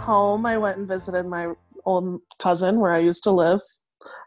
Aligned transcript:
I 0.00 0.02
just 0.02 0.06
got 0.06 0.12
home. 0.12 0.46
I 0.46 0.56
went 0.58 0.78
and 0.78 0.88
visited 0.88 1.26
my 1.26 1.48
old 1.84 2.20
cousin 2.38 2.76
where 2.76 2.92
I 2.92 2.98
used 2.98 3.22
to 3.24 3.30
live. 3.30 3.60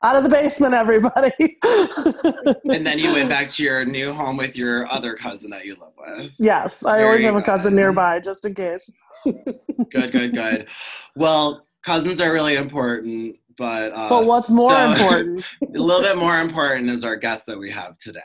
Out 0.03 0.15
of 0.15 0.23
the 0.23 0.29
basement, 0.29 0.75
everybody. 0.75 1.31
and 2.71 2.85
then 2.85 2.99
you 2.99 3.11
went 3.13 3.27
back 3.27 3.49
to 3.49 3.63
your 3.63 3.83
new 3.85 4.13
home 4.13 4.37
with 4.37 4.55
your 4.55 4.87
other 4.91 5.15
cousin 5.15 5.49
that 5.49 5.65
you 5.65 5.75
live 5.75 5.93
with. 5.97 6.31
Yes, 6.37 6.85
I 6.85 6.97
Very 6.97 7.05
always 7.07 7.23
have 7.25 7.35
a 7.35 7.41
cousin 7.41 7.73
nearby 7.75 8.19
just 8.19 8.45
in 8.45 8.53
case. 8.53 8.91
Good, 9.25 10.11
good, 10.11 10.33
good. 10.33 10.67
Well, 11.15 11.65
cousins 11.85 12.19
are 12.21 12.31
really 12.33 12.55
important, 12.55 13.37
but 13.57 13.91
uh, 13.95 14.09
But 14.09 14.25
what's 14.25 14.49
more 14.51 14.71
so- 14.71 14.91
important? 14.91 15.43
a 15.63 15.79
little 15.79 16.01
bit 16.03 16.17
more 16.17 16.39
important 16.39 16.89
is 16.89 17.03
our 17.03 17.15
guest 17.15 17.45
that 17.47 17.57
we 17.57 17.71
have 17.71 17.97
today, 17.97 18.19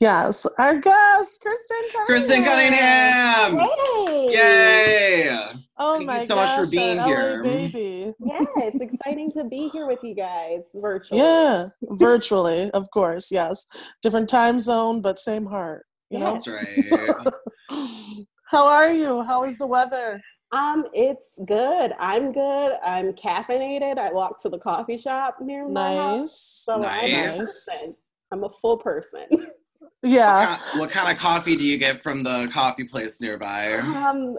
Yes, 0.00 0.46
our 0.58 0.76
guest, 0.76 1.40
Kristen 1.42 1.76
Cunningham. 1.92 2.06
Kristen 2.06 2.44
Cunningham. 2.44 3.58
Hey! 3.58 4.32
Yay! 4.32 5.52
Oh 5.78 5.92
Thank 5.98 6.00
you 6.02 6.06
my 6.06 6.26
so 6.26 6.34
much 6.36 6.46
gosh, 6.48 6.64
for 6.64 6.70
being 6.70 6.98
here. 7.00 7.36
LA 7.38 7.42
baby. 7.42 8.12
Yeah, 8.24 8.40
it's 8.56 8.80
exciting 8.80 9.30
to 9.32 9.44
be 9.44 9.68
here 9.68 9.86
with 9.86 10.02
you 10.02 10.14
guys 10.14 10.60
virtually. 10.74 11.20
Yeah, 11.20 11.66
virtually, 11.82 12.70
of 12.70 12.90
course. 12.92 13.30
Yes, 13.30 13.66
different 14.02 14.28
time 14.28 14.58
zone, 14.60 15.02
but 15.02 15.18
same 15.18 15.44
heart. 15.44 15.84
You 16.10 16.20
know. 16.20 16.32
That's 16.32 16.48
right. 16.48 17.34
How 18.50 18.66
are 18.66 18.90
you? 18.92 19.22
How 19.24 19.44
is 19.44 19.58
the 19.58 19.66
weather? 19.66 20.20
Um, 20.52 20.86
it's 20.94 21.38
good. 21.46 21.92
I'm 21.98 22.32
good. 22.32 22.78
I'm 22.84 23.12
caffeinated. 23.12 23.98
I 23.98 24.12
walked 24.12 24.40
to 24.42 24.48
the 24.48 24.58
coffee 24.58 24.96
shop 24.96 25.38
near 25.40 25.68
my 25.68 25.94
house. 25.96 26.64
Nice. 26.68 26.74
I'm 26.76 26.80
a 26.82 27.12
Nice. 27.12 27.36
person. 27.38 27.96
I'm 28.32 28.44
a 28.44 28.50
full 28.50 28.78
person. 28.78 29.26
Yeah. 30.02 30.50
What 30.52 30.58
kind- 30.60 30.80
what 30.80 30.90
kind 30.90 31.12
of 31.16 31.20
coffee 31.20 31.56
do 31.56 31.64
you 31.64 31.76
get 31.78 32.02
from 32.02 32.22
the 32.22 32.48
coffee 32.52 32.84
place 32.84 33.20
nearby? 33.20 33.72
Um, 33.78 34.36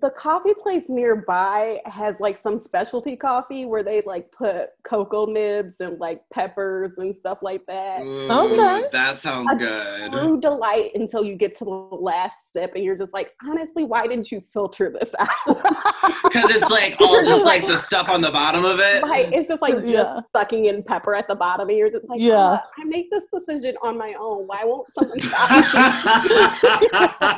the 0.00 0.10
coffee 0.10 0.54
place 0.54 0.88
nearby 0.88 1.80
has 1.84 2.18
like 2.20 2.38
some 2.38 2.58
specialty 2.58 3.14
coffee 3.16 3.64
where 3.66 3.82
they 3.82 4.00
like 4.02 4.30
put 4.32 4.70
cocoa 4.84 5.26
nibs 5.26 5.80
and 5.80 5.98
like 6.00 6.22
peppers 6.32 6.98
and 6.98 7.14
stuff 7.14 7.38
like 7.42 7.64
that. 7.66 8.02
Ooh, 8.02 8.28
Okay. 8.30 8.82
That 8.92 9.20
sounds 9.20 9.50
a 9.52 9.56
good. 9.56 10.12
true 10.12 10.40
delight 10.40 10.92
until 10.94 11.24
you 11.24 11.34
get 11.34 11.56
to 11.58 11.64
the 11.64 11.70
last 11.70 12.52
sip 12.52 12.72
and 12.74 12.82
you're 12.84 12.96
just 12.96 13.12
like, 13.12 13.32
honestly, 13.46 13.84
why 13.84 14.06
didn't 14.06 14.32
you 14.32 14.40
filter 14.40 14.88
this 14.90 15.14
out? 15.18 15.28
Because 16.24 16.50
it's 16.54 16.70
like 16.70 16.96
all 17.00 17.22
just 17.24 17.44
like 17.44 17.66
the 17.66 17.76
stuff 17.76 18.08
on 18.08 18.20
the 18.22 18.30
bottom 18.30 18.64
of 18.64 18.80
it. 18.80 19.02
like 19.02 19.32
it's 19.32 19.48
just 19.48 19.60
like 19.62 19.74
just 19.74 19.86
Yeah. 19.86 20.20
sucking 20.34 20.66
in 20.66 20.82
pepper 20.82 21.14
at 21.14 21.28
the 21.28 21.36
bottom 21.36 21.68
and 21.68 21.76
you're 21.76 21.90
just 21.90 22.08
like, 22.08 22.20
Yeah. 22.20 22.28
yeah, 22.52 22.58
I 22.78 22.84
make 22.84 23.10
this 23.10 23.26
decision 23.32 23.76
on 23.82 23.98
my 23.98 24.14
own. 24.18 24.46
Why 24.46 24.64
won't 24.64 24.90
someone 24.90 25.20
stop 25.20 26.24
me? 26.24 26.30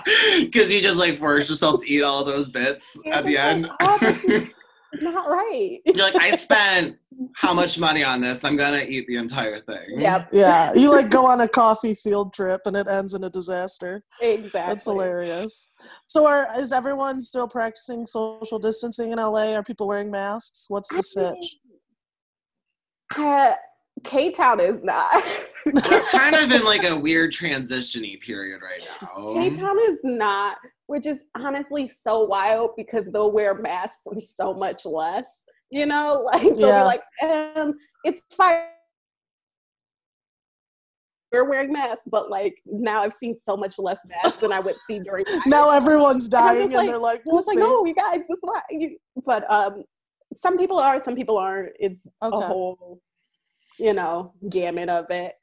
Because 0.45 0.73
you 0.73 0.81
just 0.83 0.97
like 0.99 1.17
force 1.17 1.49
yourself 1.49 1.83
to 1.85 1.91
eat 1.91 2.03
all 2.03 2.25
those 2.25 2.44
bits 2.49 2.97
You're 3.05 3.15
at 3.15 3.27
the 3.27 3.37
end. 3.39 3.63
like, 3.63 3.73
oh, 3.81 3.99
this 4.01 4.25
is 4.25 4.49
not 5.03 5.29
right. 5.29 5.79
You're 5.87 5.97
like, 5.97 6.21
I 6.21 6.37
spent 6.37 6.97
how 7.35 7.53
much 7.55 7.79
money 7.79 8.05
on 8.05 8.21
this? 8.21 8.45
I'm 8.45 8.57
gonna 8.57 8.85
eat 8.87 9.07
the 9.09 9.17
entire 9.17 9.61
thing. 9.61 9.83
Yep, 10.01 10.29
Yeah. 10.33 10.73
You 10.75 10.91
like 10.91 11.11
go 11.11 11.27
on 11.27 11.41
a 11.41 11.49
coffee 11.63 11.95
field 11.95 12.33
trip 12.33 12.61
and 12.67 12.77
it 12.77 12.87
ends 12.89 13.15
in 13.15 13.25
a 13.25 13.31
disaster. 13.31 13.99
exactly. 14.21 14.61
That's 14.73 14.85
hilarious. 14.85 15.71
So 16.07 16.27
are 16.29 16.49
is 16.59 16.71
everyone 16.73 17.21
still 17.21 17.49
practicing 17.49 18.07
social 18.07 18.59
distancing 18.59 19.11
in 19.13 19.19
LA? 19.19 19.55
Are 19.55 19.63
people 19.63 19.89
wearing 19.89 20.11
masks? 20.11 20.67
What's 20.69 20.93
the 20.95 21.03
sitch? 21.03 21.57
Uh, 23.17 23.53
K 24.03 24.31
Town 24.33 24.61
is 24.61 24.83
not. 24.83 25.23
We're 25.67 26.01
kind 26.11 26.35
of 26.35 26.51
in 26.51 26.65
like 26.65 26.85
a 26.85 26.97
weird 26.97 27.33
transition-y 27.33 28.17
period 28.21 28.61
right 28.63 28.83
now. 29.01 29.35
K 29.41 29.57
Town 29.57 29.77
is 29.89 30.01
not, 30.03 30.57
which 30.87 31.07
is 31.07 31.25
honestly 31.37 31.89
so 31.89 32.25
wild 32.25 32.71
because 32.77 33.11
they'll 33.11 33.33
wear 33.33 33.55
masks 33.55 34.01
for 34.05 34.19
so 34.21 34.53
much 34.55 34.85
less. 34.87 35.45
You 35.71 35.87
know, 35.87 36.23
like 36.33 36.43
they'll 36.55 36.69
Yeah. 36.69 36.81
be 36.81 36.85
like, 36.85 37.57
um, 37.57 37.75
it's 38.05 38.23
fine. 38.37 38.67
We're 41.33 41.49
wearing 41.51 41.73
masks, 41.73 42.07
but 42.11 42.31
like 42.31 42.55
now 42.65 43.03
I've 43.03 43.13
seen 43.13 43.35
so 43.37 43.57
much 43.57 43.77
less 43.79 43.99
masks 44.07 44.39
than 44.41 44.53
I 44.53 44.61
would 44.61 44.77
see 44.87 45.01
during. 45.01 45.25
Now 45.47 45.71
everyone's 45.71 46.29
dying 46.29 46.63
and 46.63 46.73
like- 46.73 46.87
they're 46.89 46.99
like, 46.99 47.23
we'll 47.27 47.37
was 47.37 47.47
like, 47.49 47.59
oh, 47.61 47.85
you 47.87 47.95
guys, 47.95 48.21
this 48.29 48.39
is 48.39 48.43
why. 48.43 48.61
You, 48.71 48.97
but 49.27 49.51
um, 49.51 49.83
some 50.33 50.57
people 50.57 50.79
are, 50.79 51.01
some 51.01 51.17
people 51.17 51.37
aren't. 51.37 51.73
It's 51.81 52.07
Okay. 52.23 52.37
a 52.37 52.41
whole, 52.41 53.01
you 53.79 53.95
know, 53.95 54.33
gamut 54.49 54.89
of 54.89 55.07
it. 55.11 55.35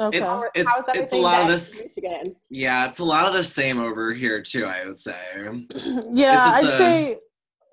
Okay. 0.00 0.18
It's- 0.18 0.30
How- 0.30 0.42
it's- 0.54 0.66
how's 0.68 0.96
it's 0.96 1.12
a 1.12 1.16
lot 1.16 1.40
of 1.42 1.46
back 1.48 1.56
this- 1.56 1.86
Michigan? 1.96 2.36
Yeah, 2.50 2.88
it's 2.88 2.98
a 2.98 3.04
lot 3.04 3.26
of 3.26 3.34
the 3.34 3.44
same 3.44 3.80
over 3.80 4.12
here 4.12 4.42
too. 4.42 4.66
I 4.66 4.84
would 4.84 4.98
say. 4.98 5.18
yeah, 6.12 6.52
I'd 6.54 6.64
a- 6.66 6.70
say 6.70 7.18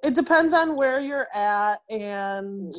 it 0.04 0.14
depends 0.16 0.54
on 0.54 0.76
where 0.76 1.00
you're 1.00 1.28
at 1.34 1.80
and 1.90 2.74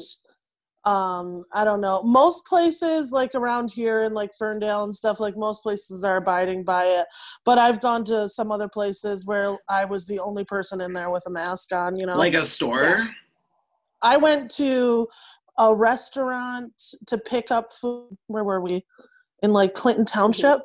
um 0.85 1.45
I 1.53 1.65
don't 1.65 1.81
know. 1.81 2.03
Most 2.03 2.45
places 2.47 3.13
like 3.13 3.37
around 3.37 3.71
here 3.71 4.03
in 4.03 4.15
like 4.15 4.33
Ferndale 4.37 4.83
and 4.83 4.93
stuff 4.95 5.21
like 5.21 5.37
most 5.37 5.63
places 5.63 6.03
are 6.03 6.17
abiding 6.17 6.65
by 6.65 6.87
it. 6.87 7.07
But 7.45 7.59
I've 7.59 7.81
gone 7.81 8.05
to 8.07 8.29
some 8.29 8.51
other 8.51 8.67
places 8.69 9.25
where 9.25 9.57
I 9.69 9.85
was 9.85 10.07
the 10.07 10.19
only 10.19 10.45
person 10.45 10.81
in 10.81 10.93
there 10.93 11.11
with 11.11 11.23
a 11.29 11.31
mask 11.31 11.73
on, 11.73 11.95
you 11.97 12.07
know. 12.07 12.17
Like 12.19 12.35
a 12.35 12.45
store. 12.45 13.09
I 14.03 14.17
went 14.17 14.51
to 14.57 15.07
a 15.59 15.73
restaurant 15.73 16.73
to 17.07 17.17
pick 17.19 17.53
up 17.53 17.71
food. 17.71 18.17
Where 18.27 18.43
were 18.43 18.61
we? 18.61 18.85
In 19.43 19.53
like 19.53 19.75
Clinton 19.75 20.05
Township. 20.05 20.61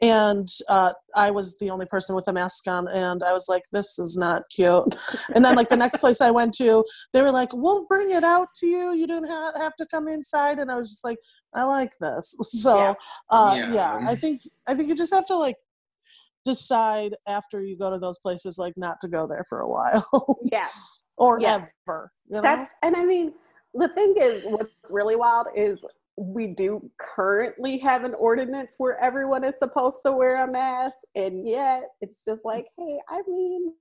And 0.00 0.48
uh, 0.68 0.92
I 1.14 1.30
was 1.30 1.58
the 1.58 1.68
only 1.70 1.84
person 1.84 2.14
with 2.14 2.26
a 2.28 2.32
mask 2.32 2.66
on. 2.66 2.88
And 2.88 3.22
I 3.22 3.32
was 3.32 3.46
like, 3.48 3.64
this 3.70 3.98
is 3.98 4.16
not 4.16 4.42
cute. 4.50 4.96
And 5.34 5.44
then, 5.44 5.54
like, 5.56 5.68
the 5.68 5.76
next 5.76 5.98
place 5.98 6.22
I 6.22 6.30
went 6.30 6.54
to, 6.54 6.84
they 7.12 7.20
were 7.20 7.30
like, 7.30 7.50
we'll 7.52 7.84
bring 7.86 8.10
it 8.10 8.24
out 8.24 8.48
to 8.56 8.66
you. 8.66 8.94
You 8.94 9.06
don't 9.06 9.24
have 9.28 9.76
to 9.76 9.86
come 9.90 10.08
inside. 10.08 10.58
And 10.58 10.70
I 10.70 10.76
was 10.76 10.88
just 10.88 11.04
like, 11.04 11.18
I 11.54 11.64
like 11.64 11.92
this. 12.00 12.36
So, 12.42 12.76
Yeah. 12.78 12.94
uh, 13.30 13.54
Yeah. 13.56 13.72
yeah, 13.72 13.98
I 14.08 14.14
think 14.14 14.40
I 14.66 14.74
think 14.74 14.88
you 14.88 14.94
just 14.94 15.12
have 15.12 15.26
to 15.26 15.36
like 15.36 15.56
decide 16.44 17.14
after 17.26 17.62
you 17.62 17.76
go 17.76 17.90
to 17.90 17.98
those 17.98 18.18
places 18.18 18.58
like 18.58 18.74
not 18.76 19.00
to 19.02 19.08
go 19.08 19.26
there 19.26 19.44
for 19.48 19.60
a 19.60 19.68
while 19.68 20.06
Yeah, 20.52 20.66
or 21.18 21.40
Yeah. 21.40 21.66
ever. 21.86 22.10
You 22.28 22.36
know? 22.36 22.42
that's 22.42 22.70
and 22.82 22.96
I 22.96 23.04
mean 23.04 23.34
the 23.74 23.88
thing 23.88 24.14
is, 24.16 24.42
what's 24.44 24.70
really 24.90 25.16
wild 25.16 25.46
is 25.54 25.78
we 26.20 26.48
do 26.48 26.88
currently 26.98 27.78
have 27.78 28.04
an 28.04 28.12
ordinance 28.14 28.74
where 28.76 29.02
everyone 29.02 29.42
is 29.42 29.58
supposed 29.58 30.00
to 30.04 30.12
wear 30.12 30.44
a 30.44 30.50
mask, 30.50 30.96
and 31.14 31.48
yet 31.48 31.84
it's 32.02 32.22
just 32.24 32.44
like, 32.44 32.66
hey, 32.78 32.98
I 33.08 33.22
mean. 33.26 33.72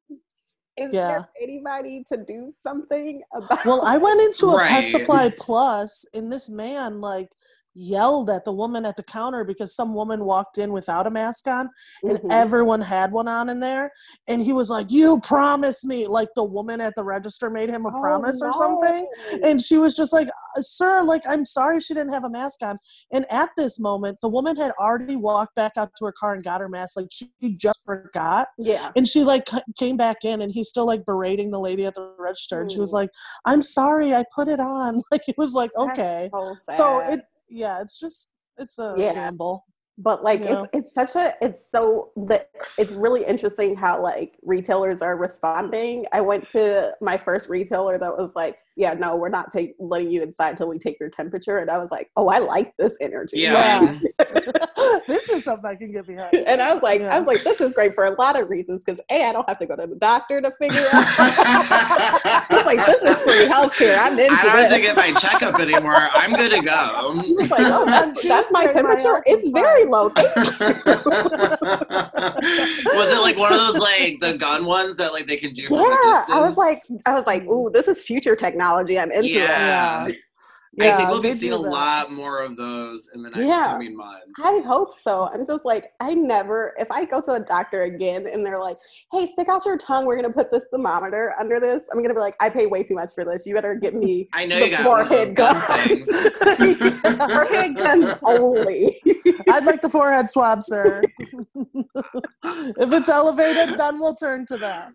Is 0.77 0.93
Yeah. 0.93 1.07
there 1.09 1.29
anybody 1.41 2.05
to 2.09 2.23
do 2.25 2.53
something 2.63 3.21
about? 3.33 3.65
Well, 3.65 3.81
I 3.81 3.97
went 3.97 4.21
into 4.21 4.45
a 4.51 4.55
Right. 4.55 4.69
Pet 4.69 4.87
Supply 4.87 5.29
Plus, 5.37 6.05
and 6.13 6.31
this 6.31 6.49
man 6.49 7.01
like 7.01 7.35
yelled 7.73 8.29
at 8.29 8.45
the 8.45 8.51
woman 8.51 8.85
at 8.85 8.95
the 8.97 9.03
counter 9.03 9.43
because 9.43 9.75
some 9.75 9.93
woman 9.93 10.25
walked 10.25 10.57
in 10.57 10.71
without 10.71 11.07
a 11.07 11.09
mask 11.09 11.47
on, 11.47 11.69
and 12.03 12.17
Mhm. 12.19 12.31
everyone 12.31 12.81
had 12.81 13.11
one 13.11 13.27
on 13.27 13.49
in 13.49 13.59
there, 13.59 13.91
and 14.27 14.41
he 14.41 14.53
was 14.53 14.69
like, 14.69 14.91
"You 14.91 15.19
promised 15.21 15.85
me!" 15.85 16.07
Like 16.07 16.29
the 16.35 16.43
woman 16.43 16.81
at 16.81 16.95
the 16.95 17.03
register 17.03 17.49
made 17.49 17.69
him 17.69 17.85
a 17.85 17.89
Oh, 17.95 17.99
promise 18.01 18.41
or 18.41 18.51
something, 18.53 19.07
and 19.43 19.61
she 19.61 19.77
was 19.77 19.95
just 19.95 20.11
like, 20.13 20.27
"Uh, 20.27 20.61
"Sir, 20.61 21.03
like 21.03 21.23
I'm 21.27 21.45
sorry 21.45 21.79
she 21.79 21.93
didn't 21.93 22.13
have 22.13 22.25
a 22.25 22.29
mask 22.29 22.63
on." 22.63 22.77
And 23.11 23.25
at 23.31 23.49
this 23.57 23.79
moment, 23.79 24.17
the 24.21 24.29
woman 24.29 24.55
had 24.55 24.71
already 24.79 25.15
walked 25.15 25.55
back 25.55 25.73
out 25.77 25.91
to 25.97 26.05
her 26.05 26.13
car 26.13 26.33
and 26.33 26.43
got 26.43 26.61
her 26.61 26.69
mask. 26.69 26.97
Like 26.97 27.09
she 27.11 27.31
just 27.57 27.83
forgot, 27.85 28.47
yeah, 28.57 28.91
and 28.95 29.07
she 29.07 29.23
like 29.23 29.47
came 29.77 29.97
back 29.97 30.25
in 30.25 30.41
and 30.41 30.51
he's 30.51 30.69
still 30.69 30.85
like 30.85 31.05
berating 31.05 31.51
the 31.51 31.59
lady 31.59 31.85
at 31.85 31.95
the 31.95 32.13
register 32.17 32.61
and 32.61 32.71
she 32.71 32.79
was 32.79 32.91
Mm. 32.91 32.93
like 32.93 33.09
i'm 33.45 33.61
sorry 33.61 34.13
i 34.15 34.23
put 34.33 34.47
it 34.47 34.59
on 34.59 35.01
like 35.11 35.27
it 35.27 35.37
was 35.37 35.53
like 35.53 35.71
okay 35.77 36.29
so, 36.33 36.55
so 36.69 36.99
it 36.99 37.21
yeah 37.49 37.81
it's 37.81 37.99
just 37.99 38.31
it's 38.57 38.77
a 38.79 38.93
Yeah. 38.97 39.13
gamble. 39.13 39.65
But 40.01 40.23
like 40.23 40.39
it's 40.39 40.65
it's 40.71 40.93
such 40.93 41.17
a 41.17 41.33
it's 41.41 41.69
so 41.69 42.11
the 42.15 42.45
it's 42.77 42.93
really 42.93 43.25
interesting 43.25 43.75
how 43.75 44.01
like 44.01 44.37
retailers 44.43 45.01
are 45.01 45.17
responding. 45.17 46.05
I 46.13 46.21
went 46.21 46.47
to 46.51 46.93
my 47.01 47.17
first 47.17 47.49
retailer 47.49 47.97
that 47.97 48.17
was 48.17 48.33
like 48.33 48.59
yeah 48.79 48.93
no 48.93 49.17
we're 49.17 49.27
not 49.29 49.51
take, 49.51 49.75
letting 49.77 50.09
you 50.09 50.23
inside 50.23 50.51
until 50.51 50.69
we 50.69 50.79
take 50.79 50.97
your 51.01 51.09
temperature 51.09 51.57
and 51.57 51.69
i 51.69 51.77
was 51.77 51.91
like 51.91 52.09
oh 52.15 52.29
i 52.29 52.37
like 52.37 52.75
this 52.77 52.95
energy 53.01 53.39
Yeah. 53.39 53.99
this 55.07 55.27
is 55.29 55.43
something 55.43 55.69
i 55.69 55.75
can 55.75 55.91
get 55.91 56.07
behind 56.07 56.33
and 56.33 56.61
i 56.61 56.73
was 56.73 56.81
like 56.81 57.01
Yeah. 57.01 57.13
i 57.13 57.19
was 57.19 57.27
like 57.27 57.43
this 57.43 57.59
is 57.59 57.73
great 57.73 57.93
for 57.93 58.05
a 58.05 58.11
lot 58.11 58.39
of 58.39 58.49
reasons 58.49 58.83
because 58.83 59.01
a 59.11 59.25
i 59.25 59.33
don't 59.33 59.47
have 59.49 59.59
to 59.59 59.65
go 59.65 59.75
to 59.75 59.85
the 59.85 59.95
doctor 59.95 60.39
to 60.39 60.51
figure 60.61 60.79
out 60.79 60.87
I 61.19 62.45
was 62.51 62.65
like 62.65 62.85
this 62.85 63.03
is 63.03 63.21
free 63.21 63.45
healthcare 63.47 63.99
i'm 63.99 64.13
into 64.17 64.23
it. 64.33 64.39
I 64.39 64.43
don't 64.43 64.57
have 64.61 64.71
to 64.71 64.79
get 64.79 64.95
my 64.95 65.11
checkup 65.19 65.59
anymore. 65.59 65.95
I'm 65.95 66.33
good 66.33 66.51
to 66.51 66.61
go. 66.61 67.13
Like, 67.49 67.61
oh, 67.65 67.85
that's, 67.85 68.23
that's 68.23 68.51
my 68.51 68.65
Tuesday, 68.65 68.81
my 68.81 68.95
temperature. 68.95 69.07
health 69.09 69.23
It's 69.25 69.49
very 69.49 69.85
low. 69.85 70.05
Was 72.95 73.11
it 73.11 73.21
like 73.21 73.37
one 73.37 73.51
of 73.51 73.57
those 73.59 73.75
like 73.77 74.19
the 74.19 74.37
gun 74.37 74.65
ones 74.65 74.97
that 74.97 75.11
like 75.13 75.27
they 75.27 75.37
can 75.37 75.53
do? 75.53 75.63
yeah 75.63 76.23
i 76.31 76.39
was 76.39 76.57
like 76.57 76.83
i 77.05 77.13
was 77.13 77.25
like 77.27 77.43
ooh 77.45 77.69
this 77.73 77.87
is 77.87 78.01
future 78.01 78.35
technology 78.35 78.68
i'm 78.99 79.11
into 79.11 79.29
Yeah. 79.29 80.07
it 80.07 80.17
Yeah, 80.79 80.93
I 80.93 80.97
think 80.97 81.09
we'll 81.09 81.21
be 81.21 81.31
seeing 81.33 81.53
a 81.53 81.57
lot 81.57 82.11
more 82.11 82.41
of 82.41 82.55
those 82.57 83.09
in 83.13 83.21
the 83.21 83.29
next 83.29 83.41
Yeah. 83.45 83.73
coming 83.73 83.95
months. 83.97 84.25
I 84.43 84.61
hope 84.65 84.93
so. 84.93 85.29
I'm 85.33 85.45
just 85.45 85.65
like, 85.65 85.91
I 85.99 86.13
never, 86.13 86.73
if 86.77 86.89
I 86.91 87.05
go 87.05 87.19
to 87.21 87.33
a 87.33 87.39
doctor 87.39 87.81
again 87.83 88.27
and 88.27 88.45
they're 88.45 88.59
like, 88.59 88.77
hey, 89.11 89.25
stick 89.25 89.49
out 89.49 89.65
your 89.65 89.77
tongue, 89.77 90.05
we're 90.05 90.15
going 90.15 90.27
to 90.27 90.33
put 90.33 90.51
this 90.51 90.63
thermometer 90.71 91.33
under 91.39 91.59
this, 91.59 91.89
I'm 91.91 91.97
going 91.99 92.09
to 92.09 92.13
be 92.13 92.19
like, 92.21 92.35
I 92.39 92.49
pay 92.49 92.65
way 92.67 92.83
too 92.83 92.95
much 92.95 93.11
for 93.13 93.25
this. 93.25 93.45
You 93.45 93.53
better 93.55 93.75
get 93.75 93.93
me 93.93 94.29
I 94.33 94.45
know 94.45 94.59
the 94.59 94.65
you 94.69 94.71
got 94.77 94.87
one 94.87 95.01
of 95.01 95.09
those 95.09 95.17
forehead 95.17 95.35
gun 95.35 95.67
gun. 95.67 95.87
things. 95.87 96.29
forehead 97.33 97.75
guns 97.75 98.13
only. 98.23 99.01
I'd 99.49 99.65
like 99.65 99.81
the 99.81 99.89
forehead 99.89 100.29
swab, 100.29 100.61
sir. 100.63 101.01
if 101.15 102.93
it's 102.93 103.09
elevated, 103.09 103.77
then 103.77 103.99
we'll 103.99 104.15
turn 104.15 104.45
to 104.47 104.57
that. 104.57 104.93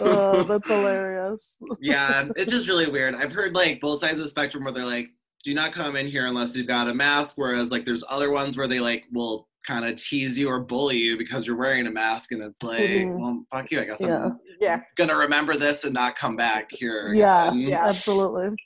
oh, 0.00 0.44
that's 0.48 0.68
hilarious. 0.68 1.60
yeah, 1.80 2.28
it's 2.36 2.50
just 2.50 2.68
really 2.68 2.88
weird. 2.88 3.14
I've 3.14 3.32
heard 3.32 3.54
like 3.54 3.80
both 3.80 4.00
sides 4.00 4.14
of 4.14 4.20
the 4.20 4.28
spectrum 4.28 4.64
where 4.72 4.84
they're 4.84 4.90
like, 4.92 5.08
do 5.44 5.54
not 5.54 5.72
come 5.72 5.96
in 5.96 6.06
here 6.06 6.26
unless 6.26 6.54
you've 6.56 6.66
got 6.68 6.88
a 6.88 6.94
mask, 6.94 7.34
whereas 7.36 7.70
like 7.70 7.84
there's 7.84 8.04
other 8.08 8.30
ones 8.30 8.56
where 8.56 8.68
they 8.68 8.80
like 8.80 9.04
will 9.12 9.48
kind 9.66 9.84
of 9.84 9.96
tease 9.96 10.38
you 10.38 10.48
or 10.48 10.60
bully 10.60 10.96
you 10.96 11.16
because 11.16 11.46
you're 11.46 11.56
wearing 11.56 11.86
a 11.86 11.90
mask 11.90 12.32
and 12.32 12.42
it's 12.42 12.62
like, 12.62 12.80
Mhm. 12.80 13.18
well, 13.18 13.44
fuck 13.50 13.70
you. 13.70 13.80
I 13.80 13.84
guess 13.84 14.00
Yeah. 14.00 14.26
I'm 14.26 14.38
yeah. 14.60 14.80
gonna 14.96 15.16
remember 15.16 15.56
this 15.56 15.84
and 15.84 15.94
not 15.94 16.16
come 16.16 16.36
back 16.36 16.68
here. 16.70 17.12
Yeah, 17.14 17.48
again. 17.48 17.58
Yeah. 17.60 17.86
absolutely. 17.88 18.56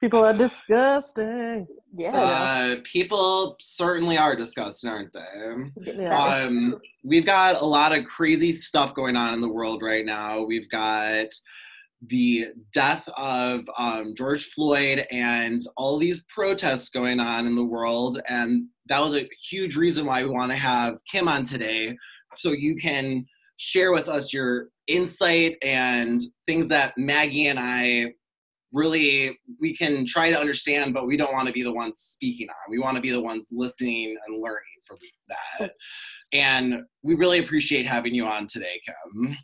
People 0.00 0.24
are 0.24 0.32
disgusting. 0.32 1.66
Yeah. 1.94 2.16
Uh, 2.18 2.76
people 2.84 3.56
certainly 3.60 4.16
are 4.16 4.34
disgusting, 4.34 4.88
aren't 4.88 5.12
they? 5.12 5.94
Yeah. 5.94 6.16
Um, 6.16 6.80
we've 7.04 7.26
got 7.26 7.60
a 7.60 7.64
lot 7.66 7.96
of 7.96 8.06
crazy 8.06 8.50
stuff 8.52 8.94
going 8.94 9.14
on 9.16 9.34
in 9.34 9.42
the 9.42 9.48
world 9.48 9.82
right 9.82 10.04
now. 10.06 10.42
We've 10.42 10.70
got 10.70 11.26
the 12.06 12.48
death 12.72 13.08
of 13.16 13.60
um, 13.78 14.14
George 14.16 14.46
Floyd 14.46 15.04
and 15.10 15.62
all 15.76 15.98
these 15.98 16.22
protests 16.28 16.88
going 16.88 17.20
on 17.20 17.46
in 17.46 17.54
the 17.54 17.64
world. 17.64 18.20
And 18.28 18.66
that 18.86 19.00
was 19.00 19.14
a 19.14 19.28
huge 19.50 19.76
reason 19.76 20.06
why 20.06 20.24
we 20.24 20.30
want 20.30 20.50
to 20.50 20.56
have 20.56 20.94
Kim 21.10 21.28
on 21.28 21.44
today 21.44 21.96
so 22.36 22.52
you 22.52 22.76
can 22.76 23.26
share 23.56 23.92
with 23.92 24.08
us 24.08 24.32
your 24.32 24.68
insight 24.86 25.56
and 25.62 26.20
things 26.46 26.68
that 26.70 26.96
Maggie 26.96 27.48
and 27.48 27.58
I 27.58 28.12
really 28.72 29.36
we 29.60 29.76
can 29.76 30.06
try 30.06 30.30
to 30.30 30.38
understand 30.38 30.94
but 30.94 31.06
we 31.06 31.16
don't 31.16 31.32
want 31.32 31.48
to 31.48 31.52
be 31.52 31.62
the 31.62 31.72
ones 31.72 31.98
speaking 31.98 32.48
on 32.48 32.70
we 32.70 32.78
want 32.78 32.94
to 32.94 33.00
be 33.00 33.10
the 33.10 33.20
ones 33.20 33.48
listening 33.50 34.16
and 34.26 34.40
learning 34.40 34.60
from 34.86 34.96
that 35.58 35.72
and 36.32 36.82
we 37.02 37.16
really 37.16 37.40
appreciate 37.40 37.84
having 37.84 38.14
you 38.14 38.24
on 38.24 38.46
today 38.46 38.80
kim 38.86 39.36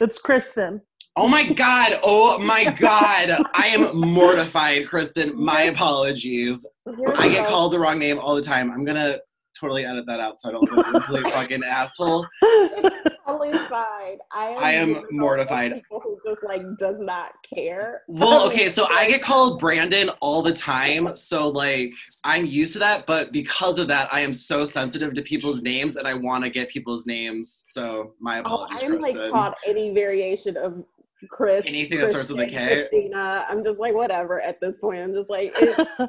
It's 0.00 0.18
Kristen. 0.18 0.80
Oh 1.16 1.28
my 1.28 1.52
god. 1.52 1.98
Oh 2.02 2.38
my 2.38 2.64
god. 2.64 3.42
I 3.54 3.66
am 3.68 3.96
mortified 3.96 4.88
kristen. 4.88 5.32
My 5.40 5.62
apologies. 5.62 6.66
I 6.86 7.28
get 7.28 7.48
called 7.48 7.72
the 7.72 7.78
wrong 7.78 7.98
name 7.98 8.18
all 8.18 8.34
the 8.34 8.42
time. 8.42 8.70
I'm 8.70 8.84
gonna 8.84 9.18
totally 9.58 9.84
edit 9.84 10.06
that 10.06 10.20
out 10.20 10.38
so 10.38 10.48
i 10.48 10.52
don't 10.52 10.62
look 10.62 10.76
like 10.76 10.86
a 10.86 11.00
complete 11.00 11.32
fucking 11.34 11.62
asshole 11.62 12.26
totally 13.38 13.58
fine. 13.68 14.18
I 14.32 14.48
am, 14.48 14.58
I 14.58 14.72
am 14.72 14.88
one 14.88 14.96
of 14.96 15.02
those 15.02 15.12
mortified. 15.12 15.74
People 15.74 16.00
who 16.00 16.18
just 16.24 16.42
like 16.44 16.62
does 16.78 16.96
not 16.98 17.32
care. 17.42 18.02
Well, 18.08 18.46
okay, 18.48 18.70
so 18.70 18.86
I 18.90 19.08
get 19.08 19.22
called 19.22 19.60
Brandon 19.60 20.10
all 20.20 20.42
the 20.42 20.52
time, 20.52 21.16
so 21.16 21.48
like 21.48 21.88
I'm 22.24 22.46
used 22.46 22.72
to 22.74 22.78
that, 22.80 23.06
but 23.06 23.32
because 23.32 23.78
of 23.78 23.88
that, 23.88 24.12
I 24.12 24.20
am 24.20 24.34
so 24.34 24.64
sensitive 24.64 25.14
to 25.14 25.22
people's 25.22 25.62
names 25.62 25.96
and 25.96 26.06
I 26.06 26.14
want 26.14 26.44
to 26.44 26.50
get 26.50 26.68
people's 26.70 27.06
names. 27.06 27.64
So 27.68 28.14
my 28.20 28.38
oh, 28.38 28.40
apologies. 28.40 28.82
Oh, 28.82 28.86
apologies, 28.86 28.88
I'm 28.88 29.00
like 29.00 29.14
Kristen. 29.14 29.32
called 29.32 29.54
any 29.66 29.94
variation 29.94 30.56
of 30.56 30.84
Chris. 31.30 31.66
Anything 31.66 31.98
that 32.00 32.10
starts 32.10 32.30
with 32.30 32.40
a 32.40 32.44
Christian, 32.44 32.68
K? 32.68 32.80
Christina. 32.88 33.46
I'm 33.48 33.64
just 33.64 33.78
like 33.78 33.94
whatever 33.94 34.40
at 34.40 34.60
this 34.60 34.78
point. 34.78 35.00
I'm 35.00 35.14
just 35.14 35.30
like, 35.30 35.54
I'm 35.98 36.08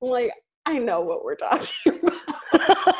like 0.00 0.32
I 0.66 0.78
know 0.78 1.00
what 1.00 1.24
we're 1.24 1.36
talking 1.36 1.68
about. 2.52 2.93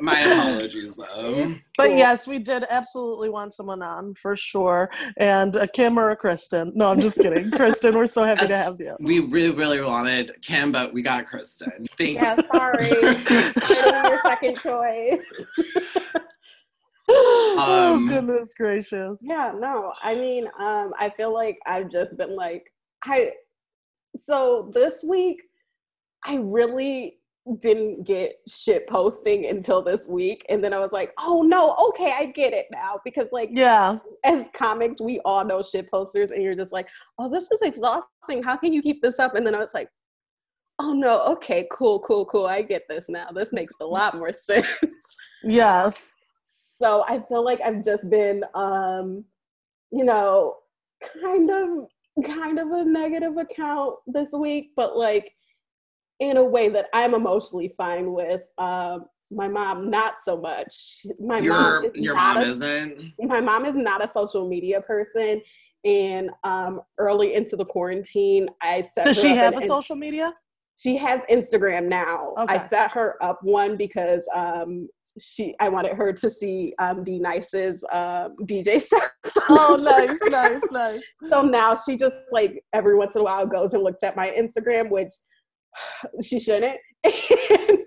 My 0.00 0.20
apologies, 0.20 0.96
though. 0.96 1.54
But 1.76 1.88
Cool. 1.88 1.96
yes, 1.96 2.26
we 2.26 2.38
did 2.38 2.64
absolutely 2.70 3.28
want 3.30 3.54
someone 3.54 3.82
on 3.82 4.14
for 4.14 4.36
sure, 4.36 4.90
and 5.16 5.54
a 5.56 5.66
Kim 5.68 5.98
or 5.98 6.10
a 6.10 6.16
Kristen. 6.16 6.72
No, 6.74 6.86
I'm 6.90 7.00
just 7.00 7.18
kidding. 7.18 7.50
Kristen, 7.52 7.94
we're 7.94 8.06
so 8.06 8.24
happy 8.24 8.46
to 8.46 8.56
have 8.56 8.76
you. 8.78 8.96
We 9.00 9.20
really, 9.30 9.54
really 9.54 9.80
wanted 9.80 10.32
Kim, 10.42 10.72
but 10.72 10.92
we 10.92 11.02
got 11.02 11.26
Kristen. 11.26 11.86
Thank 11.98 12.14
yeah, 12.14 12.36
sorry. 12.52 12.90
Your 12.90 14.20
second 14.22 14.58
choice. 14.58 15.20
oh 17.08 17.92
Um, 17.94 18.08
goodness 18.08 18.54
gracious! 18.56 19.20
Yeah, 19.22 19.52
no. 19.58 19.92
I 20.02 20.14
mean, 20.14 20.46
um, 20.58 20.92
I 20.98 21.10
feel 21.16 21.32
like 21.32 21.58
I've 21.66 21.90
just 21.90 22.16
been 22.16 22.34
like 22.36 22.64
I 23.04 23.32
so 24.16 24.70
this 24.74 25.02
week 25.02 25.42
I 26.24 26.36
really 26.36 27.18
didn't 27.58 28.04
get 28.04 28.36
shit 28.46 28.88
posting 28.88 29.46
until 29.46 29.82
this 29.82 30.06
week. 30.06 30.46
And 30.48 30.62
then 30.62 30.72
I 30.72 30.78
was 30.78 30.92
like, 30.92 31.12
oh 31.18 31.42
no, 31.42 31.74
okay, 31.88 32.14
I 32.16 32.26
get 32.26 32.52
it 32.52 32.66
now. 32.70 33.00
Because 33.04 33.28
like 33.32 33.50
Yeah, 33.52 33.96
as 34.24 34.48
comics, 34.54 35.00
we 35.00 35.20
all 35.24 35.44
know 35.44 35.62
shit 35.62 35.90
posters, 35.90 36.30
and 36.30 36.42
you're 36.42 36.54
just 36.54 36.72
like, 36.72 36.88
oh, 37.18 37.28
this 37.28 37.50
is 37.50 37.62
exhausting. 37.62 38.42
How 38.42 38.56
can 38.56 38.72
you 38.72 38.82
keep 38.82 39.02
this 39.02 39.18
up? 39.18 39.34
And 39.34 39.46
then 39.46 39.54
I 39.54 39.58
was 39.58 39.74
like, 39.74 39.88
oh 40.78 40.92
no, 40.92 41.22
okay, 41.32 41.66
cool, 41.72 42.00
cool, 42.00 42.24
cool. 42.26 42.46
I 42.46 42.62
get 42.62 42.88
this 42.88 43.06
now. 43.08 43.28
This 43.34 43.52
makes 43.52 43.74
a 43.80 43.86
lot 43.86 44.16
more 44.16 44.32
sense. 44.32 44.66
yes, 45.42 46.14
so 46.82 47.04
I 47.06 47.20
feel 47.28 47.44
like 47.44 47.60
I've 47.60 47.84
just 47.84 48.10
been, 48.10 48.44
um, 48.54 49.24
you 49.92 50.04
know, 50.04 50.56
kind 51.22 51.48
of, 51.48 51.86
kind 52.24 52.58
of 52.58 52.72
a 52.72 52.84
negative 52.84 53.36
account 53.36 53.96
this 54.08 54.32
week, 54.32 54.72
but 54.74 54.96
like 54.96 55.32
in 56.22 56.36
a 56.36 56.44
way 56.44 56.68
that 56.68 56.86
I'm 56.94 57.14
emotionally 57.14 57.74
fine 57.76 58.12
with. 58.12 58.42
Um, 58.56 59.06
my 59.32 59.48
mom, 59.48 59.90
not 59.90 60.14
so 60.24 60.40
much. 60.40 61.04
My 61.18 61.40
Your 61.40 61.52
mom 61.52 61.84
is 61.84 61.92
your 61.94 62.14
not 62.14 62.36
mom 62.36 62.44
a 62.44 62.46
isn't. 62.48 63.12
my 63.18 63.40
mom 63.40 63.64
is 63.66 63.74
not 63.74 64.04
a 64.04 64.08
social 64.08 64.48
media 64.48 64.80
person 64.82 65.42
and 65.84 66.30
um, 66.44 66.80
early 66.98 67.34
into 67.34 67.56
the 67.56 67.64
quarantine 67.64 68.46
i 68.60 68.80
set 68.80 69.04
does 69.04 69.16
her 69.16 69.22
she 69.22 69.30
up 69.32 69.36
have 69.38 69.52
an 69.54 69.58
a 69.58 69.62
in- 69.62 69.68
social 69.68 69.96
media? 69.96 70.32
she 70.76 70.96
has 70.96 71.22
instagram 71.28 71.88
now 71.88 72.34
i 72.36 72.56
set 72.56 72.90
her 72.92 73.16
up 73.22 73.38
one 73.42 73.76
because 73.76 74.28
um, 74.34 74.88
she 75.20 75.56
i 75.58 75.68
wanted 75.68 75.92
her 75.94 76.12
to 76.12 76.30
see 76.30 76.72
um, 76.78 77.02
D-Nice's 77.02 77.84
um, 77.92 78.36
dj 78.42 78.80
set 78.80 79.10
Oh, 79.48 79.74
nice, 79.76 80.20
nice, 80.30 80.62
nice. 80.70 81.00
so 81.28 81.42
now 81.42 81.74
she 81.74 81.96
just 81.96 82.16
like 82.30 82.62
every 82.72 82.94
once 82.96 83.16
in 83.16 83.22
a 83.22 83.24
while 83.24 83.44
goes 83.46 83.74
and 83.74 83.82
looks 83.82 84.04
at 84.04 84.14
my 84.16 84.28
instagram 84.30 84.88
which 84.88 85.12
she 86.22 86.38
shouldn't 86.38 86.78
and 87.04 87.78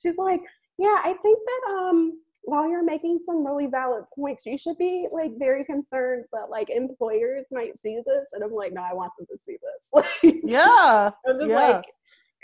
she's 0.00 0.18
like 0.18 0.40
yeah 0.78 1.00
i 1.04 1.14
think 1.22 1.38
that 1.46 1.72
um 1.72 2.20
while 2.46 2.68
you're 2.68 2.84
making 2.84 3.18
some 3.18 3.44
really 3.46 3.66
valid 3.66 4.04
points 4.14 4.44
you 4.44 4.58
should 4.58 4.76
be 4.76 5.08
like 5.12 5.30
very 5.38 5.64
concerned 5.64 6.24
that 6.32 6.50
like 6.50 6.68
employers 6.70 7.46
might 7.52 7.78
see 7.78 8.00
this 8.06 8.30
and 8.32 8.42
i'm 8.42 8.52
like 8.52 8.72
no 8.72 8.82
i 8.82 8.92
want 8.92 9.12
them 9.18 9.26
to 9.30 9.38
see 9.38 9.56
this 9.62 10.04
like 10.22 10.40
Yeah, 10.44 11.10
i'm 11.26 11.38
just 11.38 11.48
Yeah. 11.50 11.56
like 11.76 11.84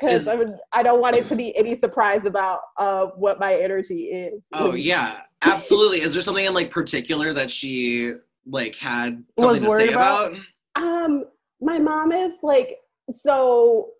because 0.00 0.28
I, 0.28 0.34
would, 0.34 0.56
I 0.72 0.82
don't 0.82 1.00
want 1.02 1.16
it 1.16 1.26
to 1.26 1.36
be 1.36 1.54
any 1.58 1.76
surprise 1.76 2.24
about 2.24 2.60
uh, 2.78 3.08
what 3.16 3.38
my 3.38 3.54
energy 3.54 4.04
is 4.04 4.44
Oh 4.54 4.72
yeah, 4.72 5.20
absolutely. 5.42 6.00
Is 6.00 6.14
there 6.14 6.22
something 6.22 6.46
in 6.46 6.54
like 6.54 6.70
particular 6.70 7.34
that 7.34 7.50
she 7.50 8.12
like 8.46 8.76
had 8.76 9.22
something 9.38 9.46
Was 9.46 9.60
to 9.60 9.68
worried 9.68 9.88
say 9.88 9.92
about? 9.94 10.32
about? 10.32 10.82
Um, 10.82 11.24
my 11.60 11.78
mom 11.78 12.12
is 12.12 12.38
like 12.42 12.78
so. 13.12 13.90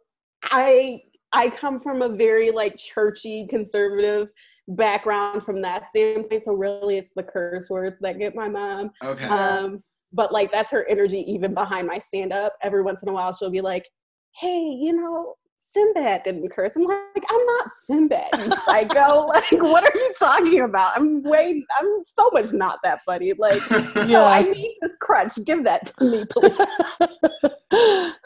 I 0.45 1.03
I 1.33 1.51
come 1.51 1.81
from 1.81 2.03
a 2.03 2.09
very 2.09 2.51
like 2.51 2.77
churchy 2.77 3.47
conservative 3.49 4.29
background 4.69 5.45
from 5.45 5.61
that 5.63 5.89
standpoint. 5.89 6.45
So 6.45 6.53
really, 6.55 6.97
it's 6.99 7.11
the 7.15 7.23
curse 7.23 7.71
words 7.71 7.99
that 8.01 8.19
get 8.19 8.35
my 8.35 8.49
mom. 8.49 8.91
Okay. 9.05 9.27
Um, 9.27 9.83
but 10.13 10.33
like 10.33 10.51
that's 10.51 10.71
her 10.71 10.87
energy 10.89 11.21
even 11.31 11.55
behind 11.55 11.87
my 11.87 11.99
stand 11.99 12.33
up. 12.33 12.55
Every 12.63 12.83
once 12.83 13.03
in 13.03 13.09
a 13.09 13.13
while, 13.13 13.33
she'll 13.33 13.51
be 13.51 13.61
like, 13.61 13.89
"Hey, 14.37 14.63
you 14.81 14.93
know." 14.95 15.35
Sinbad 15.73 16.25
didn't 16.25 16.49
curse. 16.51 16.75
I'm 16.75 16.83
like, 16.83 16.99
I'm 17.31 17.47
not 17.47 17.69
Sinbad, 17.85 18.31
you 18.39 18.51
psycho. 18.65 19.27
like, 19.29 19.53
what 19.53 19.85
are 19.85 19.97
you 19.97 20.13
talking 20.19 20.63
about? 20.63 20.97
I'm 20.99 21.23
way, 21.23 21.65
I'm 21.79 22.03
so 22.05 22.29
much 22.33 22.53
not 22.53 22.81
that 22.83 22.99
funny. 23.07 23.35
Like, 23.35 23.63
no, 23.95 24.25
I 24.25 24.43
need 24.43 24.77
this 24.83 24.97
crutch. 24.97 25.33
Give 25.47 25.63
that 25.63 25.87
to 25.87 26.05
me, 26.05 26.25
please. 26.29 26.57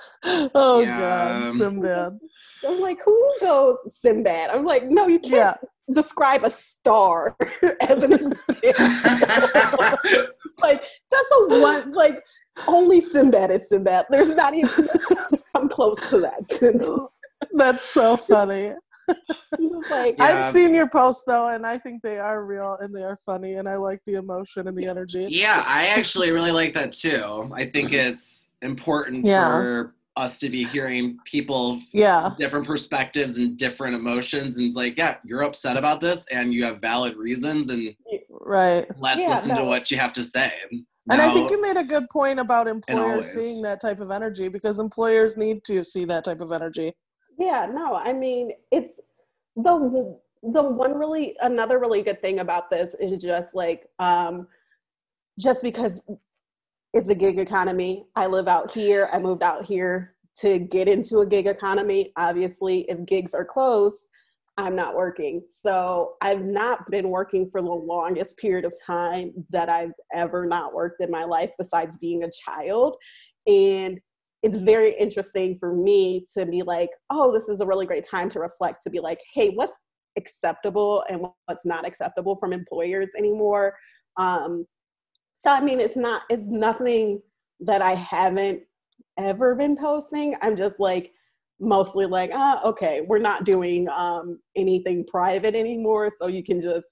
oh 0.54 0.80
Yeah. 0.86 0.98
God, 0.98 1.33
Sinbad. 1.58 2.06
Um, 2.06 2.20
I'm 2.66 2.80
like, 2.80 2.98
who 3.04 3.34
goes 3.40 3.76
Sinbad? 4.00 4.50
I'm 4.50 4.64
like, 4.64 4.88
no, 4.88 5.06
you 5.06 5.18
can't 5.18 5.32
Yeah, 5.34 5.54
describe 5.94 6.44
a 6.44 6.50
star 6.50 7.36
as 7.80 8.02
an 8.02 8.12
example. 8.12 8.38
like, 10.58 10.82
that's 11.10 11.30
a 11.32 11.60
one, 11.60 11.92
like, 11.92 12.22
only 12.68 13.00
Sinbad 13.00 13.50
is 13.50 13.68
Sinbad. 13.68 14.06
There's 14.10 14.34
not 14.34 14.54
even 14.54 14.70
come 15.52 15.68
close 15.68 15.98
to 16.10 16.20
that. 16.20 16.48
Since 16.48 16.84
that's 17.54 17.84
so 17.84 18.16
funny. 18.16 18.72
I'm 19.08 19.16
just 19.68 19.90
like, 19.90 20.16
Yeah. 20.18 20.24
I've 20.24 20.46
seen 20.46 20.74
your 20.74 20.88
posts 20.88 21.24
though, 21.26 21.48
and 21.48 21.66
I 21.66 21.76
think 21.78 22.02
they 22.02 22.18
are 22.18 22.44
real 22.46 22.78
and 22.80 22.94
they 22.94 23.02
are 23.02 23.18
funny, 23.26 23.54
and 23.54 23.68
I 23.68 23.76
like 23.76 24.00
the 24.06 24.14
emotion 24.14 24.66
and 24.68 24.78
the 24.78 24.86
energy. 24.86 25.26
yeah, 25.30 25.62
I 25.66 25.88
actually 25.88 26.30
really 26.30 26.52
like 26.52 26.72
that 26.74 26.92
too. 26.94 27.50
I 27.52 27.66
think 27.66 27.92
it's 27.92 28.50
important 28.62 29.24
Yeah. 29.26 29.48
for 29.50 29.94
us 30.16 30.38
to 30.38 30.48
be 30.48 30.64
hearing 30.64 31.18
people 31.24 31.80
Yeah. 31.92 32.30
different 32.38 32.66
perspectives 32.66 33.38
and 33.38 33.58
different 33.58 33.94
emotions 33.94 34.58
and 34.58 34.66
it's 34.66 34.76
like 34.76 34.96
yeah 34.96 35.16
you're 35.24 35.42
upset 35.42 35.76
about 35.76 36.00
this 36.00 36.24
and 36.30 36.54
you 36.54 36.64
have 36.64 36.80
valid 36.80 37.16
reasons 37.16 37.70
and 37.70 37.94
Right. 38.30 38.86
let's 38.98 39.20
Yeah, 39.20 39.30
listen 39.30 39.56
to 39.56 39.64
what 39.64 39.90
you 39.90 39.96
have 39.98 40.12
to 40.14 40.22
say 40.22 40.52
And 41.10 41.20
I 41.20 41.30
think 41.32 41.50
you 41.50 41.60
made 41.60 41.76
a 41.76 41.84
good 41.84 42.08
point 42.10 42.38
about 42.38 42.68
employers 42.68 43.26
seeing 43.32 43.62
that 43.62 43.80
type 43.80 44.00
of 44.00 44.10
energy 44.10 44.48
because 44.48 44.78
employers 44.78 45.36
need 45.36 45.64
to 45.64 45.84
see 45.84 46.04
that 46.06 46.24
type 46.24 46.40
of 46.40 46.52
energy. 46.52 46.92
Yeah, 47.38 47.66
no, 47.70 47.96
I 47.96 48.12
mean, 48.12 48.52
it's 48.70 49.00
the 49.56 50.18
the 50.42 50.62
one 50.62 50.94
really 50.94 51.36
another 51.40 51.78
really 51.78 52.02
good 52.02 52.20
thing 52.20 52.38
about 52.40 52.70
this 52.70 52.94
is 53.00 53.20
just 53.22 53.54
like 53.54 53.88
um 53.98 54.46
just 55.38 55.62
because 55.62 56.02
it's 56.94 57.08
a 57.08 57.14
gig 57.14 57.40
economy. 57.40 58.06
I 58.14 58.26
live 58.26 58.46
out 58.46 58.70
here. 58.70 59.10
I 59.12 59.18
moved 59.18 59.42
out 59.42 59.64
here 59.64 60.14
to 60.38 60.60
get 60.60 60.86
into 60.86 61.18
a 61.18 61.26
gig 61.26 61.48
economy. 61.48 62.12
Obviously, 62.16 62.82
if 62.82 63.04
gigs 63.04 63.34
are 63.34 63.44
closed, 63.44 64.04
I'm 64.56 64.76
not 64.76 64.94
working. 64.94 65.42
So 65.48 66.12
I've 66.22 66.44
not 66.44 66.88
been 66.92 67.10
working 67.10 67.50
for 67.50 67.60
the 67.60 67.68
longest 67.68 68.36
period 68.38 68.64
of 68.64 68.72
time 68.86 69.32
that 69.50 69.68
I've 69.68 69.90
ever 70.14 70.46
not 70.46 70.72
worked 70.72 71.00
in 71.00 71.10
my 71.10 71.24
life 71.24 71.50
besides 71.58 71.98
being 71.98 72.22
a 72.22 72.30
child. 72.30 72.96
And 73.48 73.98
it's 74.44 74.58
very 74.58 74.96
interesting 74.96 75.56
for 75.58 75.74
me 75.74 76.24
to 76.34 76.46
be 76.46 76.62
like, 76.62 76.90
oh, 77.10 77.32
this 77.32 77.48
is 77.48 77.60
a 77.60 77.66
really 77.66 77.86
great 77.86 78.04
time 78.08 78.28
to 78.30 78.38
reflect, 78.38 78.82
to 78.84 78.90
be 78.90 79.00
like, 79.00 79.18
hey, 79.34 79.50
what's 79.50 79.72
acceptable 80.16 81.02
and 81.10 81.26
what's 81.46 81.66
not 81.66 81.84
acceptable 81.84 82.36
from 82.36 82.52
employers 82.52 83.10
anymore. 83.18 83.74
Um, 84.16 84.64
so 85.34 85.50
I 85.50 85.60
mean, 85.60 85.80
it's 85.80 85.96
not, 85.96 86.22
it's 86.30 86.46
nothing 86.46 87.20
that 87.60 87.82
I 87.82 87.94
haven't 87.94 88.62
ever 89.18 89.54
been 89.54 89.76
posting. 89.76 90.34
I'm 90.40 90.56
just 90.56 90.80
like 90.80 91.12
mostly 91.60 92.06
like, 92.06 92.30
ah, 92.32 92.62
okay, 92.64 93.02
we're 93.02 93.18
not 93.18 93.44
doing 93.44 93.88
um, 93.90 94.40
anything 94.56 95.04
private 95.04 95.54
anymore, 95.54 96.10
so 96.16 96.26
you 96.26 96.42
can 96.42 96.60
just 96.60 96.86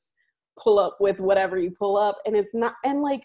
pull 0.59 0.79
up 0.79 0.99
with 1.01 1.19
whatever 1.19 1.59
you 1.59 1.71
pull 1.71 1.97
up, 1.97 2.19
and 2.27 2.37
it's 2.37 2.51
not, 2.53 2.75
and 2.85 3.01
like 3.01 3.23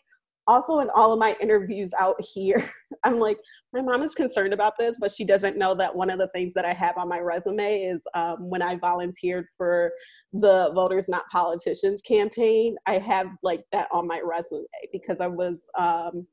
also 0.48 0.80
in 0.80 0.90
all 0.92 1.14
of 1.14 1.20
my 1.20 1.36
interviews 1.42 1.94
out 2.00 2.16
here, 2.20 2.64
I'm 3.04 3.20
like, 3.20 3.38
my 3.74 3.82
mom 3.82 4.04
is 4.04 4.16
concerned 4.16 4.54
about 4.54 4.78
this, 4.78 4.98
but 5.00 5.12
she 5.12 5.26
doesn't 5.26 5.58
know 5.58 5.76
that 5.76 5.96
one 5.96 6.10
of 6.10 6.20
the 6.20 6.30
things 6.30 6.54
that 6.54 6.66
I 6.66 6.74
have 6.74 6.98
on 6.98 7.10
my 7.10 7.20
resume 7.20 7.82
is 7.82 8.02
um, 8.14 8.50
when 8.50 8.62
I 8.62 8.76
volunteered 8.76 9.48
for 9.58 9.92
the 10.34 10.72
Voters 10.74 11.08
Not 11.08 11.28
Politicians 11.32 12.02
campaign. 12.02 12.76
I 12.86 12.98
have 13.00 13.28
like 13.44 13.64
that 13.72 13.88
on 13.92 14.08
my 14.08 14.22
resume 14.24 14.66
because 14.92 15.20
I 15.22 15.28
was 15.28 15.62
um, 15.78 16.26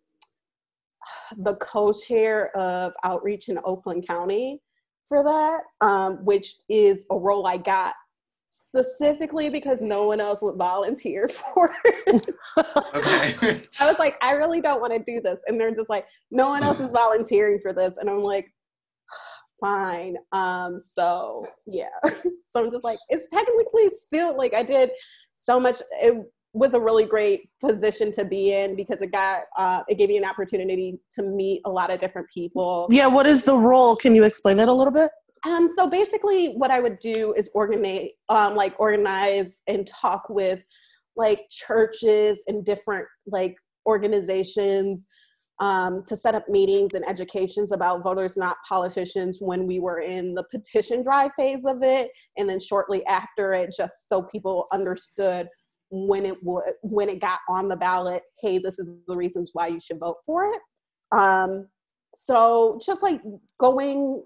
the 1.39 1.55
co-chair 1.57 2.57
of 2.57 2.93
outreach 3.05 3.49
in 3.49 3.59
Oakland 3.65 4.07
County 4.07 4.61
for 5.09 5.23
that, 5.23 5.63
um, 5.81 6.25
which 6.25 6.55
is 6.69 7.05
a 7.11 7.19
role 7.19 7.47
I 7.47 7.57
got 7.57 7.95
specifically 8.55 9.49
because 9.49 9.81
no 9.81 10.05
one 10.05 10.21
else 10.21 10.41
would 10.43 10.57
volunteer 10.57 11.29
for 11.55 11.75
it. 11.85 12.27
okay 12.95 13.63
I 13.81 13.87
was 13.87 13.99
like, 13.99 14.17
I 14.23 14.33
really 14.33 14.61
don't 14.61 14.81
want 14.81 14.93
to 14.93 14.99
do 15.01 15.21
this. 15.21 15.41
And 15.47 15.59
they're 15.59 15.75
just 15.75 15.91
like, 15.91 16.07
no 16.31 16.49
one 16.49 16.63
else 16.63 16.81
is 16.81 16.93
volunteering 16.93 17.59
for 17.59 17.73
this. 17.73 17.97
And 17.97 18.09
I'm 18.09 18.23
like, 18.23 18.53
fine. 19.61 20.17
Um, 20.33 20.79
so 20.79 21.43
yeah. 21.67 21.89
so 22.51 22.65
I'm 22.65 22.71
just 22.71 22.85
like, 22.85 22.99
it's 23.09 23.27
technically 23.29 23.91
still 24.07 24.37
like 24.37 24.55
I 24.55 24.63
did 24.63 24.91
so 25.35 25.59
much. 25.59 25.83
It 26.03 26.23
was 26.53 26.75
a 26.75 26.81
really 26.81 27.05
great 27.05 27.49
position 27.61 28.13
to 28.13 28.25
be 28.25 28.53
in 28.53 28.77
because 28.77 29.03
it 29.03 29.11
got 29.11 29.43
uh, 29.59 29.83
it 29.89 29.99
gave 29.99 30.09
me 30.09 30.17
an 30.17 30.25
opportunity 30.25 31.01
to 31.17 31.23
meet 31.23 31.61
a 31.65 31.71
lot 31.71 31.93
of 31.93 31.99
different 31.99 32.29
people. 32.33 32.87
Yeah, 32.91 33.09
what 33.09 33.27
is 33.27 33.45
the 33.45 33.57
role? 33.57 33.97
Can 33.97 34.15
you 34.15 34.25
explain 34.25 34.61
it 34.61 34.69
a 34.69 34.73
little 34.73 34.93
bit? 34.93 35.11
Um, 35.47 35.69
so 35.69 35.89
basically, 35.89 36.55
what 36.55 36.71
I 36.71 36.81
would 36.81 36.99
do 36.99 37.35
is 37.35 37.51
organize, 37.55 38.09
um, 38.29 38.55
like 38.55 38.75
organize 38.79 39.63
and 39.67 39.87
talk 39.87 40.29
with 40.29 40.61
like 41.17 41.47
churches 41.51 42.43
and 42.47 42.65
different 42.65 43.07
like 43.27 43.55
organizations 43.87 45.07
um, 45.61 46.03
to 46.09 46.17
set 46.17 46.35
up 46.35 46.49
meetings 46.49 46.95
and 46.95 47.07
educations 47.09 47.73
about 47.73 48.03
voters 48.03 48.37
not 48.37 48.57
politicians 48.69 49.39
when 49.41 49.67
we 49.67 49.79
were 49.79 50.01
in 50.01 50.35
the 50.35 50.45
petition 50.51 51.03
drive 51.03 51.31
phase 51.37 51.65
of 51.65 51.83
it, 51.83 52.11
and 52.37 52.49
then 52.49 52.59
shortly 52.59 53.05
after 53.07 53.53
it, 53.55 53.73
just 53.77 54.09
so 54.09 54.23
people 54.23 54.67
understood 54.73 55.49
when 55.91 56.27
it 56.27 56.43
would 56.43 56.65
when 56.83 57.09
it 57.09 57.21
got 57.21 57.41
on 57.49 57.69
the 57.69 57.77
ballot. 57.77 58.23
Hey, 58.41 58.59
this 58.59 58.79
is 58.79 58.95
the 59.07 59.17
reasons 59.17 59.51
why 59.53 59.69
you 59.69 59.79
should 59.79 60.01
vote 60.01 60.17
for 60.25 60.47
it. 60.47 60.61
Um, 61.17 61.69
so 62.17 62.81
just 62.85 63.03
like 63.03 63.21
going 63.61 64.23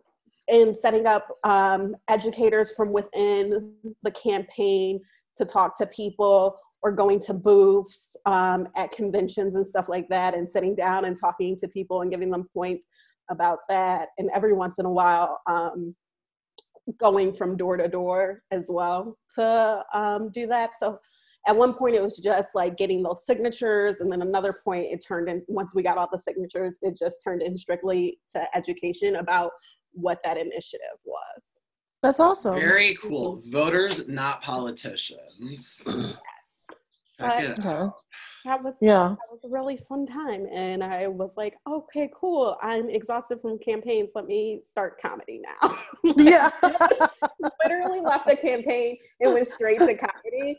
and 0.48 0.76
setting 0.76 1.06
up 1.06 1.28
um, 1.44 1.96
educators 2.08 2.74
from 2.76 2.92
within 2.92 3.72
the 4.02 4.10
campaign 4.10 5.00
to 5.36 5.44
talk 5.44 5.76
to 5.78 5.86
people 5.86 6.58
or 6.82 6.92
going 6.92 7.20
to 7.20 7.34
booths 7.34 8.16
um, 8.26 8.68
at 8.76 8.92
conventions 8.92 9.54
and 9.54 9.66
stuff 9.66 9.88
like 9.88 10.08
that 10.08 10.34
and 10.34 10.48
sitting 10.48 10.74
down 10.74 11.04
and 11.04 11.18
talking 11.18 11.56
to 11.56 11.68
people 11.68 12.02
and 12.02 12.10
giving 12.10 12.30
them 12.30 12.48
points 12.54 12.88
about 13.30 13.58
that. 13.68 14.08
And 14.18 14.30
every 14.34 14.52
once 14.52 14.78
in 14.78 14.86
a 14.86 14.90
while 14.90 15.40
um, 15.46 15.94
going 16.98 17.32
from 17.32 17.56
door 17.56 17.76
to 17.76 17.88
door 17.88 18.42
as 18.50 18.66
well 18.68 19.18
to 19.34 19.82
um, 19.92 20.30
do 20.30 20.46
that. 20.46 20.70
So 20.78 20.98
at 21.46 21.56
one 21.56 21.74
point 21.74 21.94
it 21.94 22.02
was 22.02 22.18
just 22.18 22.54
like 22.54 22.76
getting 22.76 23.02
those 23.02 23.24
signatures 23.24 24.00
and 24.00 24.10
then 24.10 24.22
another 24.22 24.54
point 24.64 24.86
it 24.90 25.04
turned 25.06 25.28
in 25.28 25.42
once 25.48 25.74
we 25.74 25.82
got 25.82 25.96
all 25.96 26.08
the 26.10 26.18
signatures 26.18 26.78
it 26.82 26.96
just 26.96 27.22
turned 27.22 27.42
in 27.42 27.56
strictly 27.56 28.18
to 28.28 28.44
education 28.56 29.16
about 29.16 29.52
what 29.92 30.18
that 30.24 30.36
initiative 30.36 30.98
was 31.04 31.58
That's 32.02 32.20
awesome. 32.20 32.54
very 32.54 32.96
cool 33.02 33.42
voters 33.46 34.06
not 34.08 34.42
politicians 34.42 35.82
yes 35.86 36.76
Check 37.20 37.42
it 37.42 37.58
Okay. 37.64 37.90
that 38.44 38.62
was 38.62 38.76
Yeah. 38.80 39.08
that 39.08 39.28
was 39.32 39.44
a 39.44 39.48
really 39.48 39.76
fun 39.76 40.06
time 40.06 40.46
and 40.52 40.82
i 40.84 41.08
was 41.08 41.36
like 41.36 41.54
okay 41.68 42.08
cool 42.14 42.56
i'm 42.62 42.88
exhausted 42.88 43.40
from 43.40 43.58
campaigns 43.58 44.12
let 44.14 44.26
me 44.26 44.60
start 44.62 45.00
comedy 45.00 45.40
now 45.42 45.76
Yeah. 46.16 46.50
literally 47.64 48.00
left 48.00 48.26
the 48.26 48.36
campaign 48.36 48.96
and 49.20 49.34
went 49.34 49.46
straight 49.46 49.78
to 49.80 49.94
comedy 49.96 50.58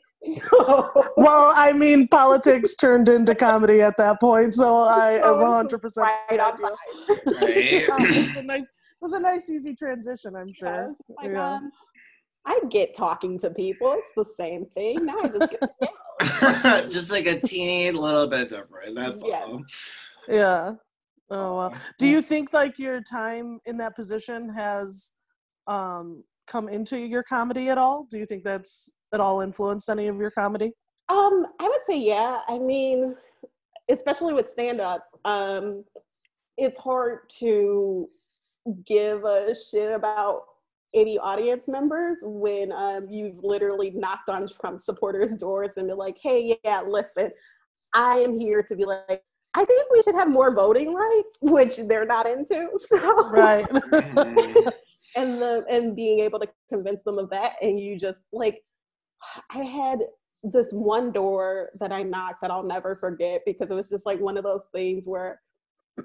so 0.49 0.91
well, 1.17 1.53
I 1.55 1.71
mean, 1.71 2.07
politics 2.09 2.75
turned 2.75 3.07
into 3.07 3.33
comedy 3.33 3.81
at 3.81 3.95
that 3.97 4.19
point, 4.19 4.53
so 4.53 4.75
I 4.75 5.11
am 5.23 5.39
100 5.39 5.81
percent 5.81 6.07
right 6.29 6.39
on 6.39 6.59
time. 6.59 6.71
Right? 6.71 6.75
it 7.47 7.89
was 7.89 8.35
a 8.35 8.41
nice, 8.43 8.63
it 8.63 8.69
was 9.01 9.13
a 9.13 9.19
nice, 9.19 9.49
easy 9.49 9.73
transition. 9.73 10.35
I'm 10.35 10.47
Yeah, 10.61 10.69
I 10.69 10.73
sure. 10.75 10.87
was 10.87 10.97
just 10.97 11.09
like, 11.21 11.31
Yeah. 11.31 11.53
um, 11.55 11.71
I 12.45 12.59
get 12.69 12.93
talking 12.95 13.37
to 13.39 13.51
people. 13.51 13.93
It's 13.93 14.11
the 14.15 14.25
same 14.25 14.65
thing. 14.75 15.05
Now 15.05 15.19
I 15.19 15.27
just 15.27 15.51
get 15.51 15.61
to 15.61 15.89
just 16.89 17.11
like 17.11 17.25
a 17.27 17.39
teeny 17.39 17.91
little 17.91 18.27
bit 18.27 18.49
different 18.49 18.95
that's 18.95 19.21
Yes. 19.25 19.43
all 19.47 19.63
Yeah. 20.27 20.73
Oh 21.29 21.57
well. 21.57 21.73
Do 21.97 22.07
you 22.07 22.21
think 22.21 22.53
like 22.53 22.79
your 22.79 23.01
time 23.01 23.59
in 23.65 23.77
that 23.77 23.95
position 23.95 24.49
has 24.49 25.11
um 25.67 26.23
come 26.47 26.67
into 26.67 26.97
your 26.97 27.23
comedy 27.23 27.69
at 27.69 27.77
all? 27.77 28.07
Do 28.09 28.17
you 28.17 28.25
think 28.25 28.43
that's 28.43 28.89
at 29.13 29.19
all 29.19 29.41
influenced 29.41 29.89
any 29.89 30.07
of 30.07 30.17
your 30.17 30.31
comedy? 30.31 30.73
Um, 31.09 31.45
I 31.59 31.67
would 31.67 31.83
say 31.85 31.97
yeah. 31.99 32.41
I 32.47 32.57
mean, 32.59 33.15
especially 33.89 34.33
with 34.33 34.47
stand 34.49 34.81
up, 34.81 35.05
um, 35.25 35.83
it's 36.57 36.77
hard 36.77 37.29
to 37.39 38.09
give 38.85 39.23
a 39.23 39.53
shit 39.55 39.91
about 39.91 40.43
any 40.93 41.17
audience 41.19 41.67
members 41.67 42.17
when 42.23 42.71
um, 42.71 43.07
you've 43.09 43.43
literally 43.43 43.91
knocked 43.91 44.29
on 44.29 44.47
Trump 44.47 44.81
supporters' 44.81 45.35
doors 45.35 45.77
and 45.77 45.87
be 45.87 45.93
like, 45.93 46.17
"Hey, 46.21 46.57
yeah, 46.63 46.81
listen, 46.81 47.31
I 47.93 48.17
am 48.17 48.37
here 48.37 48.63
to 48.63 48.75
be 48.75 48.85
like." 48.85 49.23
I 49.55 49.65
think 49.65 49.87
we 49.91 50.01
should 50.03 50.13
have 50.13 50.29
more 50.29 50.53
voting 50.53 50.93
rights, 50.93 51.39
which 51.41 51.77
they're 51.77 52.05
not 52.05 52.27
into. 52.27 52.69
So 52.79 53.29
Right. 53.29 53.65
And 55.15 55.41
the 55.41 55.65
and 55.67 55.95
being 55.95 56.19
able 56.19 56.39
to 56.39 56.47
convince 56.71 57.03
them 57.03 57.17
of 57.17 57.31
that 57.31 57.55
and 57.61 57.79
you 57.79 57.99
just 57.99 58.25
like 58.31 58.61
i 59.51 59.63
had 59.63 59.99
this 60.43 60.71
one 60.71 61.11
door 61.11 61.69
that 61.79 61.91
i 61.91 62.03
knocked 62.03 62.41
that 62.41 62.51
i'll 62.51 62.63
never 62.63 62.95
forget 62.95 63.41
because 63.45 63.71
it 63.71 63.75
was 63.75 63.89
just 63.89 64.05
like 64.05 64.19
one 64.19 64.37
of 64.37 64.43
those 64.43 64.65
things 64.73 65.07
where 65.07 65.41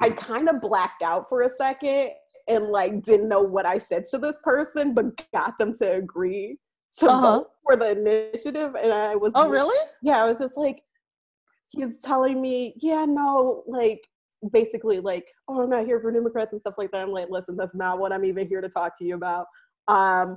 i 0.01 0.11
kind 0.11 0.49
of 0.49 0.61
blacked 0.61 1.03
out 1.03 1.29
for 1.29 1.43
a 1.43 1.51
second 1.51 2.11
and 2.49 2.67
like 2.67 3.03
didn't 3.03 3.29
know 3.29 3.41
what 3.43 3.67
i 3.67 3.79
said 3.79 4.05
to 4.07 4.19
this 4.19 4.39
person 4.45 4.95
but 4.95 5.07
got 5.33 5.57
them 5.59 5.73
to 5.75 5.95
agree 5.95 6.59
to 6.99 7.07
Uh-huh. 7.07 7.39
vote 7.39 7.47
for 7.65 7.77
the 7.77 7.91
initiative 7.93 8.75
and 8.75 8.93
i 8.93 9.17
was 9.17 9.33
oh 9.37 9.49
really? 9.49 9.77
yeah, 10.03 10.23
I 10.23 10.29
was 10.29 10.39
just 10.39 10.57
like, 10.59 10.83
he's 11.69 11.99
telling 12.01 12.41
me, 12.43 12.75
yeah, 12.77 13.05
no, 13.07 13.63
like 13.67 14.03
basically 14.53 15.01
like, 15.01 15.27
oh, 15.49 15.63
I'm 15.63 15.71
not 15.71 15.87
here 15.87 15.99
for 16.01 16.13
Democrats 16.13 16.53
and 16.53 16.61
stuff 16.61 16.75
like 16.77 16.91
that. 16.93 17.01
I'm 17.01 17.11
like, 17.11 17.29
listen, 17.31 17.57
that's 17.57 17.75
not 17.75 17.99
what 17.99 18.13
I'm 18.13 18.25
even 18.25 18.47
here 18.47 18.61
to 18.61 18.69
talk 18.69 18.99
to 18.99 19.05
you 19.05 19.15
about. 19.15 19.47
Um, 19.89 20.37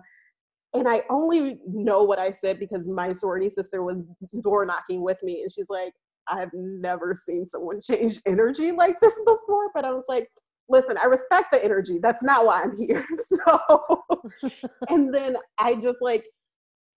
and 0.73 0.87
I 0.87 1.03
only 1.09 1.59
know 1.67 2.03
what 2.03 2.17
I 2.17 2.31
said 2.31 2.59
because 2.59 2.87
my 2.87 3.11
sorority 3.13 3.49
sister 3.49 3.83
was 3.83 4.01
door 4.41 4.65
knocking 4.65 5.01
with 5.01 5.21
me, 5.21 5.41
and 5.41 5.51
she's 5.51 5.69
like, 5.69 5.93
I've 6.29 6.51
never 6.53 7.13
seen 7.13 7.47
someone 7.49 7.81
change 7.85 8.21
energy 8.25 8.71
like 8.71 8.99
this 9.01 9.19
before. 9.25 9.69
But 9.75 9.83
I 9.85 9.91
was 9.91 10.05
like, 10.07 10.29
listen, 10.69 10.97
I 10.97 11.05
respect 11.05 11.51
the 11.51 11.63
energy. 11.63 11.99
That's 12.01 12.23
not 12.23 12.45
why 12.45 12.63
I'm 12.63 12.75
here. 12.75 13.05
So, 13.17 14.03
and 14.89 15.13
then 15.13 15.37
I 15.57 15.75
just 15.75 15.97
like, 16.01 16.25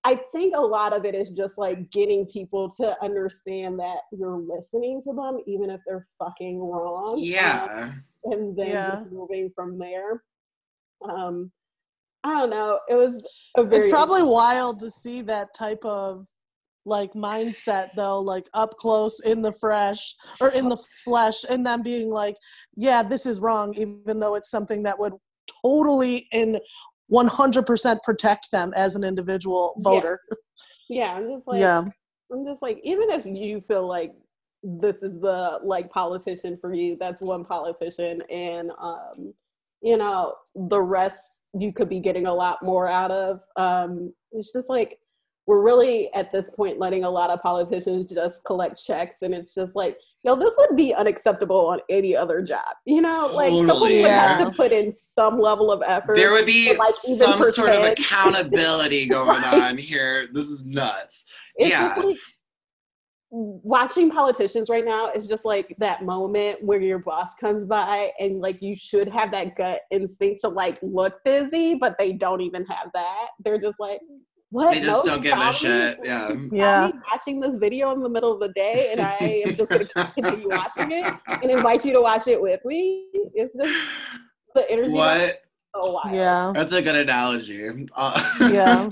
I 0.04 0.20
think 0.32 0.56
a 0.56 0.60
lot 0.60 0.92
of 0.92 1.04
it 1.04 1.14
is 1.14 1.30
just 1.30 1.58
like 1.58 1.90
getting 1.90 2.26
people 2.26 2.70
to 2.80 2.96
understand 3.02 3.78
that 3.80 3.98
you're 4.12 4.38
listening 4.38 5.00
to 5.02 5.12
them, 5.12 5.38
even 5.46 5.70
if 5.70 5.80
they're 5.86 6.06
fucking 6.18 6.58
wrong. 6.58 7.18
Yeah. 7.18 7.66
Um, 7.70 8.04
and 8.24 8.56
then 8.56 8.68
Yeah. 8.68 8.90
just 8.90 9.12
moving 9.12 9.50
from 9.54 9.78
there. 9.78 10.22
Um, 11.08 11.52
I 12.24 12.38
don't 12.38 12.50
know. 12.50 12.80
It 12.88 12.94
was 12.94 13.22
a 13.56 13.62
very 13.64 13.80
it's 13.80 13.88
probably 13.88 14.22
wild 14.22 14.80
to 14.80 14.90
see 14.90 15.22
that 15.22 15.54
type 15.54 15.84
of 15.84 16.26
like 16.86 17.12
mindset 17.12 17.90
though 17.94 18.20
like 18.20 18.48
up 18.54 18.70
close 18.78 19.20
in 19.20 19.42
the 19.42 19.52
fresh 19.52 20.14
or 20.40 20.48
in 20.48 20.68
the 20.68 20.78
flesh 21.04 21.44
and 21.48 21.64
them 21.66 21.82
being 21.82 22.08
like 22.08 22.36
yeah 22.76 23.02
this 23.02 23.26
is 23.26 23.40
wrong 23.40 23.74
even 23.76 24.18
though 24.18 24.34
it's 24.34 24.50
something 24.50 24.82
that 24.82 24.98
would 24.98 25.12
totally 25.62 26.26
in 26.32 26.58
100% 27.12 28.02
protect 28.02 28.50
them 28.50 28.72
as 28.76 28.96
an 28.96 29.04
individual 29.04 29.74
Yeah. 29.76 29.82
voter 29.82 30.20
yeah. 30.88 31.14
I'm 31.14 31.28
just 31.28 31.46
like 31.46 31.60
yeah 31.60 31.84
I'm 32.32 32.44
just 32.44 32.62
like, 32.62 32.80
even 32.82 33.10
if 33.10 33.26
you 33.26 33.60
feel 33.60 33.86
like 33.86 34.12
this 34.62 35.02
is 35.02 35.20
the 35.20 35.58
like 35.62 35.90
politician 35.90 36.56
for 36.60 36.72
you, 36.74 36.96
that's 36.98 37.20
one 37.20 37.44
politician, 37.44 38.22
and 38.30 38.70
um, 38.80 39.32
you 39.82 39.96
know 39.96 40.34
the 40.54 40.80
rest 40.80 41.40
you 41.54 41.72
could 41.72 41.88
be 41.88 41.98
getting 41.98 42.26
a 42.26 42.34
lot 42.34 42.62
more 42.62 42.86
out 42.86 43.10
of. 43.10 43.40
Um, 43.56 44.12
it's 44.32 44.52
just 44.52 44.68
like 44.68 44.98
we're 45.50 45.62
really 45.64 46.14
at 46.14 46.30
this 46.30 46.48
point 46.48 46.78
letting 46.78 47.02
a 47.02 47.10
lot 47.10 47.28
of 47.28 47.42
politicians 47.42 48.06
just 48.06 48.44
collect 48.44 48.80
checks, 48.80 49.22
and 49.22 49.34
it's 49.34 49.52
just 49.52 49.74
like, 49.74 49.98
yo, 50.22 50.36
this 50.36 50.54
would 50.56 50.76
be 50.76 50.94
unacceptable 50.94 51.66
on 51.66 51.80
any 51.88 52.14
other 52.14 52.40
job. 52.40 52.76
You 52.86 53.02
know, 53.02 53.26
like 53.34 53.48
someone 53.50 53.66
Totally. 53.66 54.02
would 54.02 54.10
have 54.12 54.46
to 54.46 54.52
put 54.56 54.70
in 54.70 54.92
some 54.92 55.40
level 55.40 55.72
of 55.72 55.82
effort. 55.84 56.14
There 56.16 56.30
would 56.30 56.46
be 56.46 56.68
to, 56.72 56.78
like, 56.78 56.94
even 57.04 57.18
some 57.18 57.44
sort 57.50 57.70
of 57.70 57.82
accountability 57.98 59.06
going 59.06 59.42
on 59.42 59.76
here. 59.76 60.28
This 60.32 60.46
is 60.46 60.64
nuts. 60.64 61.24
it's 61.56 61.70
Yeah. 61.70 61.96
just 61.96 62.06
like 62.06 62.16
watching 63.32 64.08
politicians 64.08 64.68
right 64.70 64.84
now 64.84 65.10
is 65.12 65.28
just 65.28 65.44
like 65.44 65.74
that 65.78 66.04
moment 66.04 66.62
where 66.62 66.80
your 66.80 66.98
boss 67.00 67.34
comes 67.34 67.64
by 67.64 68.10
and 68.20 68.40
like 68.40 68.60
you 68.62 68.74
should 68.76 69.08
have 69.08 69.30
that 69.32 69.56
gut 69.56 69.80
instinct 69.92 70.40
to 70.40 70.48
like 70.48 70.78
look 70.82 71.14
busy 71.24 71.76
but 71.76 71.96
they 71.96 72.12
don't 72.12 72.40
even 72.40 72.66
have 72.66 72.88
that 72.92 73.28
they're 73.44 73.56
just 73.56 73.78
like 73.78 74.00
what 74.50 74.72
They 74.72 74.80
just 74.80 75.04
No, 75.04 75.12
don't 75.14 75.22
give 75.22 75.32
a 75.32 75.40
Tommy? 75.40 75.52
shit. 75.52 75.98
Yeah. 76.04 76.34
Yeah. 76.50 76.80
Tommy 76.88 77.00
watching 77.10 77.40
this 77.40 77.56
video 77.56 77.92
in 77.92 78.02
the 78.02 78.08
middle 78.08 78.32
of 78.32 78.40
the 78.40 78.52
day 78.54 78.90
and 78.92 79.00
i 79.00 79.16
am 79.46 79.54
just 79.54 79.70
going 79.70 79.86
to 79.94 80.12
continue 80.14 80.48
watching 80.48 80.90
it 80.90 81.06
and 81.42 81.50
invite 81.50 81.84
you 81.84 81.92
to 81.92 82.00
watch 82.00 82.26
it 82.26 82.40
with 82.40 82.60
me 82.64 83.06
it's 83.34 83.56
just 83.56 83.72
the 84.54 84.68
energy 84.70 84.94
What? 84.94 85.40
so 85.74 85.92
wild 85.92 86.14
yeah 86.14 86.52
That's 86.54 86.72
a 86.72 86.82
good 86.82 86.96
analogy. 86.96 87.86
Uh, 87.94 88.22
Yeah. 88.50 88.90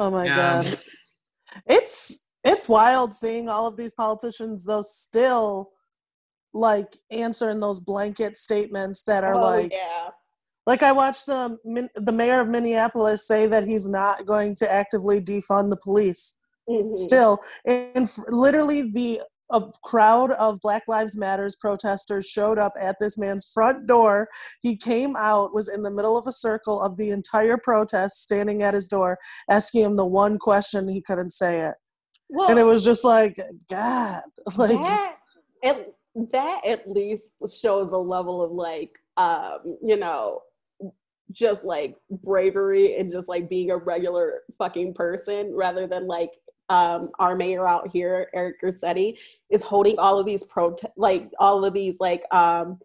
oh 0.00 0.10
my 0.10 0.24
Yeah. 0.26 0.62
god 0.64 0.78
it's 1.66 2.26
it's 2.42 2.68
wild 2.68 3.14
seeing 3.14 3.48
all 3.48 3.66
of 3.68 3.76
these 3.76 3.94
politicians 3.94 4.64
though 4.64 4.82
still 4.82 5.70
like 6.52 6.92
answering 7.12 7.60
those 7.60 7.78
blanket 7.80 8.36
statements 8.36 9.02
that 9.04 9.22
are 9.22 9.34
oh, 9.36 9.40
like 9.40 9.72
yeah 9.72 10.08
like 10.66 10.82
I 10.82 10.92
watched 10.92 11.26
the 11.26 11.58
the 11.96 12.12
mayor 12.12 12.40
of 12.40 12.48
Minneapolis 12.48 13.26
say 13.26 13.46
that 13.46 13.64
he's 13.64 13.88
not 13.88 14.26
going 14.26 14.54
to 14.56 14.70
actively 14.70 15.20
defund 15.20 15.70
the 15.70 15.76
police 15.82 16.36
Mhm. 16.68 16.94
still. 16.94 17.38
And 17.66 18.10
literally 18.28 18.90
the 18.90 19.22
a 19.50 19.62
crowd 19.84 20.30
of 20.32 20.58
black 20.60 20.82
lives 20.88 21.16
matters 21.16 21.54
protesters 21.54 22.26
showed 22.26 22.58
up 22.58 22.72
at 22.80 22.96
this 22.98 23.18
man's 23.18 23.44
front 23.52 23.86
door. 23.86 24.26
He 24.62 24.74
came 24.74 25.14
out 25.16 25.54
was 25.54 25.68
in 25.68 25.82
the 25.82 25.90
middle 25.90 26.16
of 26.16 26.26
a 26.26 26.32
circle 26.32 26.80
of 26.80 26.96
the 26.96 27.10
entire 27.10 27.58
protest 27.58 28.22
standing 28.22 28.62
at 28.62 28.72
his 28.72 28.88
door 28.88 29.18
asking 29.50 29.82
him 29.82 29.96
the 29.96 30.06
one 30.06 30.38
question 30.38 30.88
he 30.88 31.02
couldn't 31.02 31.30
say 31.30 31.60
it. 31.60 31.74
Well, 32.30 32.48
and 32.48 32.58
it 32.58 32.64
was 32.64 32.82
just 32.82 33.04
like 33.04 33.38
god 33.70 34.22
like 34.56 34.78
that 34.78 35.16
at, 35.62 35.92
that 36.32 36.66
at 36.66 36.90
least 36.90 37.28
shows 37.60 37.92
a 37.92 37.98
level 37.98 38.42
of 38.42 38.50
like 38.50 38.98
um 39.18 39.76
you 39.82 39.96
know 39.96 40.40
just 41.32 41.64
like 41.64 41.96
bravery 42.22 42.96
and 42.96 43.10
just 43.10 43.28
like 43.28 43.48
being 43.48 43.70
a 43.70 43.76
regular 43.76 44.42
fucking 44.58 44.94
person 44.94 45.52
rather 45.54 45.86
than 45.86 46.06
like 46.06 46.30
um 46.68 47.10
our 47.18 47.36
mayor 47.36 47.66
out 47.66 47.88
here 47.92 48.28
eric 48.34 48.60
Garcetti, 48.62 49.16
is 49.50 49.62
holding 49.62 49.98
all 49.98 50.18
of 50.18 50.26
these 50.26 50.44
pro 50.44 50.76
like 50.96 51.30
all 51.38 51.64
of 51.64 51.74
these 51.74 51.98
like 52.00 52.22
um 52.32 52.78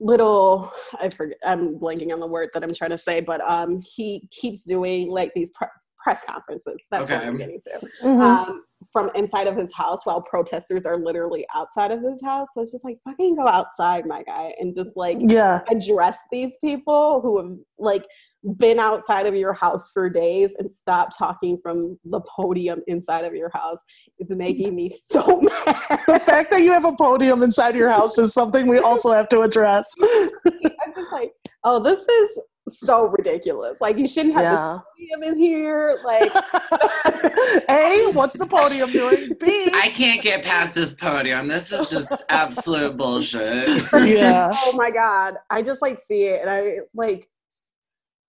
little 0.00 0.70
i 1.00 1.08
forget 1.08 1.38
i'm 1.44 1.78
blanking 1.78 2.12
on 2.12 2.18
the 2.18 2.26
word 2.26 2.50
that 2.54 2.64
i'm 2.64 2.74
trying 2.74 2.90
to 2.90 2.98
say 2.98 3.20
but 3.20 3.40
um 3.48 3.80
he 3.82 4.28
keeps 4.32 4.64
doing 4.64 5.10
like 5.10 5.32
these 5.34 5.50
pre- 5.52 5.68
press 6.02 6.22
conferences 6.28 6.76
that's 6.90 7.10
what 7.10 7.24
i'm 7.24 7.38
getting 7.38 7.60
to 7.60 7.86
mhm. 8.02 8.20
um, 8.20 8.62
from 8.90 9.10
inside 9.14 9.46
of 9.46 9.56
his 9.56 9.72
house 9.72 10.04
while 10.04 10.20
protesters 10.22 10.86
are 10.86 10.96
literally 10.96 11.46
outside 11.54 11.90
of 11.90 12.02
his 12.02 12.20
house. 12.22 12.48
So 12.54 12.62
it's 12.62 12.72
just 12.72 12.84
like 12.84 12.98
fucking 13.04 13.36
go 13.36 13.46
outside, 13.46 14.06
my 14.06 14.22
guy, 14.22 14.52
and 14.58 14.74
just 14.74 14.96
like 14.96 15.16
yeah 15.20 15.60
address 15.70 16.18
these 16.30 16.56
people 16.64 17.20
who 17.20 17.38
have 17.38 17.56
like 17.78 18.04
been 18.56 18.80
outside 18.80 19.26
of 19.26 19.36
your 19.36 19.52
house 19.52 19.92
for 19.92 20.10
days 20.10 20.56
and 20.58 20.72
stop 20.72 21.16
talking 21.16 21.56
from 21.62 21.96
the 22.04 22.20
podium 22.22 22.80
inside 22.88 23.24
of 23.24 23.34
your 23.34 23.50
house. 23.54 23.78
It's 24.18 24.32
making 24.32 24.74
me 24.74 24.92
so 25.06 25.40
mad. 25.42 25.76
the 26.08 26.18
fact 26.18 26.50
that 26.50 26.62
you 26.62 26.72
have 26.72 26.84
a 26.84 26.92
podium 26.92 27.42
inside 27.42 27.76
your 27.76 27.88
house 27.88 28.18
is 28.18 28.34
something 28.34 28.66
we 28.66 28.78
also 28.78 29.12
have 29.12 29.28
to 29.28 29.42
address 29.42 29.88
I'm 30.02 30.94
just 30.96 31.12
like, 31.12 31.32
oh, 31.64 31.80
this 31.82 32.00
is 32.00 32.38
so 32.78 33.06
ridiculous. 33.06 33.80
Like 33.80 33.98
you 33.98 34.06
shouldn't 34.06 34.36
have 34.36 34.44
yeah 34.44 34.72
this 34.74 35.16
podium 35.16 35.32
in 35.32 35.38
here. 35.38 35.98
Like 36.04 36.30
A, 37.68 38.10
what's 38.12 38.38
the 38.38 38.46
podium 38.46 38.90
doing? 38.90 39.34
B, 39.40 39.70
I 39.74 39.88
can't 39.88 40.22
get 40.22 40.44
past 40.44 40.74
this 40.74 40.94
podium. 40.94 41.48
This 41.48 41.72
is 41.72 41.88
just 41.88 42.12
absolute 42.28 42.96
bullshit. 42.96 43.82
yeah. 43.92 44.52
oh 44.54 44.72
my 44.76 44.90
god 44.90 45.34
i 45.50 45.62
just 45.62 45.82
like 45.82 45.98
see 46.00 46.24
it 46.24 46.40
and 46.40 46.50
i 46.50 46.78
like 46.94 47.28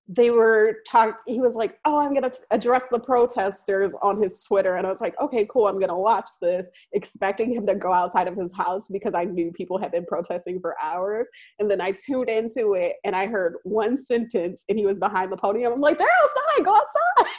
they 0.08 0.32
were 0.32 0.78
talk 0.86 1.20
he 1.26 1.40
was 1.40 1.56
like 1.56 1.80
oh 1.86 1.98
i'm 1.98 2.14
gonna 2.14 2.32
address 2.52 2.88
the 2.92 3.00
protesters 3.00 3.94
on 4.02 4.22
his 4.22 4.44
twitter 4.44 4.76
and 4.76 4.86
i 4.86 4.90
was 4.90 5.00
like 5.00 5.16
okay 5.22 5.48
cool 5.50 5.66
i'm 5.68 5.80
gonna 5.80 5.98
watch 5.98 6.28
this 6.42 6.70
expecting 6.92 7.54
him 7.54 7.66
to 7.66 7.74
go 7.74 7.94
outside 7.94 8.28
of 8.28 8.36
his 8.36 8.52
house 8.54 8.88
because 8.90 9.14
i 9.16 9.24
knew 9.24 9.52
people 9.54 9.78
had 9.78 9.92
been 9.92 10.06
protesting 10.06 10.60
for 10.60 10.76
hours 10.82 11.28
and 11.60 11.72
then 11.72 11.80
i 11.80 11.92
tuned 11.92 12.30
into 12.30 12.74
it 12.74 12.98
and 13.06 13.16
i 13.16 13.26
heard 13.26 13.56
one 13.64 13.96
sentence 13.96 14.66
and 14.68 14.78
he 14.78 14.86
was 14.86 15.00
behind 15.00 15.32
the 15.32 15.38
podium 15.38 15.72
i'm 15.72 15.80
like 15.80 15.98
they're 15.98 16.08
outside 16.22 16.66
go 16.66 16.76
outside 16.76 17.34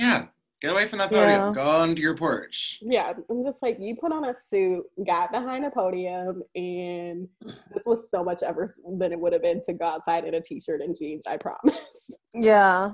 Yeah. 0.00 0.26
Get 0.62 0.72
away 0.72 0.86
from 0.88 0.98
that 0.98 1.10
podium. 1.10 1.28
Yeah. 1.30 1.52
Go 1.54 1.62
onto 1.62 2.02
your 2.02 2.16
porch. 2.16 2.78
yeah 2.82 3.12
i'm 3.30 3.42
just 3.42 3.62
like 3.62 3.78
you 3.80 3.96
put 3.96 4.12
on 4.12 4.24
a 4.26 4.34
suit 4.34 4.84
got 5.06 5.32
behind 5.32 5.64
a 5.64 5.70
podium 5.70 6.42
and 6.54 7.28
this 7.72 7.84
was 7.86 8.10
so 8.10 8.22
much 8.22 8.42
ever 8.42 8.68
than 8.98 9.12
it 9.12 9.18
would 9.18 9.32
have 9.32 9.42
been 9.42 9.62
to 9.62 9.72
go 9.72 9.86
outside 9.86 10.24
in 10.24 10.34
a 10.34 10.40
t-shirt 10.40 10.80
and 10.82 10.94
jeans 10.98 11.26
i 11.26 11.36
promise 11.36 12.10
Yeah. 12.34 12.92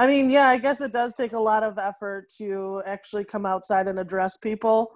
I 0.00 0.06
mean, 0.06 0.30
yeah, 0.30 0.46
I 0.46 0.58
guess 0.58 0.80
it 0.80 0.92
does 0.92 1.14
take 1.14 1.32
a 1.32 1.38
lot 1.40 1.64
of 1.64 1.76
effort 1.76 2.28
to 2.38 2.82
actually 2.86 3.24
come 3.24 3.44
outside 3.44 3.88
and 3.88 3.98
address 3.98 4.36
people. 4.36 4.94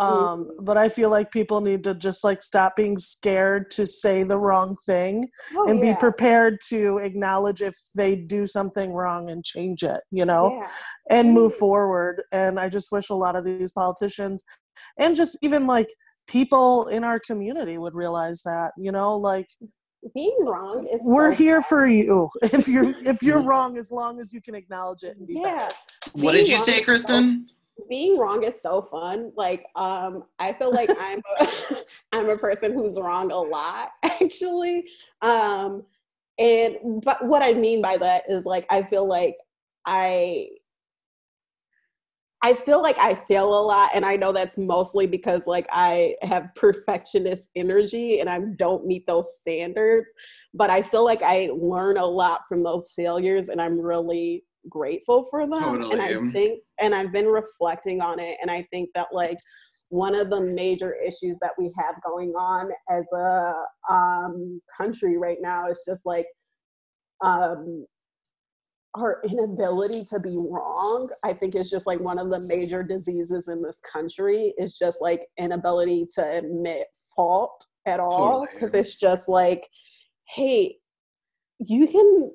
Um, 0.00 0.50
but 0.60 0.76
I 0.78 0.88
feel 0.88 1.10
like 1.10 1.30
people 1.30 1.60
need 1.60 1.84
to 1.84 1.94
just 1.94 2.24
like 2.24 2.42
stop 2.42 2.74
being 2.76 2.96
scared 2.96 3.70
to 3.72 3.86
say 3.86 4.22
the 4.22 4.38
wrong 4.38 4.76
thing 4.86 5.24
Oh, 5.54 5.68
and 5.68 5.82
yeah. 5.82 5.92
be 5.92 5.98
prepared 5.98 6.58
to 6.68 6.98
acknowledge 6.98 7.60
if 7.60 7.76
they 7.94 8.16
do 8.16 8.46
something 8.46 8.92
wrong 8.92 9.30
and 9.30 9.44
change 9.44 9.82
it, 9.82 10.00
you 10.10 10.24
know? 10.24 10.58
Yeah. 10.60 10.68
and 11.10 11.32
move 11.34 11.52
Mm. 11.52 11.58
forward. 11.58 12.22
And 12.32 12.58
I 12.58 12.68
just 12.68 12.90
wish 12.92 13.10
a 13.10 13.14
lot 13.14 13.36
of 13.36 13.44
these 13.44 13.72
politicians 13.72 14.44
and 14.98 15.16
just 15.16 15.36
even 15.42 15.66
like 15.66 15.88
people 16.28 16.86
in 16.88 17.04
our 17.04 17.18
community 17.20 17.76
would 17.78 17.94
realize 17.94 18.42
that, 18.44 18.72
you 18.78 18.92
know, 18.92 19.16
like 19.16 19.48
being 20.14 20.36
wrong 20.40 20.86
is 20.90 21.02
we're 21.04 21.32
so 21.32 21.36
here 21.36 21.60
bad. 21.60 21.66
for 21.66 21.86
you. 21.86 22.28
If 22.42 22.66
you're 22.68 22.94
if 23.04 23.22
you're 23.22 23.42
wrong, 23.42 23.76
as 23.76 23.90
long 23.92 24.18
as 24.20 24.32
you 24.32 24.40
can 24.40 24.54
acknowledge 24.54 25.02
it 25.02 25.16
and 25.18 25.26
be 25.26 25.34
yeah 25.34 25.56
better. 25.68 25.74
What 26.12 26.32
Being 26.32 26.44
did 26.46 26.48
you 26.52 26.64
say, 26.64 26.72
is 26.72 26.78
so- 26.78 26.84
Kristen? 26.84 27.48
Being 27.88 28.18
wrong 28.18 28.44
is 28.44 28.60
so 28.60 28.82
fun 28.82 29.32
like 29.36 29.64
um 29.74 30.24
i 30.38 30.52
feel 30.52 30.70
like 30.70 30.90
i'm 31.00 31.20
a, 31.40 31.48
i'm 32.12 32.28
a 32.28 32.36
person 32.36 32.72
who's 32.72 32.98
wrong 32.98 33.30
a 33.30 33.38
lot 33.40 33.90
actually 34.02 34.84
um 35.22 35.82
and 36.38 36.76
but 37.04 37.24
what 37.26 37.42
i 37.42 37.52
mean 37.52 37.80
by 37.80 37.96
that 37.96 38.22
is 38.28 38.44
like 38.44 38.66
i 38.70 38.82
feel 38.82 39.06
like 39.08 39.36
i 39.86 40.46
I 42.42 42.54
feel 42.54 42.80
like 42.80 42.98
I 42.98 43.14
fail 43.14 43.48
a 43.58 43.60
lot, 43.60 43.90
and 43.94 44.04
I 44.04 44.16
know 44.16 44.32
that's 44.32 44.56
mostly 44.56 45.06
because 45.06 45.46
like 45.46 45.66
I 45.70 46.14
have 46.22 46.54
perfectionist 46.54 47.50
energy 47.54 48.20
and 48.20 48.30
I 48.30 48.40
don't 48.56 48.86
meet 48.86 49.06
those 49.06 49.36
standards. 49.38 50.12
But 50.54 50.70
I 50.70 50.80
feel 50.82 51.04
like 51.04 51.22
I 51.22 51.50
learn 51.54 51.98
a 51.98 52.06
lot 52.06 52.42
from 52.48 52.62
those 52.62 52.92
failures, 52.96 53.50
and 53.50 53.60
I'm 53.60 53.78
really 53.78 54.44
grateful 54.68 55.24
for 55.30 55.46
them. 55.46 55.62
Totally. 55.62 55.92
And 55.92 56.02
I 56.02 56.32
think, 56.32 56.60
and 56.78 56.94
I've 56.94 57.12
been 57.12 57.26
reflecting 57.26 58.00
on 58.00 58.20
it, 58.20 58.36
and 58.40 58.50
I 58.50 58.66
think 58.70 58.90
that 58.94 59.08
like 59.12 59.38
one 59.88 60.14
of 60.14 60.30
the 60.30 60.40
major 60.40 60.94
issues 60.94 61.38
that 61.40 61.52
we 61.58 61.70
have 61.76 61.96
going 62.04 62.30
on 62.30 62.70
as 62.88 63.06
a 63.12 63.52
um, 63.92 64.60
country 64.76 65.16
right 65.16 65.38
now 65.40 65.68
is 65.68 65.80
just 65.86 66.06
like 66.06 66.26
um, 67.22 67.86
our 68.94 69.20
inability 69.24 70.04
to 70.04 70.18
be 70.18 70.36
wrong 70.36 71.08
i 71.24 71.32
think 71.32 71.54
is 71.54 71.70
just 71.70 71.86
like 71.86 72.00
one 72.00 72.18
of 72.18 72.28
the 72.28 72.40
major 72.48 72.82
diseases 72.82 73.46
in 73.46 73.62
this 73.62 73.80
country 73.92 74.52
is 74.58 74.76
just 74.76 75.00
like 75.00 75.28
inability 75.38 76.04
to 76.12 76.28
admit 76.28 76.88
fault 77.14 77.64
at 77.86 78.00
all 78.00 78.48
because 78.52 78.72
Totally. 78.72 78.80
it's 78.80 78.96
just 78.96 79.28
like 79.28 79.68
hey 80.26 80.76
you 81.60 81.86
can 81.86 82.32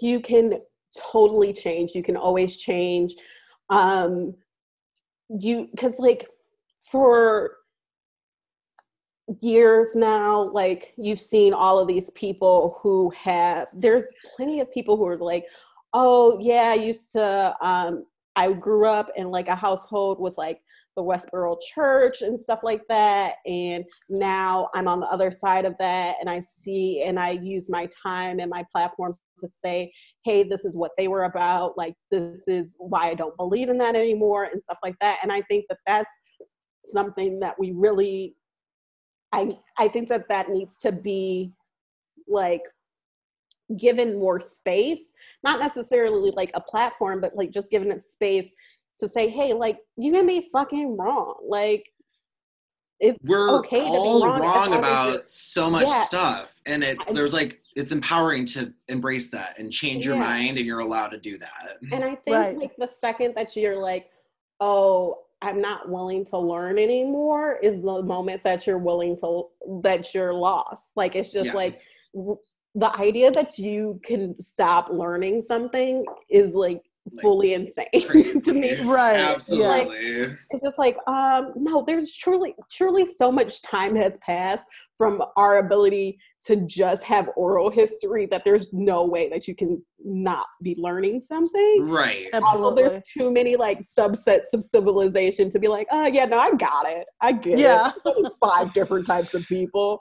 you 0.00 0.20
can 0.20 0.60
totally 1.12 1.52
change 1.52 1.92
you 1.94 2.02
can 2.02 2.16
always 2.16 2.56
change. 2.56 3.14
Um 3.70 4.34
you 5.28 5.68
because 5.72 5.98
like 5.98 6.28
for 6.82 7.56
years 9.40 9.94
now 9.94 10.50
like 10.52 10.94
you've 10.96 11.20
seen 11.20 11.52
all 11.52 11.78
of 11.78 11.88
these 11.88 12.10
people 12.10 12.78
who 12.80 13.12
have 13.16 13.66
there's 13.74 14.06
plenty 14.36 14.60
of 14.60 14.72
people 14.72 14.96
who 14.96 15.04
are 15.04 15.18
like 15.18 15.44
oh 15.94 16.38
yeah 16.40 16.70
i 16.70 16.74
used 16.74 17.10
to 17.10 17.54
um 17.60 18.04
i 18.36 18.52
grew 18.52 18.86
up 18.86 19.10
in 19.16 19.28
like 19.28 19.48
a 19.48 19.56
household 19.56 20.20
with 20.20 20.38
like 20.38 20.60
the 20.94 21.02
westboro 21.02 21.56
church 21.74 22.22
and 22.22 22.38
stuff 22.38 22.60
like 22.62 22.86
that 22.88 23.36
and 23.46 23.84
now 24.10 24.68
i'm 24.74 24.86
on 24.86 25.00
the 25.00 25.06
other 25.06 25.32
side 25.32 25.64
of 25.64 25.76
that 25.78 26.14
and 26.20 26.30
i 26.30 26.38
see 26.38 27.02
and 27.02 27.18
i 27.18 27.30
use 27.30 27.68
my 27.68 27.88
time 28.02 28.38
and 28.38 28.48
my 28.48 28.64
platform 28.70 29.12
to 29.38 29.48
say 29.48 29.92
hey 30.26 30.42
this 30.42 30.64
is 30.64 30.76
what 30.76 30.90
they 30.98 31.08
were 31.08 31.24
about 31.24 31.78
like 31.78 31.94
this 32.10 32.48
is 32.48 32.74
why 32.78 33.08
i 33.08 33.14
don't 33.14 33.36
believe 33.36 33.68
in 33.68 33.78
that 33.78 33.94
anymore 33.94 34.44
and 34.44 34.60
stuff 34.62 34.78
like 34.82 34.96
that 35.00 35.18
and 35.22 35.32
i 35.32 35.40
think 35.42 35.64
that 35.68 35.78
that's 35.86 36.10
something 36.92 37.40
that 37.40 37.54
we 37.58 37.72
really 37.72 38.34
I 39.32 39.50
I 39.78 39.88
think 39.88 40.08
that 40.08 40.28
that 40.28 40.50
needs 40.50 40.78
to 40.78 40.92
be 40.92 41.52
like 42.28 42.62
given 43.76 44.18
more 44.18 44.38
space, 44.40 45.12
not 45.42 45.58
necessarily 45.60 46.30
like 46.36 46.50
a 46.54 46.60
platform, 46.60 47.20
but 47.20 47.34
like 47.34 47.50
just 47.50 47.70
given 47.70 47.90
it 47.90 48.02
space 48.02 48.52
to 49.00 49.08
say, 49.08 49.28
hey, 49.28 49.52
like 49.52 49.78
you 49.96 50.12
can 50.12 50.26
be 50.26 50.48
fucking 50.52 50.96
wrong. 50.96 51.34
Like 51.46 51.84
it's 53.00 53.18
We're 53.22 53.58
okay 53.58 53.84
to 53.84 53.84
be 53.84 53.96
all 53.98 54.24
wrong 54.24 54.40
wrong, 54.40 54.48
as 54.48 54.68
long 54.70 54.72
as 54.72 54.78
about 54.78 55.28
so 55.28 55.70
much 55.70 55.86
Yeah. 55.88 56.04
stuff, 56.04 56.56
and 56.66 56.82
it 56.82 56.98
there's 57.12 57.34
like 57.34 57.60
it's 57.76 57.92
empowering 57.92 58.46
to 58.46 58.72
embrace 58.88 59.30
that 59.30 59.58
and 59.58 59.70
change 59.72 60.04
your 60.06 60.16
mind, 60.16 60.56
and 60.56 60.66
you're 60.66 60.80
allowed 60.80 61.08
to 61.10 61.18
do 61.18 61.38
that. 61.38 61.76
And 61.92 62.02
I 62.02 62.14
think 62.16 62.36
Right. 62.36 62.56
like 62.56 62.74
the 62.76 62.86
second 62.88 63.34
that 63.36 63.54
you're 63.54 63.76
like, 63.80 64.10
oh, 64.60 65.18
I'm 65.42 65.60
not 65.60 65.88
willing 65.90 66.24
to 66.26 66.38
learn 66.38 66.78
anymore 66.78 67.58
is 67.62 67.74
the 67.82 68.02
moment 68.02 68.42
that 68.42 68.66
you're 68.66 68.78
willing 68.78 69.14
to 69.18 69.44
that 69.82 70.14
you're 70.14 70.32
lost. 70.32 70.92
Like 70.96 71.14
it's 71.14 71.30
just 71.30 71.48
Yeah. 71.48 71.54
like 71.54 71.80
w- 72.14 72.38
the 72.74 72.94
idea 72.98 73.30
that 73.32 73.58
you 73.58 74.00
can 74.02 74.34
stop 74.40 74.88
learning 74.90 75.42
something 75.42 76.04
is 76.30 76.54
like 76.54 76.82
Like, 77.12 77.22
fully 77.22 77.52
insane 77.54 77.86
to 77.92 78.52
me. 78.54 78.68
crazy. 78.76 78.84
Right. 78.84 79.16
Yeah. 79.18 79.32
Absolutely. 79.34 80.36
It's 80.50 80.62
just 80.62 80.78
like, 80.78 80.96
um, 81.06 81.52
no, 81.54 81.82
there's 81.86 82.12
truly, 82.16 82.54
truly 82.70 83.04
so 83.06 83.30
much 83.30 83.60
time 83.62 83.94
has 83.96 84.16
passed 84.18 84.66
from 84.98 85.22
our 85.36 85.58
ability 85.58 86.18
to 86.46 86.56
just 86.66 87.02
have 87.04 87.28
oral 87.36 87.70
history 87.70 88.26
that 88.26 88.44
there's 88.44 88.72
no 88.72 89.04
way 89.04 89.28
that 89.28 89.46
you 89.46 89.54
can 89.54 89.82
not 90.04 90.46
be 90.62 90.74
learning 90.78 91.20
something 91.20 91.86
Right. 91.88 92.26
Absolutely. 92.32 92.62
also 92.62 92.74
there's 92.74 93.04
too 93.06 93.30
many 93.30 93.56
like 93.56 93.80
subsets 93.80 94.52
of 94.54 94.62
civilization 94.62 95.50
to 95.50 95.58
be 95.58 95.68
like 95.68 95.86
oh 95.90 96.06
yeah 96.06 96.24
no 96.24 96.38
i 96.38 96.52
got 96.54 96.88
it 96.88 97.06
i 97.20 97.32
get 97.32 97.58
Yeah. 97.58 97.90
it 98.06 98.14
There's 98.22 98.34
five 98.40 98.72
different 98.72 99.06
types 99.06 99.34
of 99.34 99.46
people 99.46 99.98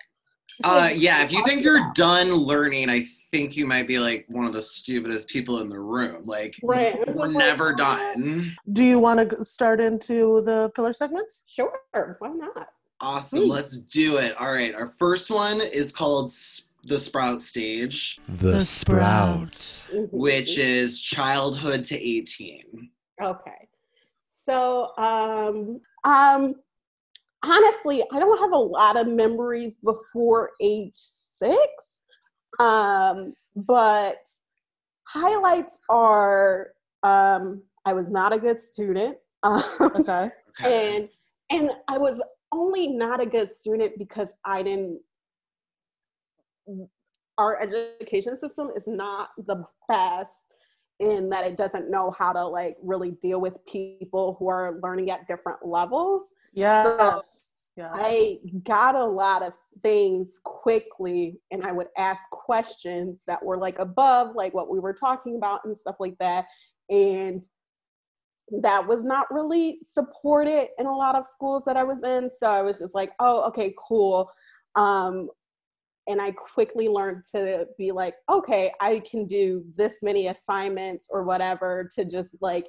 Uh, 0.64 0.90
yeah, 0.96 1.24
if 1.24 1.32
you 1.32 1.44
think 1.44 1.64
you're 1.66 1.92
done 1.96 2.32
learning, 2.32 2.88
I 2.90 3.04
think 3.32 3.58
you 3.58 3.66
might 3.66 3.88
be 3.88 3.98
like 3.98 4.26
one 4.30 4.46
of 4.46 4.54
the 4.54 4.62
stupidest 4.62 5.28
people 5.28 5.60
in 5.62 5.68
the 5.70 5.80
room. 5.80 6.24
Like, 6.24 6.54
Right, 6.64 6.96
we're 7.08 7.14
like, 7.26 7.32
never 7.32 7.74
done. 7.74 8.56
Do 8.72 8.84
you 8.84 9.00
want 9.00 9.28
to 9.32 9.44
start 9.44 9.82
into 9.82 10.42
the 10.44 10.72
pillar 10.76 10.94
segments? 10.94 11.46
sure 11.50 11.74
why 12.20 12.30
not 12.30 12.70
Awesome. 13.06 13.40
Sweet. 13.40 13.52
Let's 13.52 13.78
do 13.78 14.18
it. 14.18 14.36
All 14.38 14.52
right. 14.52 14.74
Our 14.74 14.88
first 14.98 15.30
one 15.30 15.62
is 15.62 15.92
called 15.92 16.32
the 16.86 16.98
Sprout 16.98 17.40
Stage, 17.40 18.20
The, 18.28 18.52
The 18.54 18.62
Sprout. 18.62 19.52
Mhm. 19.52 20.10
which 20.12 20.58
is 20.58 21.00
childhood 21.00 21.84
to 21.86 21.96
18. 21.96 22.90
okay 23.24 23.68
so 24.28 24.92
um 24.98 25.80
um 26.04 26.54
honestly 27.44 28.04
i 28.12 28.20
don't 28.20 28.38
have 28.40 28.52
a 28.52 28.58
lot 28.58 28.98
of 28.98 29.08
memories 29.08 29.78
before 29.78 30.52
age 30.62 30.92
six 30.96 32.04
um 32.60 33.34
but 33.56 34.18
highlights 35.06 35.80
are 35.90 36.72
um 37.04 37.62
i 37.86 37.94
was 37.94 38.10
not 38.10 38.34
a 38.34 38.38
good 38.38 38.60
student 38.60 39.16
um, 39.44 39.64
Okay. 39.80 40.30
Okay. 40.60 40.98
and 40.98 41.10
and 41.52 41.72
i 41.88 41.98
was 41.98 42.22
only 42.56 42.88
not 42.88 43.22
a 43.22 43.26
good 43.26 43.52
student 43.52 43.98
because 43.98 44.30
i 44.46 44.64
didn't 44.64 45.00
our 47.38 47.62
education 47.62 48.38
system 48.38 48.72
is 48.76 48.88
not 48.88 49.30
the 49.46 49.64
best 49.90 50.46
in 51.00 51.30
that 51.30 51.46
it 51.46 51.58
doesn't 51.58 51.92
know 51.92 52.16
how 52.18 52.32
to 52.32 52.46
like 52.46 52.78
really 52.82 53.12
deal 53.22 53.42
with 53.42 53.54
people 53.66 54.38
who 54.40 54.48
are 54.48 54.80
learning 54.82 55.12
at 55.12 55.28
different 55.28 55.60
levels 55.66 56.34
Yes. 56.56 57.70
yes. 57.76 57.92
I 57.94 58.40
got 58.64 58.96
a 58.96 59.06
lot 59.06 59.44
of 59.44 59.54
things 59.84 60.40
quickly 60.44 61.38
and 61.52 61.64
I 61.64 61.74
would 61.74 61.88
ask 61.98 62.22
questions 62.30 63.24
that 63.28 63.44
were 63.44 63.58
like 63.58 63.80
above 63.80 64.36
like 64.36 64.54
what 64.54 64.70
we 64.70 64.80
were 64.80 64.94
talking 64.94 65.36
about 65.36 65.62
and 65.66 65.76
stuff 65.76 65.96
like 66.00 66.18
that. 66.20 66.46
And 66.90 67.46
that 68.62 68.86
was 68.88 69.04
not 69.04 69.26
really 69.32 69.80
supported 69.84 70.68
in 70.78 70.86
a 70.86 70.96
lot 70.96 71.16
of 71.16 71.26
schools 71.26 71.64
that 71.66 71.78
I 71.78 71.84
was 71.84 72.04
in. 72.04 72.30
So 72.38 72.50
I 72.50 72.62
was 72.62 72.80
just 72.80 72.94
like, 72.94 73.12
oh, 73.20 73.44
okay, 73.48 73.74
cool. 73.88 74.30
Um, 74.76 75.30
and 76.08 76.22
I 76.22 76.32
quickly 76.32 76.88
learned 76.88 77.24
to 77.34 77.66
be 77.78 77.92
like, 77.92 78.16
okay, 78.30 78.72
I 78.80 79.02
can 79.10 79.26
do 79.26 79.66
this 79.76 80.04
many 80.04 80.28
assignments 80.28 81.10
or 81.12 81.24
whatever 81.24 81.90
to 81.96 82.06
just 82.06 82.38
like 82.42 82.68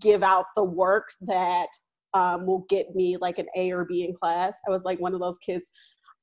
give 0.00 0.22
out 0.22 0.46
the 0.56 0.64
work 0.64 1.10
that 1.22 1.66
um, 2.14 2.46
will 2.46 2.66
get 2.68 2.94
me 2.94 3.16
like 3.16 3.38
an 3.38 3.46
A 3.56 3.70
or 3.70 3.84
B 3.84 4.04
in 4.04 4.14
class. 4.14 4.56
I 4.66 4.70
was 4.70 4.82
like 4.82 4.98
one 4.98 5.14
of 5.14 5.20
those 5.20 5.38
kids. 5.38 5.70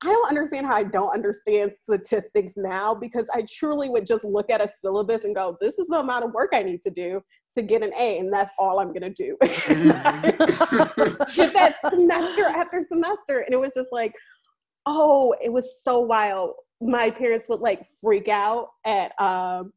I 0.02 0.12
don't 0.12 0.30
understand 0.30 0.66
how 0.66 0.76
I 0.76 0.84
don't 0.84 1.14
understand 1.14 1.74
statistics 1.84 2.54
now 2.56 2.94
because 2.94 3.28
I 3.34 3.46
truly 3.50 3.90
would 3.90 4.06
just 4.06 4.24
look 4.24 4.50
at 4.50 4.62
a 4.62 4.70
syllabus 4.82 5.26
and 5.26 5.36
go, 5.36 5.58
this 5.60 5.78
is 5.78 5.88
the 5.88 6.00
amount 6.00 6.26
of 6.26 6.32
work 6.32 6.52
I 6.54 6.64
need 6.64 6.82
to 6.84 6.90
do 6.90 7.22
to 7.56 7.62
get 7.62 7.84
an 7.84 7.92
A, 7.98 8.20
and 8.20 8.32
that's 8.32 8.52
all 8.58 8.80
I'm 8.80 8.94
gonna 8.94 9.10
do. 9.10 9.38
Get 9.42 9.68
that 11.54 11.76
semester 11.90 12.46
after 12.46 12.84
semester. 12.84 13.40
And 13.40 13.54
it 13.54 13.60
was 13.60 13.74
just 13.74 13.90
like, 13.92 14.14
oh, 14.86 15.36
it 15.42 15.52
was 15.52 15.82
so 15.84 16.00
wild. 16.00 16.54
My 16.82 17.10
parents 17.10 17.48
would 17.50 17.60
like 17.60 17.86
freak 18.02 18.28
out 18.28 18.70
at 18.86 19.20
um 19.20 19.74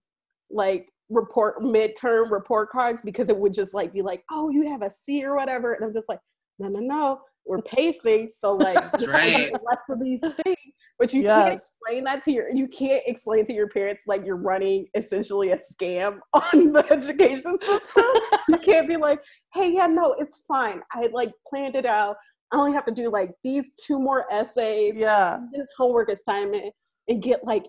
like 0.51 0.89
report 1.09 1.61
midterm 1.61 2.31
report 2.31 2.71
cards 2.71 3.03
because 3.03 3.29
it 3.29 3.37
would 3.37 3.53
just 3.53 3.75
like 3.75 3.93
be 3.93 4.03
like, 4.03 4.23
oh, 4.31 4.51
you 4.51 4.69
have 4.69 4.83
a 4.83 4.91
C 4.91 5.25
or 5.25 5.37
whatever. 5.37 5.73
And 5.75 5.85
I'm 5.85 5.93
just 5.93 6.09
like, 6.09 6.21
no, 6.59 6.69
no, 6.69 6.81
no. 6.81 7.21
We're 7.45 7.59
pacing. 7.59 8.31
So 8.39 8.55
like 8.55 8.77
right. 9.07 9.53
the 9.53 9.61
rest 9.69 9.85
of 9.91 10.01
these 10.01 10.21
things. 10.21 10.57
But 11.03 11.12
you 11.12 11.25
can't 11.25 11.53
explain 11.53 12.05
that 12.05 12.23
to 12.23 12.31
your 12.31 12.49
you 12.49 12.69
can't 12.69 13.03
explain 13.07 13.45
to 13.47 13.53
your 13.53 13.67
parents 13.67 14.03
like 14.07 14.25
you're 14.25 14.37
running 14.37 14.87
essentially 14.95 15.51
a 15.51 15.57
scam 15.59 16.21
on 16.33 16.73
the 16.73 16.87
education 16.93 17.59
system. 17.61 18.05
you 18.49 18.59
can't 18.59 18.87
be 18.87 18.97
like, 18.97 19.19
hey, 19.53 19.73
yeah, 19.73 19.88
no, 19.88 20.15
it's 20.21 20.45
fine. 20.47 20.81
I 20.93 21.09
like 21.12 21.33
planned 21.49 21.75
it 21.75 21.87
out. 21.87 22.15
I 22.53 22.57
only 22.57 22.73
have 22.73 22.85
to 22.85 22.93
do 22.93 23.11
like 23.11 23.33
these 23.43 23.73
two 23.85 23.99
more 23.99 24.33
essays, 24.33 24.95
yeah. 24.95 25.38
this 25.53 25.67
homework 25.77 26.09
assignment, 26.09 26.73
and 27.09 27.21
get 27.21 27.43
like 27.43 27.65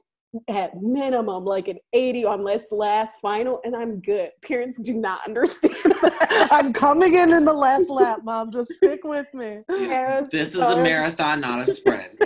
at 0.48 0.80
minimum 0.80 1.44
like 1.44 1.68
an 1.68 1.80
80 1.94 2.26
on 2.26 2.44
this 2.44 2.68
last 2.72 3.20
final, 3.20 3.62
and 3.64 3.76
I'm 3.76 4.00
good. 4.00 4.30
Parents 4.44 4.78
do 4.80 4.94
not 4.94 5.22
understand 5.28 5.74
that. 5.86 6.50
I'm 6.52 6.72
coming 6.72 7.16
in 7.16 7.34
in 7.34 7.46
the 7.46 7.54
last 7.54 7.90
lap, 7.90 8.20
mom. 8.24 8.52
Just 8.52 8.74
stick 8.74 9.04
with 9.04 9.26
me. 9.34 9.62
Parents 9.68 10.32
this 10.32 10.50
is 10.50 10.60
a 10.60 10.76
marathon, 10.76 11.42
not 11.42 11.68
a 11.68 11.72
sprint. 11.72 12.22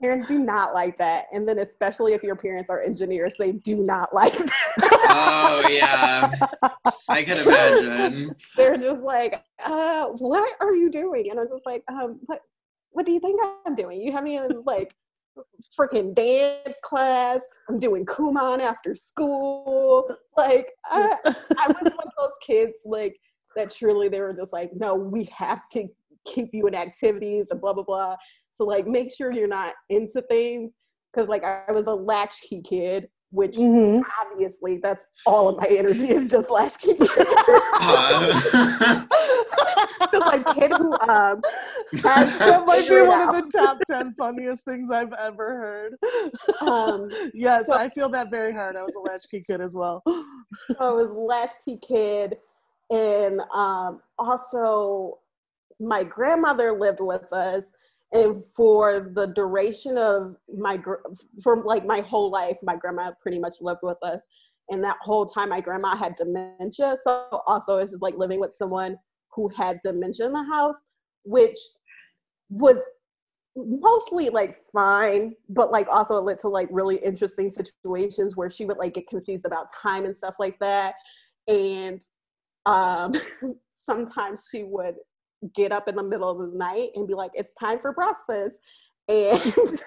Parents 0.00 0.28
do 0.28 0.38
not 0.38 0.74
like 0.74 0.96
that. 0.96 1.26
And 1.32 1.46
then 1.46 1.58
especially 1.58 2.14
if 2.14 2.22
your 2.22 2.36
parents 2.36 2.70
are 2.70 2.80
engineers, 2.80 3.34
they 3.38 3.52
do 3.52 3.76
not 3.76 4.14
like 4.14 4.32
that. 4.32 4.72
oh, 5.10 5.68
yeah. 5.68 6.30
I 7.08 7.22
can 7.22 7.38
imagine. 7.38 8.30
They're 8.56 8.76
just 8.76 9.02
like, 9.02 9.42
uh, 9.64 10.06
what 10.18 10.54
are 10.60 10.74
you 10.74 10.90
doing? 10.90 11.30
And 11.30 11.38
I'm 11.38 11.48
just 11.48 11.66
like, 11.66 11.82
um, 11.88 12.20
what 12.26 12.40
what 12.92 13.06
do 13.06 13.12
you 13.12 13.20
think 13.20 13.40
I'm 13.66 13.74
doing? 13.74 14.00
You 14.00 14.12
have 14.12 14.24
me 14.24 14.36
in 14.38 14.62
like 14.64 14.94
freaking 15.78 16.14
dance 16.14 16.78
class. 16.82 17.40
I'm 17.68 17.78
doing 17.78 18.04
Kumon 18.04 18.60
after 18.60 18.94
school. 18.94 20.08
Like 20.36 20.68
I, 20.86 21.16
I 21.24 21.66
was 21.68 21.82
one 21.82 22.06
of 22.06 22.12
those 22.18 22.32
kids 22.42 22.78
like 22.84 23.16
that 23.56 23.72
truly 23.72 24.08
they 24.08 24.20
were 24.20 24.32
just 24.32 24.52
like, 24.52 24.70
no, 24.74 24.94
we 24.94 25.28
have 25.36 25.68
to 25.72 25.86
keep 26.24 26.50
you 26.52 26.66
in 26.66 26.74
activities 26.74 27.48
and 27.50 27.60
blah 27.60 27.72
blah 27.72 27.82
blah. 27.82 28.16
So 28.60 28.66
like 28.66 28.86
make 28.86 29.10
sure 29.10 29.32
you're 29.32 29.48
not 29.48 29.72
into 29.88 30.20
things. 30.28 30.72
Cause 31.14 31.28
like 31.28 31.42
I 31.44 31.72
was 31.72 31.86
a 31.86 31.94
latchkey 31.94 32.60
kid, 32.60 33.08
which 33.30 33.56
Mhm. 33.56 34.02
obviously 34.22 34.76
that's 34.82 35.06
all 35.24 35.48
of 35.48 35.56
my 35.56 35.66
energy 35.66 36.10
is 36.10 36.30
just 36.30 36.50
latchkey. 36.50 36.94
Uh, 37.80 39.06
just 40.12 40.26
like 40.26 40.44
kid 40.54 40.72
who 40.74 40.92
um 41.08 41.40
has 42.04 42.38
that 42.38 42.64
might 42.66 42.86
be 42.86 43.00
one 43.00 43.18
out. 43.22 43.34
of 43.34 43.50
the 43.50 43.58
top 43.58 43.78
10 43.86 44.14
funniest 44.18 44.66
things 44.66 44.90
I've 44.90 45.14
ever 45.14 45.56
heard. 45.56 46.60
um 46.60 47.08
yes, 47.32 47.64
so- 47.66 47.72
I 47.78 47.88
feel 47.88 48.10
that 48.10 48.30
very 48.30 48.52
hard. 48.52 48.76
I 48.76 48.82
was 48.82 48.94
a 48.94 49.00
latchkey 49.00 49.42
kid 49.46 49.62
as 49.62 49.74
well. 49.74 50.02
so 50.06 50.76
I 50.78 50.90
was 50.90 51.10
latchkey 51.12 51.78
kid, 51.78 52.36
and 52.90 53.40
um, 53.54 54.02
also 54.18 55.18
my 55.82 56.04
grandmother 56.04 56.78
lived 56.78 57.00
with 57.00 57.32
us, 57.32 57.64
and 58.12 58.44
for 58.56 59.12
the 59.14 59.26
duration 59.26 59.96
of 59.96 60.36
my 60.56 60.78
for 61.42 61.62
like 61.62 61.86
my 61.86 62.00
whole 62.00 62.30
life, 62.30 62.56
my 62.62 62.76
grandma 62.76 63.12
pretty 63.20 63.38
much 63.38 63.56
lived 63.60 63.80
with 63.82 63.98
us, 64.02 64.22
and 64.68 64.82
that 64.82 64.96
whole 65.00 65.26
time 65.26 65.50
my 65.50 65.60
grandma 65.60 65.96
had 65.96 66.16
dementia. 66.16 66.96
So 67.02 67.42
also 67.46 67.78
it's 67.78 67.92
just 67.92 68.02
like 68.02 68.16
living 68.16 68.40
with 68.40 68.54
someone 68.54 68.96
who 69.32 69.48
had 69.56 69.80
dementia 69.82 70.26
in 70.26 70.32
the 70.32 70.42
house, 70.42 70.76
which 71.24 71.58
was 72.48 72.82
mostly 73.56 74.30
like 74.30 74.56
fine 74.72 75.34
but 75.48 75.72
like 75.72 75.88
also 75.88 76.16
it 76.16 76.20
led 76.20 76.38
to 76.38 76.48
like 76.48 76.68
really 76.70 76.96
interesting 76.96 77.50
situations 77.50 78.36
where 78.36 78.48
she 78.48 78.64
would 78.64 78.76
like 78.76 78.94
get 78.94 79.08
confused 79.08 79.44
about 79.44 79.66
time 79.82 80.04
and 80.04 80.16
stuff 80.16 80.36
like 80.38 80.56
that 80.60 80.94
and 81.48 82.00
um 82.66 83.12
sometimes 83.70 84.46
she 84.50 84.62
would 84.62 84.94
get 85.54 85.72
up 85.72 85.88
in 85.88 85.94
the 85.94 86.02
middle 86.02 86.28
of 86.28 86.38
the 86.50 86.56
night 86.56 86.90
and 86.94 87.06
be 87.06 87.14
like 87.14 87.30
it's 87.34 87.52
time 87.54 87.78
for 87.80 87.92
breakfast 87.92 88.58
and 89.08 89.40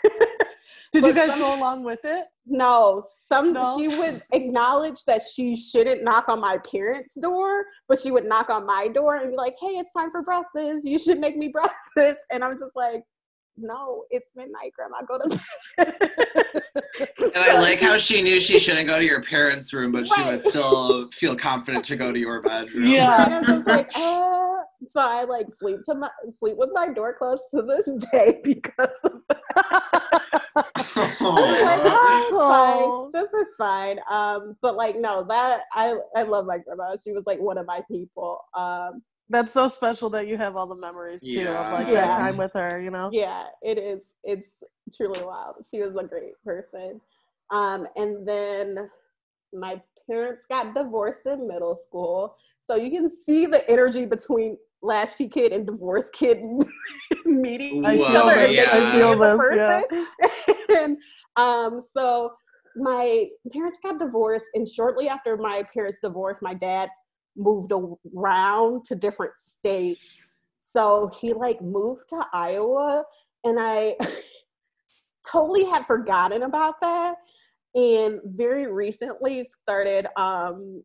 Did 0.91 1.05
you 1.07 1.13
guys 1.13 1.29
some- 1.29 1.39
go 1.39 1.55
along 1.55 1.83
with 1.83 1.99
it? 2.03 2.25
no 2.45 3.01
some 3.31 3.53
No? 3.53 3.77
she 3.77 3.87
would 3.87 4.21
acknowledge 4.33 5.03
that 5.05 5.21
she 5.23 5.55
shouldn't 5.55 6.03
knock 6.03 6.27
on 6.27 6.41
my 6.41 6.57
parents 6.59 7.15
door 7.19 7.65
but 7.87 7.97
she 7.99 8.11
would 8.11 8.25
knock 8.25 8.49
on 8.49 8.65
my 8.65 8.87
door 8.89 9.15
and 9.17 9.31
be 9.31 9.37
like 9.37 9.55
hey 9.61 9.67
it's 9.77 9.93
time 9.93 10.11
for 10.11 10.21
breakfast 10.23 10.85
you 10.85 10.99
should 10.99 11.19
make 11.19 11.37
me 11.37 11.47
breakfast 11.53 12.25
and 12.31 12.43
i'm 12.43 12.57
just 12.57 12.75
like 12.75 13.01
no 13.55 14.03
it's 14.09 14.31
midnight 14.35 14.73
grandma 14.75 14.97
go 15.07 15.17
to 15.19 15.39
bed 15.77 15.95
and 17.35 17.43
I 17.43 17.53
like 17.59 17.79
how 17.79 17.97
she 17.97 18.21
knew 18.21 18.39
she 18.39 18.59
shouldn't 18.59 18.87
go 18.87 18.97
to 18.99 19.05
your 19.05 19.21
parents' 19.21 19.73
room, 19.73 19.91
but 19.91 20.07
she 20.07 20.21
would 20.23 20.43
still 20.43 21.09
feel 21.11 21.35
confident 21.35 21.83
to 21.85 21.95
go 21.95 22.11
to 22.11 22.19
your 22.19 22.41
bedroom. 22.41 22.85
Yeah. 22.87 23.25
and 23.25 23.33
I'm 23.33 23.43
just 23.45 23.67
like, 23.67 23.89
uh, 23.95 24.52
so 24.89 24.99
I 25.01 25.23
like 25.23 25.47
sleep 25.53 25.79
to 25.85 25.95
my 25.95 26.09
sleep 26.29 26.55
with 26.57 26.69
my 26.73 26.91
door 26.93 27.15
closed 27.17 27.43
to 27.55 27.61
this 27.61 27.89
day 28.11 28.39
because 28.43 28.97
of 29.03 29.13
that. 29.29 30.21
was 30.95 31.83
like, 31.83 31.93
oh, 32.31 33.11
fine. 33.13 33.21
This 33.21 33.31
is 33.33 33.55
fine. 33.55 33.99
Um, 34.09 34.55
but 34.61 34.75
like, 34.75 34.95
no, 34.97 35.23
that 35.29 35.61
I 35.73 35.95
I 36.15 36.23
love 36.23 36.45
my 36.45 36.57
grandma. 36.57 36.95
She 36.95 37.11
was 37.11 37.25
like 37.25 37.39
one 37.39 37.57
of 37.57 37.65
my 37.65 37.81
people. 37.91 38.39
Um, 38.55 39.01
That's 39.29 39.51
so 39.51 39.67
special 39.67 40.09
that 40.11 40.27
you 40.27 40.37
have 40.37 40.55
all 40.55 40.67
the 40.67 40.79
memories 40.81 41.23
too 41.23 41.41
Yeah. 41.41 41.59
of 41.61 41.73
like 41.73 41.87
Yeah. 41.87 42.07
that 42.07 42.13
time 42.17 42.37
with 42.37 42.51
her, 42.53 42.79
you 42.81 42.91
know? 42.91 43.09
yeah, 43.11 43.47
it 43.61 43.77
is. 43.77 44.05
It's 44.23 44.49
truly 44.95 45.23
wild. 45.23 45.55
She 45.69 45.81
was 45.81 45.95
a 45.95 46.03
great 46.03 46.33
person. 46.45 46.99
Um, 47.51 47.87
and 47.95 48.27
then 48.27 48.89
my 49.53 49.81
parents 50.09 50.45
got 50.49 50.73
divorced 50.75 51.25
in 51.25 51.47
middle 51.47 51.75
school, 51.75 52.35
so 52.63 52.75
you 52.75 52.89
can 52.89 53.09
see 53.09 53.45
the 53.45 53.69
energy 53.69 54.05
between 54.05 54.57
latchkey 54.81 55.27
kid 55.29 55.51
and 55.53 55.65
Divorce 55.65 56.09
kid 56.11 56.45
meeting 57.25 57.85
I 57.85 57.95
each 57.95 58.01
Whoa, 58.01 58.29
other. 58.29 58.47
yeah. 58.47 58.65
getting 58.65 58.81
to 58.81 58.87
I 58.87 58.91
feel 58.95 59.19
this, 59.19 59.89
yeah. 60.69 60.77
and 60.79 60.97
um, 61.35 61.81
so 61.81 62.33
my 62.75 63.27
parents 63.51 63.79
got 63.81 63.99
divorced, 63.99 64.45
and 64.55 64.67
shortly 64.67 65.07
after 65.07 65.37
my 65.37 65.63
parents 65.73 65.97
divorced, 66.01 66.41
my 66.41 66.53
dad 66.53 66.89
moved 67.35 67.71
around 68.15 68.85
to 68.85 68.95
different 68.95 69.33
states. 69.37 70.01
So 70.61 71.11
he 71.19 71.33
like 71.33 71.61
moved 71.61 72.09
to 72.09 72.25
Iowa, 72.33 73.03
and 73.43 73.57
I 73.59 73.95
totally 75.31 75.65
had 75.65 75.85
forgotten 75.85 76.43
about 76.43 76.75
that. 76.81 77.15
And 77.75 78.19
very 78.23 78.67
recently 78.67 79.43
started 79.45 80.07
um, 80.15 80.83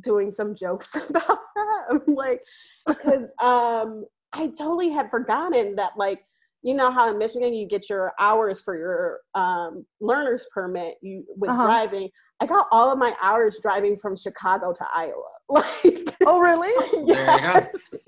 doing 0.00 0.32
some 0.32 0.54
jokes 0.54 0.94
about 1.10 1.38
that. 1.56 2.00
Like, 2.08 2.40
because 2.86 3.30
um, 3.42 4.04
I 4.32 4.48
totally 4.58 4.90
had 4.90 5.10
forgotten 5.10 5.76
that, 5.76 5.92
like, 5.96 6.24
you 6.62 6.74
know 6.74 6.90
how 6.90 7.10
in 7.10 7.18
Michigan 7.18 7.52
you 7.52 7.68
get 7.68 7.90
your 7.90 8.12
hours 8.18 8.60
for 8.60 8.76
your 8.76 9.20
um, 9.34 9.84
learner's 10.00 10.46
permit 10.52 10.94
you 11.02 11.24
with 11.36 11.50
Uh-huh. 11.50 11.62
driving. 11.66 12.08
I 12.40 12.46
got 12.46 12.66
all 12.72 12.90
of 12.90 12.98
my 12.98 13.14
hours 13.22 13.58
driving 13.62 13.96
from 13.98 14.16
Chicago 14.16 14.72
to 14.72 14.86
Iowa. 14.94 15.22
Like, 15.50 16.16
Oh, 16.26 16.40
really? 16.40 16.72
There 17.12 17.34
you 17.34 17.40
go. 17.42 17.60
yes. 17.60 17.66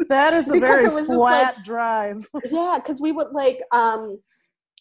That 0.09 0.33
is 0.33 0.49
a 0.49 0.55
Because 0.55 0.69
very 0.69 0.85
it 0.87 0.93
was 0.93 1.07
just 1.07 1.09
flat 1.19 1.63
drive. 1.65 2.27
yeah, 2.51 2.79
because 2.83 2.99
we 3.01 3.13
would 3.13 3.33
like 3.33 3.61
um 3.73 4.19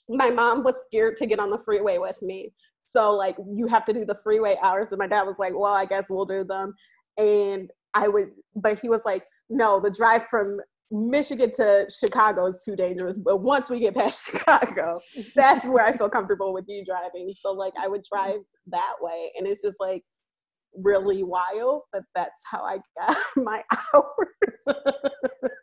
my 0.07 0.29
mom 0.29 0.63
was 0.63 0.81
scared 0.87 1.17
to 1.17 1.25
get 1.25 1.39
on 1.39 1.49
the 1.49 1.57
freeway 1.59 1.97
with 1.97 2.21
me. 2.21 2.53
So 2.85 3.11
like 3.11 3.35
you 3.53 3.67
have 3.67 3.85
to 3.85 3.93
do 3.93 4.05
the 4.05 4.17
freeway 4.23 4.57
hours. 4.61 4.91
And 4.91 4.99
my 4.99 5.07
dad 5.07 5.23
was 5.23 5.35
like, 5.39 5.53
Well, 5.55 5.73
I 5.73 5.85
guess 5.85 6.09
we'll 6.09 6.25
do 6.25 6.43
them. 6.43 6.73
And 7.17 7.69
I 7.93 8.07
would 8.07 8.29
but 8.55 8.79
he 8.79 8.89
was 8.89 9.01
like, 9.05 9.23
No, 9.49 9.79
the 9.79 9.89
drive 9.91 10.23
from 10.29 10.59
Michigan 10.91 11.51
to 11.57 11.87
Chicago 11.89 12.45
is 12.47 12.61
too 12.63 12.75
dangerous. 12.75 13.17
But 13.17 13.37
once 13.37 13.69
we 13.69 13.79
get 13.79 13.95
past 13.95 14.25
Chicago, 14.31 14.99
that's 15.35 15.67
where 15.67 15.83
I 15.85 15.91
feel 15.97 16.09
comfortable 16.09 16.53
with 16.53 16.65
you 16.67 16.85
driving. 16.85 17.29
So 17.37 17.51
like 17.53 17.73
I 17.81 17.87
would 17.87 18.03
drive 18.11 18.39
that 18.67 18.93
way. 19.01 19.31
And 19.37 19.47
it's 19.47 19.61
just 19.61 19.77
like 19.79 20.03
really 20.83 21.23
wild 21.23 21.83
but 21.93 22.01
that's 22.13 22.41
how 22.51 22.61
I 22.61 22.79
got 22.99 23.17
my 23.37 23.63
hours. 23.93 24.83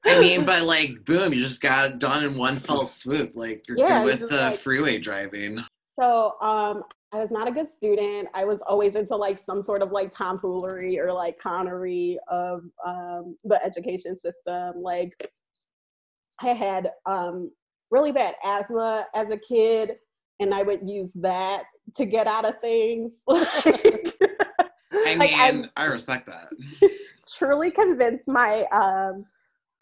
I 0.06 0.20
mean, 0.20 0.44
but 0.44 0.62
like, 0.62 1.04
boom, 1.04 1.32
you 1.32 1.40
just 1.42 1.61
got 1.61 1.90
it 1.90 1.98
done 1.98 2.24
in 2.24 2.37
one 2.37 2.56
fell 2.56 2.87
swoop. 2.87 3.32
Like, 3.35 3.66
you're 3.68 3.78
Yeah, 3.78 4.02
good 4.04 4.20
with 4.20 4.30
the 4.30 4.37
like- 4.50 4.58
freeway 4.58 4.98
driving. 4.98 5.58
So 6.00 6.35
um, 6.40 6.82
I 7.14 7.18
was 7.18 7.31
not 7.31 7.46
a 7.46 7.53
good 7.53 7.68
student. 7.68 8.29
I 8.35 8.44
was 8.44 8.62
always 8.62 8.96
into 8.96 9.14
like 9.16 9.38
some 9.38 9.61
sort 9.61 9.83
of 9.83 9.92
like 9.92 10.11
tomfoolery 10.11 10.98
or 10.98 11.12
like 11.12 11.38
connery 11.38 12.18
of 12.29 12.62
um, 12.87 13.37
the 13.44 13.62
education 13.62 14.16
system. 14.16 14.83
Like 14.83 15.31
I 16.40 16.48
had 16.55 16.90
um, 17.05 17.51
really 17.90 18.12
bad 18.12 18.35
asthma 18.44 19.07
as 19.14 19.31
a 19.31 19.37
kid, 19.37 19.96
and 20.40 20.55
I 20.55 20.62
would 20.62 20.88
use 20.88 21.12
that 21.20 21.64
to 21.96 22.07
get 22.07 22.27
out 22.27 22.46
of 22.46 22.59
things. 22.62 23.22
I 23.29 25.16
Like, 25.16 25.18
mean, 25.18 25.35
I'm- 25.40 25.70
I 25.77 25.85
respect 25.85 26.27
that. 26.29 26.48
truly 27.37 27.70
convinced 27.70 28.27
my 28.29 28.62
um, 28.72 29.25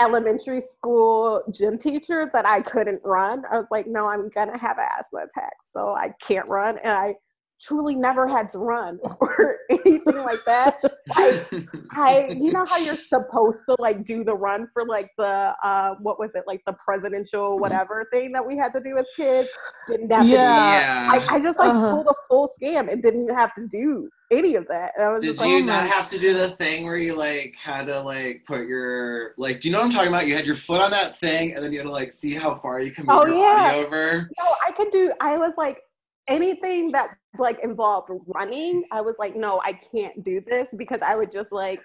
elementary 0.00 0.60
school 0.60 1.42
gym 1.50 1.78
teacher 1.78 2.30
that 2.32 2.46
I 2.46 2.60
couldn't 2.60 3.00
run. 3.04 3.44
I 3.50 3.58
was 3.58 3.68
like, 3.70 3.86
no, 3.86 4.06
I'm 4.06 4.28
gonna 4.30 4.58
have 4.58 4.78
an 4.78 4.86
asthma 4.98 5.20
attack, 5.20 5.54
so 5.62 5.94
I 5.94 6.14
can't 6.20 6.48
run. 6.48 6.78
And 6.78 6.92
I 6.92 7.14
truly 7.60 7.94
never 7.94 8.26
had 8.26 8.48
to 8.50 8.58
run 8.58 8.98
or 9.20 9.58
anything 9.68 10.16
like 10.22 10.42
that. 10.46 10.82
I, 11.12 11.44
I, 11.92 12.36
you 12.40 12.52
know 12.52 12.64
how 12.64 12.78
you're 12.78 12.96
supposed 12.96 13.64
to 13.66 13.76
like 13.78 14.04
do 14.04 14.24
the 14.24 14.34
run 14.34 14.66
for 14.72 14.86
like 14.86 15.10
the 15.18 15.54
uh, 15.62 15.94
what 16.00 16.18
was 16.18 16.34
it 16.34 16.44
like 16.46 16.62
the 16.66 16.72
presidential 16.84 17.58
whatever 17.58 18.06
thing 18.12 18.32
that 18.32 18.46
we 18.46 18.56
had 18.56 18.72
to 18.74 18.80
do 18.80 18.96
as 18.98 19.06
kids? 19.16 19.48
Didn't 19.88 20.10
have 20.10 20.24
to 20.24 20.30
do 20.30 20.36
Yeah. 20.36 20.80
yeah. 20.80 21.08
I, 21.12 21.36
I 21.36 21.40
just 21.40 21.58
like 21.58 21.68
Uh-huh. 21.68 21.90
pulled 21.90 22.06
a 22.06 22.14
full 22.28 22.48
scam 22.60 22.90
and 22.90 23.02
didn't 23.02 23.28
have 23.34 23.52
to 23.54 23.66
do 23.66 24.08
any 24.30 24.54
of 24.54 24.66
that. 24.68 24.92
And 24.96 25.04
I 25.04 25.12
was 25.12 25.22
Did 25.22 25.30
just 25.32 25.40
like, 25.40 25.50
you 25.50 25.62
oh 25.62 25.66
not 25.66 25.88
have 25.88 26.08
to 26.10 26.18
do 26.18 26.32
the 26.32 26.50
thing 26.56 26.84
where 26.84 26.96
you 26.96 27.14
like 27.14 27.54
had 27.62 27.86
to 27.88 28.00
like 28.00 28.42
put 28.46 28.66
your 28.66 29.34
like? 29.36 29.60
Do 29.60 29.68
you 29.68 29.72
know 29.72 29.80
what 29.80 29.86
I'm 29.86 29.90
talking 29.92 30.08
about? 30.08 30.26
You 30.26 30.36
had 30.36 30.46
your 30.46 30.54
foot 30.54 30.80
on 30.80 30.90
that 30.92 31.18
thing, 31.18 31.54
and 31.54 31.64
then 31.64 31.72
you 31.72 31.78
had 31.78 31.86
to 31.86 31.92
like 31.92 32.12
see 32.12 32.32
how 32.34 32.54
far 32.60 32.80
you 32.80 32.92
can 32.92 33.06
move 33.06 33.16
Oh, 33.20 33.26
your 33.26 33.36
yeah. 33.36 33.72
body 33.72 33.84
over. 33.86 34.30
no, 34.38 34.54
I 34.66 34.72
could 34.72 34.90
do. 34.90 35.12
I 35.20 35.34
was 35.34 35.54
like 35.58 35.80
anything 36.28 36.92
that 36.92 37.08
like 37.38 37.62
involved 37.62 38.10
running. 38.26 38.84
I 38.90 39.00
was 39.00 39.16
like, 39.18 39.36
no, 39.36 39.60
I 39.64 39.72
can't 39.94 40.22
do 40.24 40.40
this 40.40 40.68
because 40.76 41.00
I 41.02 41.16
would 41.16 41.32
just 41.32 41.52
like 41.52 41.80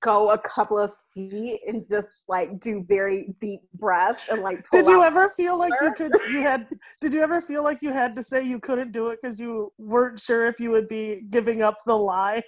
go 0.00 0.30
a 0.30 0.38
couple 0.38 0.78
of 0.78 0.92
feet 1.12 1.60
and 1.66 1.86
just 1.86 2.08
like 2.28 2.60
do 2.60 2.84
very 2.86 3.34
deep 3.40 3.60
breaths 3.74 4.30
and 4.30 4.42
like. 4.42 4.64
Did 4.70 4.86
you 4.86 5.02
ever 5.02 5.28
feel 5.30 5.58
like 5.58 5.72
you 5.80 5.92
could 5.96 6.12
you 6.30 6.42
had 6.42 6.68
did 7.00 7.12
you 7.12 7.22
ever 7.22 7.40
feel 7.40 7.64
like 7.64 7.82
you 7.82 7.92
had 7.92 8.14
to 8.16 8.22
say 8.22 8.44
you 8.44 8.60
couldn't 8.60 8.92
do 8.92 9.08
it 9.08 9.18
because 9.20 9.40
you 9.40 9.72
weren't 9.78 10.20
sure 10.20 10.46
if 10.46 10.60
you 10.60 10.70
would 10.70 10.88
be 10.88 11.22
giving 11.30 11.62
up 11.62 11.76
the 11.84 11.94
lie 11.94 12.42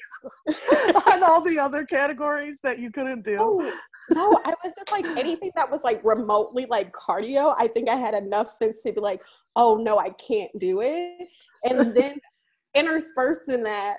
on 1.12 1.22
all 1.22 1.40
the 1.40 1.58
other 1.58 1.84
categories 1.84 2.60
that 2.62 2.78
you 2.78 2.90
couldn't 2.90 3.24
do? 3.24 3.36
No, 3.36 3.72
no, 4.12 4.38
I 4.44 4.54
was 4.64 4.74
just 4.76 4.92
like 4.92 5.06
anything 5.18 5.50
that 5.56 5.70
was 5.70 5.82
like 5.82 6.02
remotely 6.04 6.66
like 6.66 6.92
cardio. 6.92 7.54
I 7.58 7.68
think 7.68 7.88
I 7.88 7.96
had 7.96 8.14
enough 8.14 8.50
sense 8.50 8.82
to 8.82 8.92
be 8.92 9.00
like, 9.00 9.22
oh 9.56 9.76
no, 9.76 9.98
I 9.98 10.10
can't 10.10 10.56
do 10.58 10.80
it. 10.82 11.28
And 11.64 11.94
then 11.94 12.18
interspersed 12.74 13.48
in 13.48 13.62
that 13.64 13.98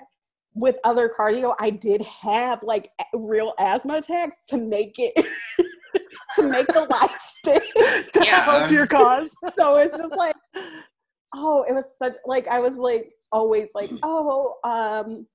with 0.54 0.76
other 0.84 1.10
cardio, 1.18 1.54
I 1.60 1.70
did 1.70 2.00
have 2.02 2.62
like 2.62 2.90
real 3.14 3.54
asthma 3.58 3.96
attacks 3.96 4.38
to 4.48 4.56
make 4.56 4.94
it 4.98 5.14
to 6.36 6.42
make 6.50 6.66
the 6.68 6.86
lie 6.90 7.14
stick. 7.38 7.62
to 8.14 8.24
Yeah. 8.24 8.42
help 8.44 8.70
your 8.70 8.86
cause. 8.86 9.34
So 9.58 9.76
it's 9.76 9.96
just 9.96 10.16
like, 10.16 10.34
oh, 11.34 11.64
it 11.68 11.74
was 11.74 11.84
such 11.98 12.14
like 12.26 12.48
I 12.48 12.60
was 12.60 12.76
like 12.76 13.12
always 13.32 13.70
like, 13.74 13.90
oh, 14.02 14.54
um, 14.64 15.26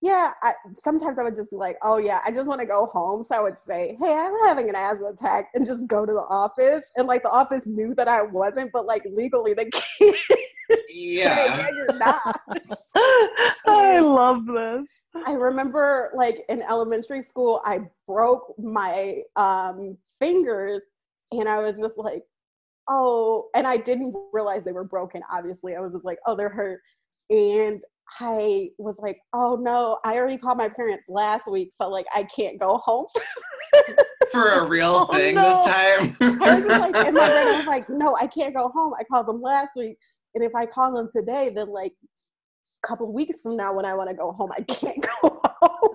yeah. 0.00 0.32
I, 0.42 0.54
sometimes 0.72 1.20
I 1.20 1.22
would 1.22 1.36
just 1.36 1.50
be 1.50 1.56
like, 1.56 1.76
oh 1.82 1.98
yeah, 1.98 2.20
I 2.24 2.32
just 2.32 2.48
want 2.48 2.60
to 2.60 2.66
go 2.66 2.86
home. 2.86 3.22
So 3.22 3.36
I 3.36 3.40
would 3.40 3.58
say, 3.58 3.96
hey, 4.00 4.12
I'm 4.12 4.34
having 4.44 4.68
an 4.68 4.74
asthma 4.74 5.06
attack, 5.08 5.50
and 5.54 5.64
just 5.64 5.86
go 5.86 6.04
to 6.04 6.12
the 6.12 6.26
office. 6.28 6.90
And 6.96 7.06
like 7.06 7.22
the 7.22 7.30
office 7.30 7.66
knew 7.68 7.94
that 7.94 8.08
I 8.08 8.22
wasn't, 8.22 8.72
but 8.72 8.86
like 8.86 9.04
legally 9.12 9.54
they 9.54 9.66
can't. 9.98 10.16
Yeah. 10.88 11.46
yeah, 11.56 11.68
you're 11.74 11.98
not. 11.98 12.40
I 13.66 13.98
love 14.00 14.46
this. 14.46 15.04
I 15.26 15.32
remember 15.32 16.10
like 16.16 16.44
in 16.48 16.62
elementary 16.62 17.22
school, 17.22 17.60
I 17.64 17.80
broke 18.06 18.54
my 18.58 19.22
um, 19.36 19.96
fingers 20.18 20.82
and 21.32 21.48
I 21.48 21.58
was 21.60 21.78
just 21.78 21.98
like, 21.98 22.22
oh, 22.88 23.48
and 23.54 23.66
I 23.66 23.76
didn't 23.76 24.14
realize 24.32 24.64
they 24.64 24.72
were 24.72 24.84
broken. 24.84 25.22
Obviously, 25.32 25.74
I 25.76 25.80
was 25.80 25.92
just 25.92 26.04
like, 26.04 26.18
oh, 26.26 26.36
they're 26.36 26.48
hurt. 26.48 26.80
And 27.30 27.80
I 28.20 28.68
was 28.78 28.98
like, 28.98 29.18
oh 29.32 29.56
no, 29.56 29.98
I 30.04 30.16
already 30.16 30.36
called 30.36 30.58
my 30.58 30.68
parents 30.68 31.06
last 31.08 31.50
week, 31.50 31.70
so 31.72 31.88
like 31.88 32.06
I 32.14 32.24
can't 32.24 32.60
go 32.60 32.78
home. 32.78 33.06
For 34.32 34.48
a 34.48 34.66
real 34.66 35.06
Oh, 35.10 35.14
thing 35.14 35.34
no. 35.34 35.42
this 35.42 35.66
time. 35.66 36.16
I 36.42 36.54
was 36.60 36.66
like, 36.66 37.06
in 37.06 37.14
my 37.14 37.26
brain, 37.28 37.48
I 37.48 37.54
was 37.58 37.66
like, 37.66 37.88
no, 37.90 38.16
I 38.20 38.26
can't 38.26 38.54
go 38.54 38.68
home. 38.70 38.92
I 38.98 39.04
called 39.04 39.26
them 39.26 39.40
last 39.42 39.70
week, 39.76 39.96
and 40.34 40.44
if 40.44 40.54
I 40.54 40.66
call 40.66 40.92
them 40.94 41.08
today, 41.12 41.50
then 41.54 41.68
like 41.68 41.92
a 42.82 42.86
couple 42.86 43.08
of 43.08 43.12
weeks 43.12 43.40
from 43.40 43.56
now, 43.56 43.74
when 43.74 43.84
I 43.84 43.94
want 43.94 44.10
to 44.10 44.16
go 44.16 44.32
home, 44.32 44.50
I 44.56 44.62
can't 44.62 45.06
go 45.22 45.40
home. 45.44 45.94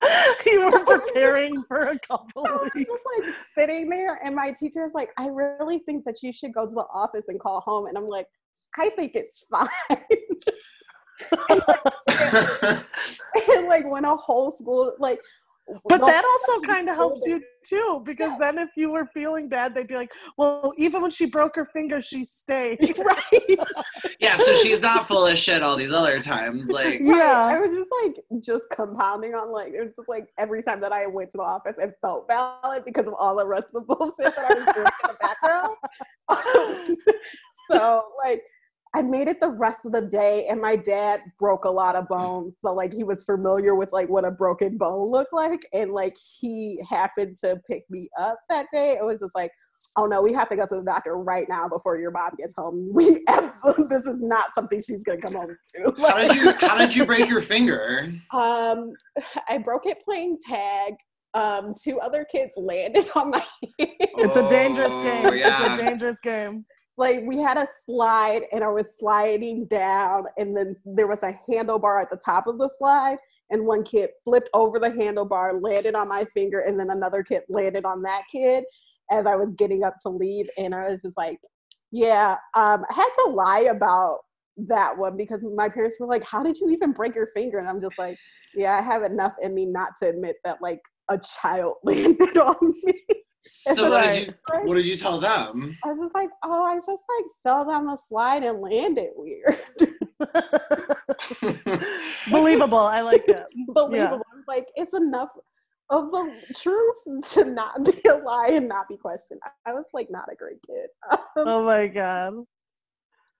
you 0.46 0.64
were 0.70 0.84
preparing 0.84 1.62
for 1.64 1.88
a 1.88 1.98
couple 2.00 2.46
I 2.46 2.52
was 2.52 2.70
weeks. 2.74 2.90
just 2.90 3.06
like 3.18 3.34
sitting 3.54 3.88
there, 3.88 4.18
and 4.24 4.34
my 4.34 4.52
teacher 4.52 4.84
is 4.84 4.92
like, 4.94 5.10
I 5.18 5.26
really 5.28 5.78
think 5.80 6.04
that 6.04 6.22
you 6.22 6.32
should 6.32 6.52
go 6.52 6.66
to 6.66 6.74
the 6.74 6.86
office 6.92 7.26
and 7.28 7.38
call 7.40 7.60
home. 7.60 7.86
And 7.86 7.96
I'm 7.96 8.08
like, 8.08 8.26
I 8.78 8.88
think 8.90 9.12
it's 9.14 9.46
fine. 9.50 9.68
and 13.56 13.68
like 13.68 13.88
when 13.88 14.04
a 14.04 14.16
whole 14.16 14.50
school 14.50 14.94
like 14.98 15.20
But 15.88 16.00
the- 16.00 16.06
that 16.06 16.24
also 16.24 16.60
kind 16.62 16.88
of 16.88 16.96
helps 16.96 17.22
you 17.24 17.40
too, 17.66 18.02
because 18.04 18.36
then 18.38 18.58
if 18.58 18.70
you 18.76 18.90
were 18.90 19.06
feeling 19.14 19.48
bad, 19.48 19.74
they'd 19.74 19.86
be 19.86 19.94
like, 19.94 20.10
"Well, 20.36 20.72
even 20.76 21.00
when 21.00 21.10
she 21.12 21.26
broke 21.26 21.54
her 21.56 21.64
finger, 21.66 22.00
she 22.00 22.24
stayed." 22.24 22.78
right 22.98 23.58
yeah, 24.18 24.36
so 24.36 24.52
she's 24.58 24.80
not 24.80 25.06
full 25.06 25.26
of 25.26 25.38
shit 25.38 25.62
all 25.62 25.76
these 25.76 25.92
other 25.92 26.20
times. 26.20 26.68
Like, 26.68 26.98
Yeah. 27.00 27.46
i 27.48 27.58
was 27.58 27.74
just 27.76 27.90
like 28.02 28.16
just 28.42 28.68
compounding 28.70 29.34
on 29.34 29.52
like 29.52 29.72
it 29.72 29.84
was 29.84 29.94
just 29.96 30.08
like 30.08 30.28
every 30.38 30.62
time 30.62 30.80
that 30.80 30.92
i 30.92 31.06
went 31.06 31.30
to 31.30 31.36
the 31.38 31.42
office 31.42 31.76
it 31.78 31.92
felt 32.00 32.26
valid 32.28 32.84
because 32.84 33.06
of 33.06 33.14
all 33.18 33.36
the 33.36 33.46
rest 33.46 33.68
of 33.74 33.86
the 33.86 33.94
bullshit 33.94 34.34
that 34.34 34.38
i 34.38 34.54
was 34.54 34.74
doing 34.74 34.86
in 34.86 35.08
the 35.08 35.16
background 35.20 35.76
Um, 36.28 36.96
so 37.70 38.04
like 38.24 38.42
I 38.94 39.02
made 39.02 39.26
it 39.28 39.40
the 39.40 39.48
rest 39.48 39.80
of 39.86 39.92
the 39.92 40.02
day, 40.02 40.46
and 40.48 40.60
my 40.60 40.76
dad 40.76 41.20
broke 41.38 41.64
a 41.64 41.70
lot 41.70 41.96
of 41.96 42.08
bones. 42.08 42.58
So 42.60 42.74
like 42.74 42.92
he 42.92 43.04
was 43.04 43.24
familiar 43.24 43.74
with 43.74 43.90
like 43.92 44.08
what 44.08 44.24
a 44.24 44.30
broken 44.30 44.76
bone 44.76 45.10
looked 45.10 45.32
like, 45.32 45.66
and 45.72 45.92
like 45.92 46.14
he 46.40 46.78
happened 46.88 47.36
to 47.40 47.58
pick 47.66 47.84
me 47.88 48.10
up 48.18 48.38
that 48.50 48.66
day. 48.72 48.96
It 49.00 49.04
was 49.04 49.20
just 49.20 49.34
like, 49.34 49.50
oh 49.96 50.04
no, 50.06 50.20
we 50.22 50.34
have 50.34 50.48
to 50.50 50.56
go 50.56 50.66
to 50.66 50.76
the 50.76 50.82
doctor 50.84 51.16
right 51.16 51.46
now 51.48 51.68
before 51.68 51.98
your 51.98 52.10
mom 52.10 52.32
gets 52.38 52.54
home. 52.54 52.90
We 52.92 53.24
absolutely 53.28 53.86
this 53.88 54.06
is 54.06 54.20
not 54.20 54.54
something 54.54 54.82
she's 54.82 55.02
gonna 55.04 55.20
come 55.20 55.34
home 55.34 55.56
to. 55.76 55.94
how 56.02 56.18
did 56.28 56.34
you 56.36 56.52
how 56.60 56.76
did 56.76 56.94
you 56.94 57.06
break 57.06 57.28
your 57.28 57.40
finger? 57.40 58.12
Um, 58.34 58.92
I 59.48 59.58
broke 59.58 59.86
it 59.86 60.02
playing 60.04 60.38
tag. 60.46 60.94
Um, 61.34 61.72
two 61.82 61.98
other 61.98 62.26
kids 62.30 62.52
landed 62.58 63.08
on 63.16 63.30
my 63.30 63.38
hand. 63.38 63.90
It's 64.00 64.36
a 64.36 64.46
dangerous 64.48 64.92
Oh, 64.94 65.02
game. 65.02 65.38
yeah. 65.38 65.72
It's 65.72 65.80
a 65.80 65.82
dangerous 65.82 66.20
game. 66.20 66.66
Like 66.96 67.22
we 67.24 67.38
had 67.38 67.56
a 67.56 67.66
slide 67.84 68.42
and 68.52 68.62
I 68.62 68.68
was 68.68 68.96
sliding 68.98 69.66
down 69.66 70.24
and 70.36 70.56
then 70.56 70.74
there 70.84 71.06
was 71.06 71.22
a 71.22 71.38
handlebar 71.48 72.02
at 72.02 72.10
the 72.10 72.18
top 72.18 72.46
of 72.46 72.58
the 72.58 72.68
slide 72.68 73.18
and 73.52 73.66
one 73.66 73.84
kid 73.84 74.10
flipped 74.24 74.48
over 74.54 74.78
the 74.78 74.90
handlebar, 74.90 75.62
landed 75.62 75.94
on 75.94 76.08
my 76.08 76.24
finger, 76.34 76.60
and 76.60 76.80
then 76.80 76.90
another 76.90 77.22
kid 77.22 77.42
landed 77.48 77.84
on 77.84 78.02
that 78.02 78.22
kid 78.32 78.64
as 79.10 79.26
I 79.26 79.36
was 79.36 79.54
getting 79.54 79.84
up 79.84 79.96
to 80.02 80.08
leave. 80.08 80.48
And 80.56 80.74
I 80.74 80.90
was 80.90 81.02
just 81.02 81.18
like, 81.18 81.38
yeah, 81.90 82.32
um, 82.54 82.84
I 82.90 82.94
had 82.94 83.10
to 83.24 83.30
lie 83.30 83.66
about 83.70 84.20
that 84.56 84.96
one 84.96 85.18
because 85.18 85.44
my 85.54 85.68
parents 85.68 85.96
were 86.00 86.06
like, 86.06 86.24
how 86.24 86.42
did 86.42 86.58
you 86.58 86.70
even 86.70 86.92
break 86.92 87.14
your 87.14 87.28
finger? 87.34 87.58
And 87.58 87.68
I'm 87.68 87.80
just 87.80 87.98
like, 87.98 88.16
yeah, 88.54 88.78
I 88.78 88.82
have 88.82 89.02
enough 89.02 89.34
in 89.42 89.54
me 89.54 89.66
not 89.66 89.90
to 90.00 90.08
admit 90.08 90.36
that 90.44 90.62
like 90.62 90.80
a 91.10 91.20
child 91.40 91.74
landed 91.84 92.38
on 92.38 92.56
me. 92.62 92.94
So 93.44 93.90
what 93.90 94.02
did 94.04 94.26
you 94.28 94.34
what 94.68 94.74
did 94.74 94.86
you 94.86 94.96
tell 94.96 95.20
them? 95.20 95.76
I 95.84 95.88
was 95.88 95.98
just 95.98 96.14
like, 96.14 96.28
oh, 96.44 96.62
I 96.64 96.76
just 96.76 96.88
like 96.88 97.26
fell 97.42 97.64
down 97.64 97.86
the 97.86 97.96
slide 97.96 98.44
and 98.44 98.60
landed 98.60 99.10
weird. 99.16 99.58
Believable. 102.30 102.78
I 102.78 103.00
like 103.00 103.24
it. 103.28 103.44
Believable. 103.74 104.22
I 104.32 104.36
was 104.36 104.44
like, 104.46 104.66
it's 104.76 104.94
enough 104.94 105.30
of 105.90 106.10
the 106.10 106.30
truth 106.54 107.30
to 107.32 107.44
not 107.44 107.84
be 107.84 108.00
a 108.08 108.14
lie 108.16 108.50
and 108.52 108.68
not 108.68 108.88
be 108.88 108.96
questioned. 108.96 109.40
I- 109.44 109.70
I 109.70 109.74
was 109.74 109.84
like 109.92 110.10
not 110.10 110.24
a 110.32 110.36
great 110.36 110.58
kid. 110.66 110.86
Um, 111.10 111.18
oh 111.36 111.64
my 111.64 111.86
god. 111.86 112.34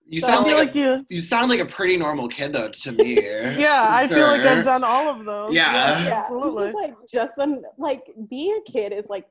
You 0.05 0.19
So 0.19 0.27
sound 0.27 0.47
like, 0.47 0.55
like 0.57 0.75
you. 0.75 0.89
a, 0.89 1.05
you 1.09 1.21
sound 1.21 1.49
like 1.49 1.61
a 1.61 1.65
pretty 1.65 1.95
normal 1.95 2.27
kid 2.27 2.51
though 2.53 2.69
to 2.69 2.91
me. 2.91 3.15
Yeah, 3.23 3.87
I 3.89 4.07
feel 4.07 4.27
like 4.27 4.43
I've 4.43 4.65
done 4.65 4.83
all 4.83 5.09
of 5.09 5.25
those. 5.25 5.55
Yeah. 5.55 5.71
yeah, 6.03 6.13
absolutely. 6.17 6.65
just 6.65 6.75
like 6.75 6.93
just 7.13 7.37
an, 7.37 7.63
like 7.77 8.03
being 8.29 8.59
a 8.67 8.71
kid 8.71 8.91
is 8.91 9.07
like 9.09 9.25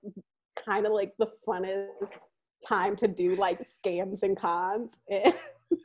kind 0.56 0.86
of 0.86 0.92
like 0.92 1.12
the 1.18 1.28
funnest 1.46 1.88
time 2.66 2.96
to 2.96 3.08
do 3.08 3.36
like 3.36 3.60
scams 3.66 4.22
and 4.22 4.36
cons. 4.36 5.00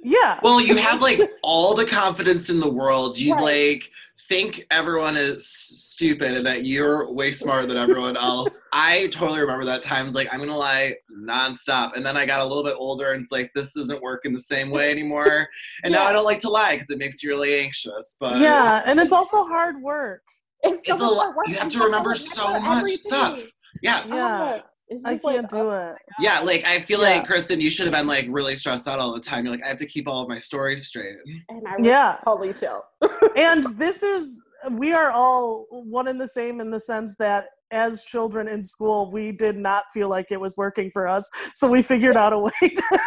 Yeah. 0.04 0.40
Well, 0.44 0.60
you 0.60 0.76
have 0.78 1.02
like 1.02 1.20
all 1.44 1.74
the 1.74 1.86
confidence 1.86 2.50
in 2.50 2.60
the 2.60 2.70
world. 2.70 3.18
You 3.18 3.34
Right. 3.36 3.42
like 3.76 3.90
think 4.28 4.66
everyone 4.70 5.16
is 5.16 5.48
stupid 5.48 6.36
and 6.36 6.46
that 6.46 6.66
you're 6.66 7.10
way 7.12 7.32
smarter 7.32 7.66
than 7.66 7.78
everyone 7.78 8.18
else. 8.18 8.62
I 8.74 9.08
totally 9.08 9.40
remember 9.40 9.64
that 9.66 9.82
time. 9.82 10.08
It's 10.08 10.16
Like 10.16 10.28
I'm 10.32 10.40
gonna 10.40 10.58
lie 10.58 10.96
nonstop, 11.18 11.96
and 11.96 12.06
then 12.06 12.18
I 12.18 12.26
got 12.26 12.42
a 12.42 12.46
little 12.46 12.64
bit 12.64 12.76
older, 12.78 13.14
and 13.14 13.24
it's 13.24 13.32
like 13.32 13.50
this 13.56 13.78
isn't 13.78 14.02
working 14.02 14.34
the 14.34 14.42
same 14.42 14.72
way 14.72 14.92
anymore. 14.92 15.48
And 15.84 15.94
now 15.94 16.04
I 16.04 16.12
don't 16.12 16.26
like 16.26 16.40
to 16.42 16.50
lie 16.50 16.74
because 16.76 16.90
it 16.90 16.98
makes 16.98 17.24
you 17.24 17.30
really 17.30 17.58
anxious. 17.60 18.16
But 18.20 18.40
yeah, 18.40 18.84
and 18.86 19.00
it's 19.00 19.14
also 19.14 19.46
hard 19.46 19.82
work. 19.82 20.22
it's 20.64 20.82
it's 20.86 21.02
a 21.02 21.06
lot. 21.08 21.34
You 21.48 21.56
have 21.56 21.70
to 21.70 21.80
remember 21.80 22.14
so 22.16 22.60
much 22.60 22.78
everything. 22.80 22.98
stuff. 22.98 23.42
Yes. 23.82 24.10
Yeah. 24.12 24.62
I 25.06 25.18
can't 25.18 25.50
do 25.50 25.58
oh 25.58 25.90
it. 25.92 25.98
Yeah, 26.20 26.40
like 26.40 26.64
I 26.64 26.82
feel 26.84 27.02
Yeah. 27.02 27.16
like 27.18 27.28
Kristen, 27.28 27.60
you 27.60 27.70
should 27.70 27.88
have 27.88 27.94
been 27.94 28.08
like 28.08 28.26
really 28.30 28.56
stressed 28.56 28.88
out 28.88 29.00
all 29.00 29.12
the 29.14 29.20
time. 29.20 29.44
You're 29.46 29.54
like, 29.56 29.66
I 29.66 29.68
have 29.70 29.78
to 29.80 29.86
keep 29.86 30.08
all 30.08 30.22
of 30.24 30.30
my 30.30 30.38
stories 30.38 30.88
straight. 30.88 31.18
and 31.50 31.68
I 31.68 31.76
was 31.78 31.86
Yeah. 31.86 32.18
totally 32.24 32.54
chill. 32.54 32.84
and 33.36 33.66
this 33.78 34.02
is 34.04 34.42
we 34.72 34.94
are 34.94 35.12
all 35.12 35.68
one 35.72 36.08
and 36.08 36.20
the 36.20 36.28
same 36.28 36.60
in 36.62 36.72
the 36.72 36.80
sense 36.80 37.16
that 37.18 37.46
as 37.72 38.04
children 38.06 38.48
in 38.48 38.64
school 38.64 39.12
we 39.12 39.32
did 39.32 39.56
not 39.58 39.84
feel 39.94 40.10
like 40.10 40.32
it 40.32 40.40
was 40.40 40.56
working 40.58 40.90
for 40.90 41.06
us 41.08 41.30
so 41.54 41.70
we 41.70 41.82
figured 41.82 42.16
out 42.18 42.32
a 42.34 42.40
way 42.40 42.52
to 42.62 43.00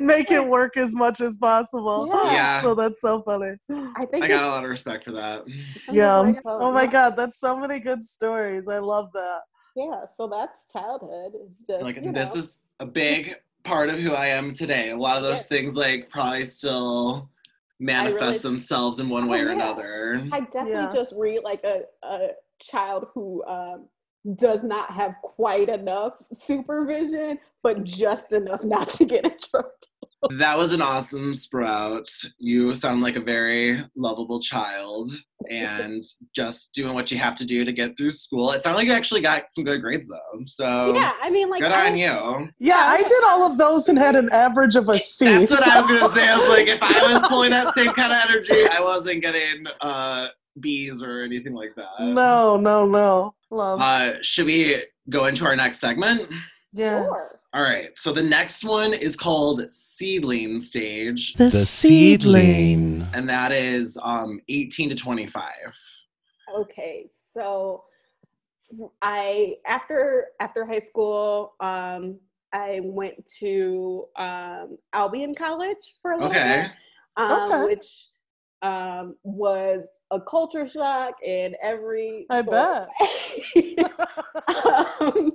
make 0.00 0.30
it 0.30 0.44
work 0.46 0.76
as 0.76 0.94
much 0.94 1.20
as 1.20 1.36
possible 1.36 2.08
Yeah. 2.14 2.32
Yeah. 2.32 2.62
so 2.62 2.74
that's 2.74 3.00
so 3.00 3.22
funny 3.22 3.54
I 3.96 4.06
think 4.06 4.24
I 4.24 4.28
got 4.28 4.44
a 4.44 4.46
lot 4.46 4.64
of 4.64 4.70
respect 4.70 5.04
for 5.04 5.12
that. 5.12 5.42
yeah 5.92 6.32
oh 6.46 6.72
my 6.72 6.86
god 6.86 7.16
that's 7.16 7.38
so 7.40 7.56
many 7.58 7.78
good 7.80 8.02
stories 8.02 8.66
i 8.68 8.78
love 8.78 9.08
that 9.14 9.40
Yeah, 9.76 10.06
so 10.16 10.26
that's 10.26 10.64
childhood. 10.72 11.32
It's 11.34 11.60
just 11.60 11.82
like 11.82 11.96
this 11.96 12.34
know, 12.34 12.40
is 12.40 12.58
a 12.80 12.86
big 12.86 13.34
part 13.62 13.90
of 13.90 13.98
who 13.98 14.12
I 14.12 14.28
am 14.28 14.52
today. 14.52 14.90
A 14.90 14.96
lot 14.96 15.18
of 15.18 15.22
those 15.22 15.40
Yeah. 15.42 15.58
things 15.58 15.76
like 15.76 16.08
probably 16.08 16.46
still 16.46 17.28
manifest 17.78 18.20
really- 18.20 18.38
themselves 18.38 19.00
in 19.00 19.10
one 19.10 19.28
way 19.28 19.40
or 19.40 19.46
yeah. 19.46 19.52
another. 19.52 20.26
I 20.32 20.40
definitely 20.40 20.72
Yeah. 20.72 20.92
just 20.94 21.14
read 21.16 21.40
like 21.44 21.62
a, 21.64 21.82
a 22.02 22.28
child 22.58 23.08
who 23.12 23.44
um, 23.44 23.86
does 24.36 24.64
not 24.64 24.90
have 24.92 25.16
quite 25.22 25.68
enough 25.68 26.14
supervision, 26.32 27.38
but 27.62 27.84
just 27.84 28.32
enough 28.32 28.64
not 28.64 28.88
to 28.90 29.04
get 29.04 29.24
in 29.26 29.36
trouble. 29.38 29.70
That 30.38 30.56
was 30.56 30.72
an 30.72 30.82
awesome 30.82 31.34
sprout. 31.34 32.06
You 32.38 32.74
sound 32.74 33.02
like 33.02 33.16
a 33.16 33.20
very 33.20 33.82
lovable 33.96 34.40
child 34.40 35.10
and 35.50 36.02
just 36.34 36.72
doing 36.74 36.94
what 36.94 37.10
you 37.12 37.18
have 37.18 37.36
to 37.36 37.44
do 37.44 37.64
to 37.64 37.72
get 37.72 37.96
through 37.96 38.10
school. 38.12 38.50
It 38.52 38.62
sounded 38.62 38.78
like 38.78 38.86
you 38.86 38.92
actually 38.92 39.20
got 39.20 39.44
some 39.52 39.64
good 39.64 39.80
grades 39.82 40.08
though. 40.08 40.40
So 40.46 40.94
yeah, 40.94 41.12
I 41.20 41.30
mean, 41.30 41.50
like, 41.50 41.60
good 41.62 41.70
I- 41.70 41.86
on 41.90 41.96
you. 41.96 42.48
Yeah, 42.58 42.82
I 42.84 43.02
did 43.02 43.24
all 43.26 43.44
of 43.50 43.58
those 43.58 43.88
and 43.88 43.98
had 43.98 44.16
an 44.16 44.28
average 44.32 44.74
of 44.76 44.88
a 44.88 44.98
C. 44.98 45.26
That's 45.26 45.52
what 45.52 45.68
I 45.68 45.80
was 45.80 45.90
so- 45.90 46.00
gonna 46.08 46.14
say. 46.14 46.28
I 46.28 46.38
was 46.38 46.48
like, 46.48 46.66
if 46.68 46.82
I 46.82 47.12
was 47.12 47.22
pulling 47.28 47.50
that 47.50 47.74
same 47.74 47.92
kind 47.92 48.12
of 48.12 48.18
energy, 48.28 48.54
I 48.72 48.80
wasn't 48.80 49.22
getting 49.22 49.66
uh 49.82 50.28
B's 50.58 51.02
or 51.02 51.20
anything 51.22 51.52
like 51.54 51.74
that. 51.76 52.00
No, 52.00 52.56
no, 52.56 52.86
no. 52.86 53.34
Love. 53.50 53.80
Uh, 53.80 54.14
should 54.22 54.46
we 54.46 54.82
go 55.10 55.26
into 55.26 55.44
our 55.44 55.54
next 55.54 55.78
segment? 55.78 56.28
Yes. 56.76 57.46
All 57.54 57.62
right. 57.62 57.96
So 57.96 58.12
the 58.12 58.22
next 58.22 58.64
one 58.64 58.92
is 58.94 59.16
called 59.16 59.72
Seedling 59.72 60.60
Stage, 60.60 61.34
The, 61.34 61.50
seedling. 61.50 63.06
and 63.14 63.28
that 63.28 63.52
is 63.52 63.98
um 64.02 64.40
18 64.48 64.90
to 64.90 64.94
25. 64.94 65.50
okay 66.58 67.08
so 67.32 67.82
i 69.02 69.54
after 69.66 70.26
after 70.40 70.64
high 70.66 70.78
school 70.80 71.54
um 71.60 72.18
i 72.52 72.80
went 72.82 73.14
to 73.38 74.06
um 74.16 74.76
albion 74.92 75.34
college 75.34 75.94
for 76.02 76.12
a 76.12 76.16
little 76.16 76.30
Okay. 76.30 76.62
bit 76.62 76.70
um 77.16 77.52
Okay. 77.52 77.64
which 77.64 78.08
um 78.62 79.16
was 79.22 79.82
a 80.10 80.20
culture 80.20 80.66
shock 80.66 81.14
in 81.22 81.54
every 81.62 82.26
I 82.30 82.42
sort 82.42 82.56
of 82.56 82.88
way. 83.54 83.76
um, 85.00 85.30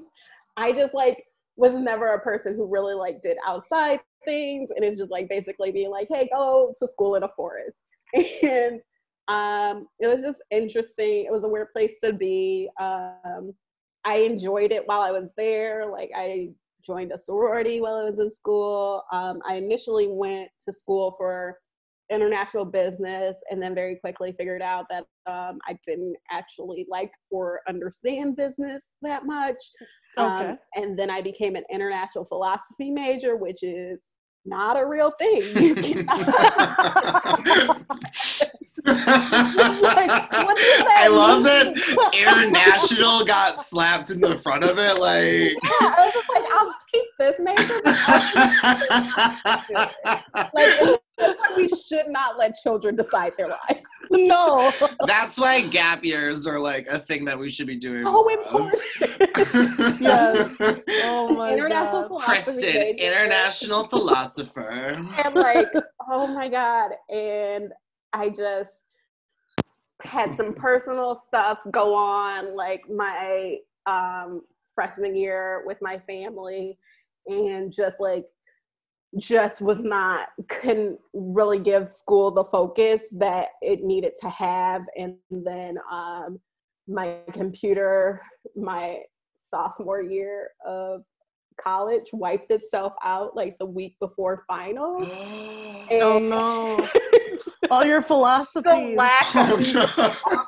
i 0.57 0.71
just 0.71 0.93
like 0.93 1.25
was 1.55 1.73
never 1.73 2.13
a 2.13 2.21
person 2.21 2.55
who 2.55 2.65
really 2.65 2.93
like 2.93 3.21
did 3.21 3.37
outside 3.45 3.99
things 4.25 4.71
and 4.71 4.85
it's 4.85 4.97
just 4.97 5.11
like 5.11 5.27
basically 5.29 5.71
being 5.71 5.89
like 5.89 6.07
hey 6.09 6.29
go 6.33 6.71
to 6.77 6.87
school 6.87 7.15
in 7.15 7.23
a 7.23 7.29
forest. 7.29 7.81
And 8.43 8.81
um 9.27 9.87
it 9.99 10.07
was 10.07 10.21
just 10.21 10.39
interesting. 10.51 11.25
It 11.25 11.31
was 11.31 11.43
a 11.43 11.47
weird 11.47 11.71
place 11.73 11.97
to 12.03 12.13
be. 12.13 12.69
Um 12.79 13.53
i 14.03 14.17
enjoyed 14.17 14.71
it 14.71 14.87
while 14.87 15.01
i 15.01 15.11
was 15.11 15.31
there. 15.37 15.85
Like 15.89 16.11
i 16.15 16.49
joined 16.85 17.11
a 17.11 17.17
sorority 17.17 17.79
while 17.79 17.95
i 17.95 18.09
was 18.09 18.19
in 18.19 18.31
school. 18.31 19.03
Um 19.11 19.39
i 19.47 19.55
initially 19.55 20.07
went 20.07 20.49
to 20.65 20.73
school 20.73 21.15
for 21.17 21.57
international 22.11 22.65
business 22.65 23.41
and 23.49 23.61
then 23.63 23.73
very 23.73 23.95
quickly 23.95 24.33
figured 24.37 24.61
out 24.61 24.85
that 24.89 25.05
um, 25.27 25.57
i 25.67 25.77
didn't 25.85 26.15
actually 26.29 26.85
like 26.89 27.11
or 27.31 27.61
understand 27.69 28.35
business 28.35 28.95
that 29.01 29.25
much 29.25 29.55
um, 30.17 30.31
Okay. 30.33 30.55
and 30.75 30.99
then 30.99 31.09
I 31.09 31.21
became 31.21 31.55
an 31.55 31.63
international 31.71 32.25
philosophy 32.25 32.91
major, 32.91 33.37
which 33.37 33.63
is 33.63 34.09
not 34.45 34.77
a 34.77 34.85
real 34.85 35.11
thing. 35.17 35.43
You 35.55 35.75
cannot- 35.75 36.17
what 38.83 40.57
does 40.57 40.77
that 40.85 41.01
I 41.03 41.07
love 41.07 41.43
mean? 41.43 41.73
that 41.75 42.11
international 42.13 43.25
got 43.25 43.65
slapped 43.67 44.09
in 44.09 44.19
the 44.19 44.37
front 44.39 44.63
of 44.65 44.77
it. 44.79 44.99
Like, 44.99 45.53
yeah, 45.63 45.69
I 45.81 46.03
was 46.03 46.13
just 46.13 46.29
like, 46.35 46.43
I'll 46.51 46.75
take 46.93 47.09
this 47.19 47.39
major. 47.39 47.81
like, 50.53 51.00
it's 51.21 51.39
like 51.39 51.55
we 51.55 51.67
should 51.67 52.07
not 52.09 52.37
let 52.37 52.53
children 52.55 52.95
decide 52.95 53.33
their 53.37 53.47
lives. 53.47 53.89
no. 54.11 54.71
That's 55.05 55.37
why 55.37 55.61
gap 55.61 56.03
years 56.03 56.45
are 56.47 56.59
like 56.59 56.87
a 56.87 56.99
thing 56.99 57.25
that 57.25 57.37
we 57.37 57.49
should 57.49 57.67
be 57.67 57.77
doing. 57.77 58.03
So 58.05 58.27
of. 58.29 58.39
important. 58.39 58.81
Yes. 60.01 60.57
Oh 61.03 61.33
my 61.35 61.53
International 61.53 62.01
god. 62.01 62.07
philosophy 62.07 62.43
Kristen, 62.43 62.73
major. 62.79 63.03
international 63.03 63.87
philosopher. 63.87 64.69
and 64.69 65.35
like 65.35 65.67
oh 66.09 66.27
my 66.27 66.49
god 66.49 66.91
and 67.13 67.71
i 68.13 68.29
just 68.29 68.81
had 70.01 70.35
some 70.35 70.53
personal 70.53 71.15
stuff 71.15 71.59
go 71.71 71.93
on 71.93 72.55
like 72.55 72.81
my 72.89 73.57
um 73.85 74.41
freshman 74.75 75.15
year 75.15 75.63
with 75.65 75.77
my 75.81 75.99
family 75.99 76.77
and 77.27 77.71
just 77.71 77.99
like 77.99 78.25
just 79.19 79.61
was 79.61 79.79
not 79.79 80.29
couldn't 80.47 80.97
really 81.13 81.59
give 81.59 81.87
school 81.87 82.31
the 82.31 82.43
focus 82.45 83.03
that 83.11 83.49
it 83.61 83.83
needed 83.83 84.13
to 84.19 84.29
have 84.29 84.81
and 84.97 85.15
then 85.29 85.77
um 85.91 86.39
my 86.87 87.17
computer 87.33 88.21
my 88.55 88.99
sophomore 89.35 90.01
year 90.01 90.49
of 90.65 91.01
college 91.61 92.05
wiped 92.13 92.51
itself 92.51 92.93
out 93.03 93.35
like 93.35 93.57
the 93.59 93.65
week 93.65 93.95
before 93.99 94.43
finals 94.47 95.09
Oh 95.93 96.17
and 96.17 96.29
no. 96.29 96.89
All 97.69 97.85
your 97.85 98.01
the 98.01 98.07
philosophies. 98.07 98.97
lack 98.97 99.35
Oh, 99.35 99.57
of 99.57 99.73
no. 100.31 100.45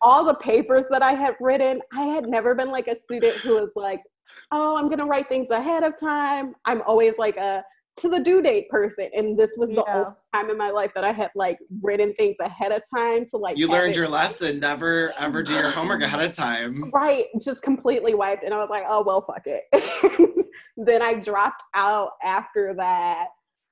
all 0.00 0.24
the 0.24 0.34
papers 0.34 0.84
that 0.90 1.02
I 1.02 1.12
had 1.12 1.34
written, 1.40 1.80
I 1.92 2.04
had 2.06 2.26
never 2.28 2.54
been 2.54 2.70
like 2.70 2.88
a 2.88 2.96
student 2.96 3.34
who 3.36 3.54
was 3.54 3.72
like, 3.76 4.02
oh, 4.50 4.76
I'm 4.76 4.88
gonna 4.88 5.06
write 5.06 5.28
things 5.28 5.50
ahead 5.50 5.84
of 5.84 5.98
time. 5.98 6.54
I'm 6.64 6.82
always 6.82 7.14
like 7.18 7.36
a 7.36 7.64
to 7.96 8.08
the 8.08 8.18
due 8.20 8.42
date 8.42 8.68
person. 8.68 9.08
And 9.14 9.38
this 9.38 9.54
was 9.56 9.70
the 9.70 9.84
Yeah. 9.86 9.94
only 10.04 10.10
time 10.32 10.50
in 10.50 10.56
my 10.58 10.70
life 10.70 10.92
that 10.94 11.04
I 11.04 11.12
had 11.12 11.30
like 11.34 11.58
written 11.82 12.12
things 12.14 12.36
ahead 12.40 12.72
of 12.72 12.82
time 12.94 13.24
to 13.26 13.36
like 13.36 13.56
You 13.56 13.68
learned 13.68 13.92
it- 13.92 13.96
your 13.96 14.08
lesson. 14.08 14.58
Never 14.60 15.12
ever 15.18 15.42
do 15.42 15.52
your 15.52 15.70
homework 15.70 16.02
ahead 16.02 16.28
of 16.28 16.34
time. 16.34 16.90
right, 16.92 17.26
just 17.40 17.62
completely 17.62 18.14
wiped. 18.14 18.42
And 18.44 18.52
I 18.52 18.58
was 18.58 18.68
like, 18.70 18.84
oh 18.88 19.02
well 19.04 19.20
fuck 19.22 19.46
it. 19.46 19.64
then 20.76 21.02
I 21.02 21.14
dropped 21.20 21.62
out 21.74 22.10
after 22.22 22.74
that. 22.74 23.28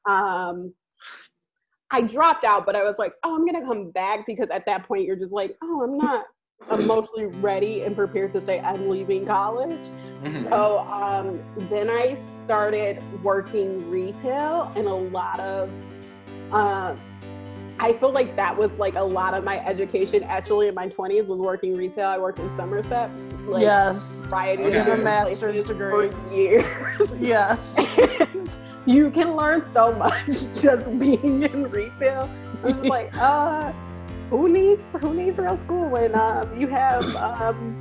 Um 0.09 0.73
I 1.95 2.01
dropped 2.01 2.45
out, 2.45 2.65
but 2.65 2.75
I 2.75 2.85
was 2.85 2.97
like, 2.99 3.13
oh, 3.23 3.35
I'm 3.35 3.45
gonna 3.45 3.67
come 3.67 3.91
back 3.91 4.25
because 4.27 4.49
at 4.51 4.65
that 4.67 4.85
point 4.87 5.05
you're 5.05 5.17
just 5.17 5.35
like, 5.35 5.57
oh, 5.63 5.83
I'm 5.83 5.99
not 5.99 6.25
emotionally 6.71 7.27
ready 7.27 7.83
and 7.83 7.97
prepared 7.97 8.33
to 8.33 8.41
say 8.41 8.61
I'm 8.61 8.89
leaving 8.89 9.27
college. 9.27 9.91
Mhm. 10.23 10.49
So 10.49 10.79
um, 10.81 11.41
then 11.69 11.91
I 11.91 12.15
started 12.15 13.03
working 13.23 13.91
retail, 13.91 14.71
and 14.77 14.87
a 14.87 14.95
lot 14.95 15.41
of, 15.41 15.69
uh, 16.53 16.95
I 17.81 17.93
feel 17.95 18.13
like 18.13 18.37
that 18.37 18.57
was 18.57 18.71
like 18.79 18.95
a 18.95 19.03
lot 19.03 19.35
of 19.35 19.43
my 19.43 19.59
education 19.67 20.23
actually 20.25 20.69
in 20.69 20.75
my 20.75 20.89
20s 20.89 21.27
was 21.27 21.41
working 21.41 21.77
retail. 21.77 22.07
I 22.09 22.19
worked 22.19 22.39
in 22.39 22.55
Somerset, 22.55 23.11
like 23.47 23.63
yes. 23.63 24.21
variety 24.27 24.65
Okay. 24.65 24.79
of 24.79 24.87
You 24.87 24.91
have 24.93 25.01
a 25.01 25.03
master's 25.03 25.65
places 25.65 25.67
degree. 25.69 26.11
for 26.11 26.33
years. 26.33 27.21
Yes. 27.21 27.79
And 27.99 28.49
you 28.87 29.11
can 29.11 29.35
learn 29.35 29.65
so 29.65 29.93
much 29.93 30.27
just 30.63 30.97
being 30.99 31.43
in 31.43 31.71
retail. 31.71 32.29
I 32.63 32.65
was 32.65 32.79
like, 32.97 33.11
uh, 33.21 33.73
who 34.31 34.49
needs 34.49 34.85
who 35.01 35.13
needs 35.15 35.39
real 35.41 35.59
school 35.59 35.89
when 35.89 36.15
um, 36.15 36.59
you 36.61 36.69
have 36.69 37.05
um, 37.17 37.81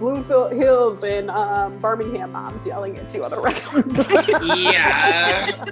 Bloomfield 0.00 0.52
Hills 0.52 1.04
and 1.04 1.30
um, 1.30 1.78
Birmingham 1.78 2.32
moms 2.32 2.66
yelling 2.66 2.98
at 2.98 3.14
you 3.14 3.22
on 3.24 3.32
a 3.34 3.40
regular 3.40 3.82
basis? 3.82 4.40
yeah. 4.56 5.64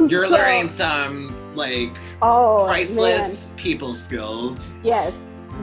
You're 0.08 0.24
So- 0.24 0.30
learning 0.30 0.72
some 0.72 1.54
like 1.54 1.96
oh, 2.22 2.64
priceless 2.66 3.52
people 3.56 3.94
skills. 3.94 4.70
Yes, 4.82 5.14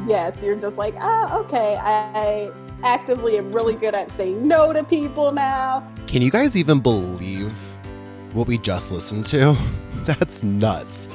yes. 0.07 0.41
You're 0.41 0.55
just 0.57 0.78
like, 0.78 0.95
oh, 1.01 1.39
okay. 1.45 1.78
I 1.82 2.51
actively 2.84 3.38
am 3.38 3.51
really 3.51 3.74
good 3.76 3.95
at 3.95 4.11
saying 4.11 4.47
no 4.47 4.72
to 4.72 4.84
people 4.84 5.32
now. 5.32 5.88
Can 6.07 6.22
you 6.22 6.30
guys 6.32 6.55
even 6.55 6.80
believe 6.80 7.51
what 8.34 8.45
we 8.47 8.57
just 8.59 8.91
listened 8.91 9.26
to? 9.26 9.57
That's 10.05 10.43
nuts. 10.43 11.07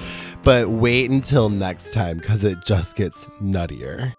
But 0.42 0.70
wait 0.70 1.10
until 1.10 1.50
next 1.50 1.92
time 1.92 2.18
because 2.18 2.42
it 2.44 2.64
just 2.64 2.96
gets 2.96 3.26
nuttier. 3.42 4.14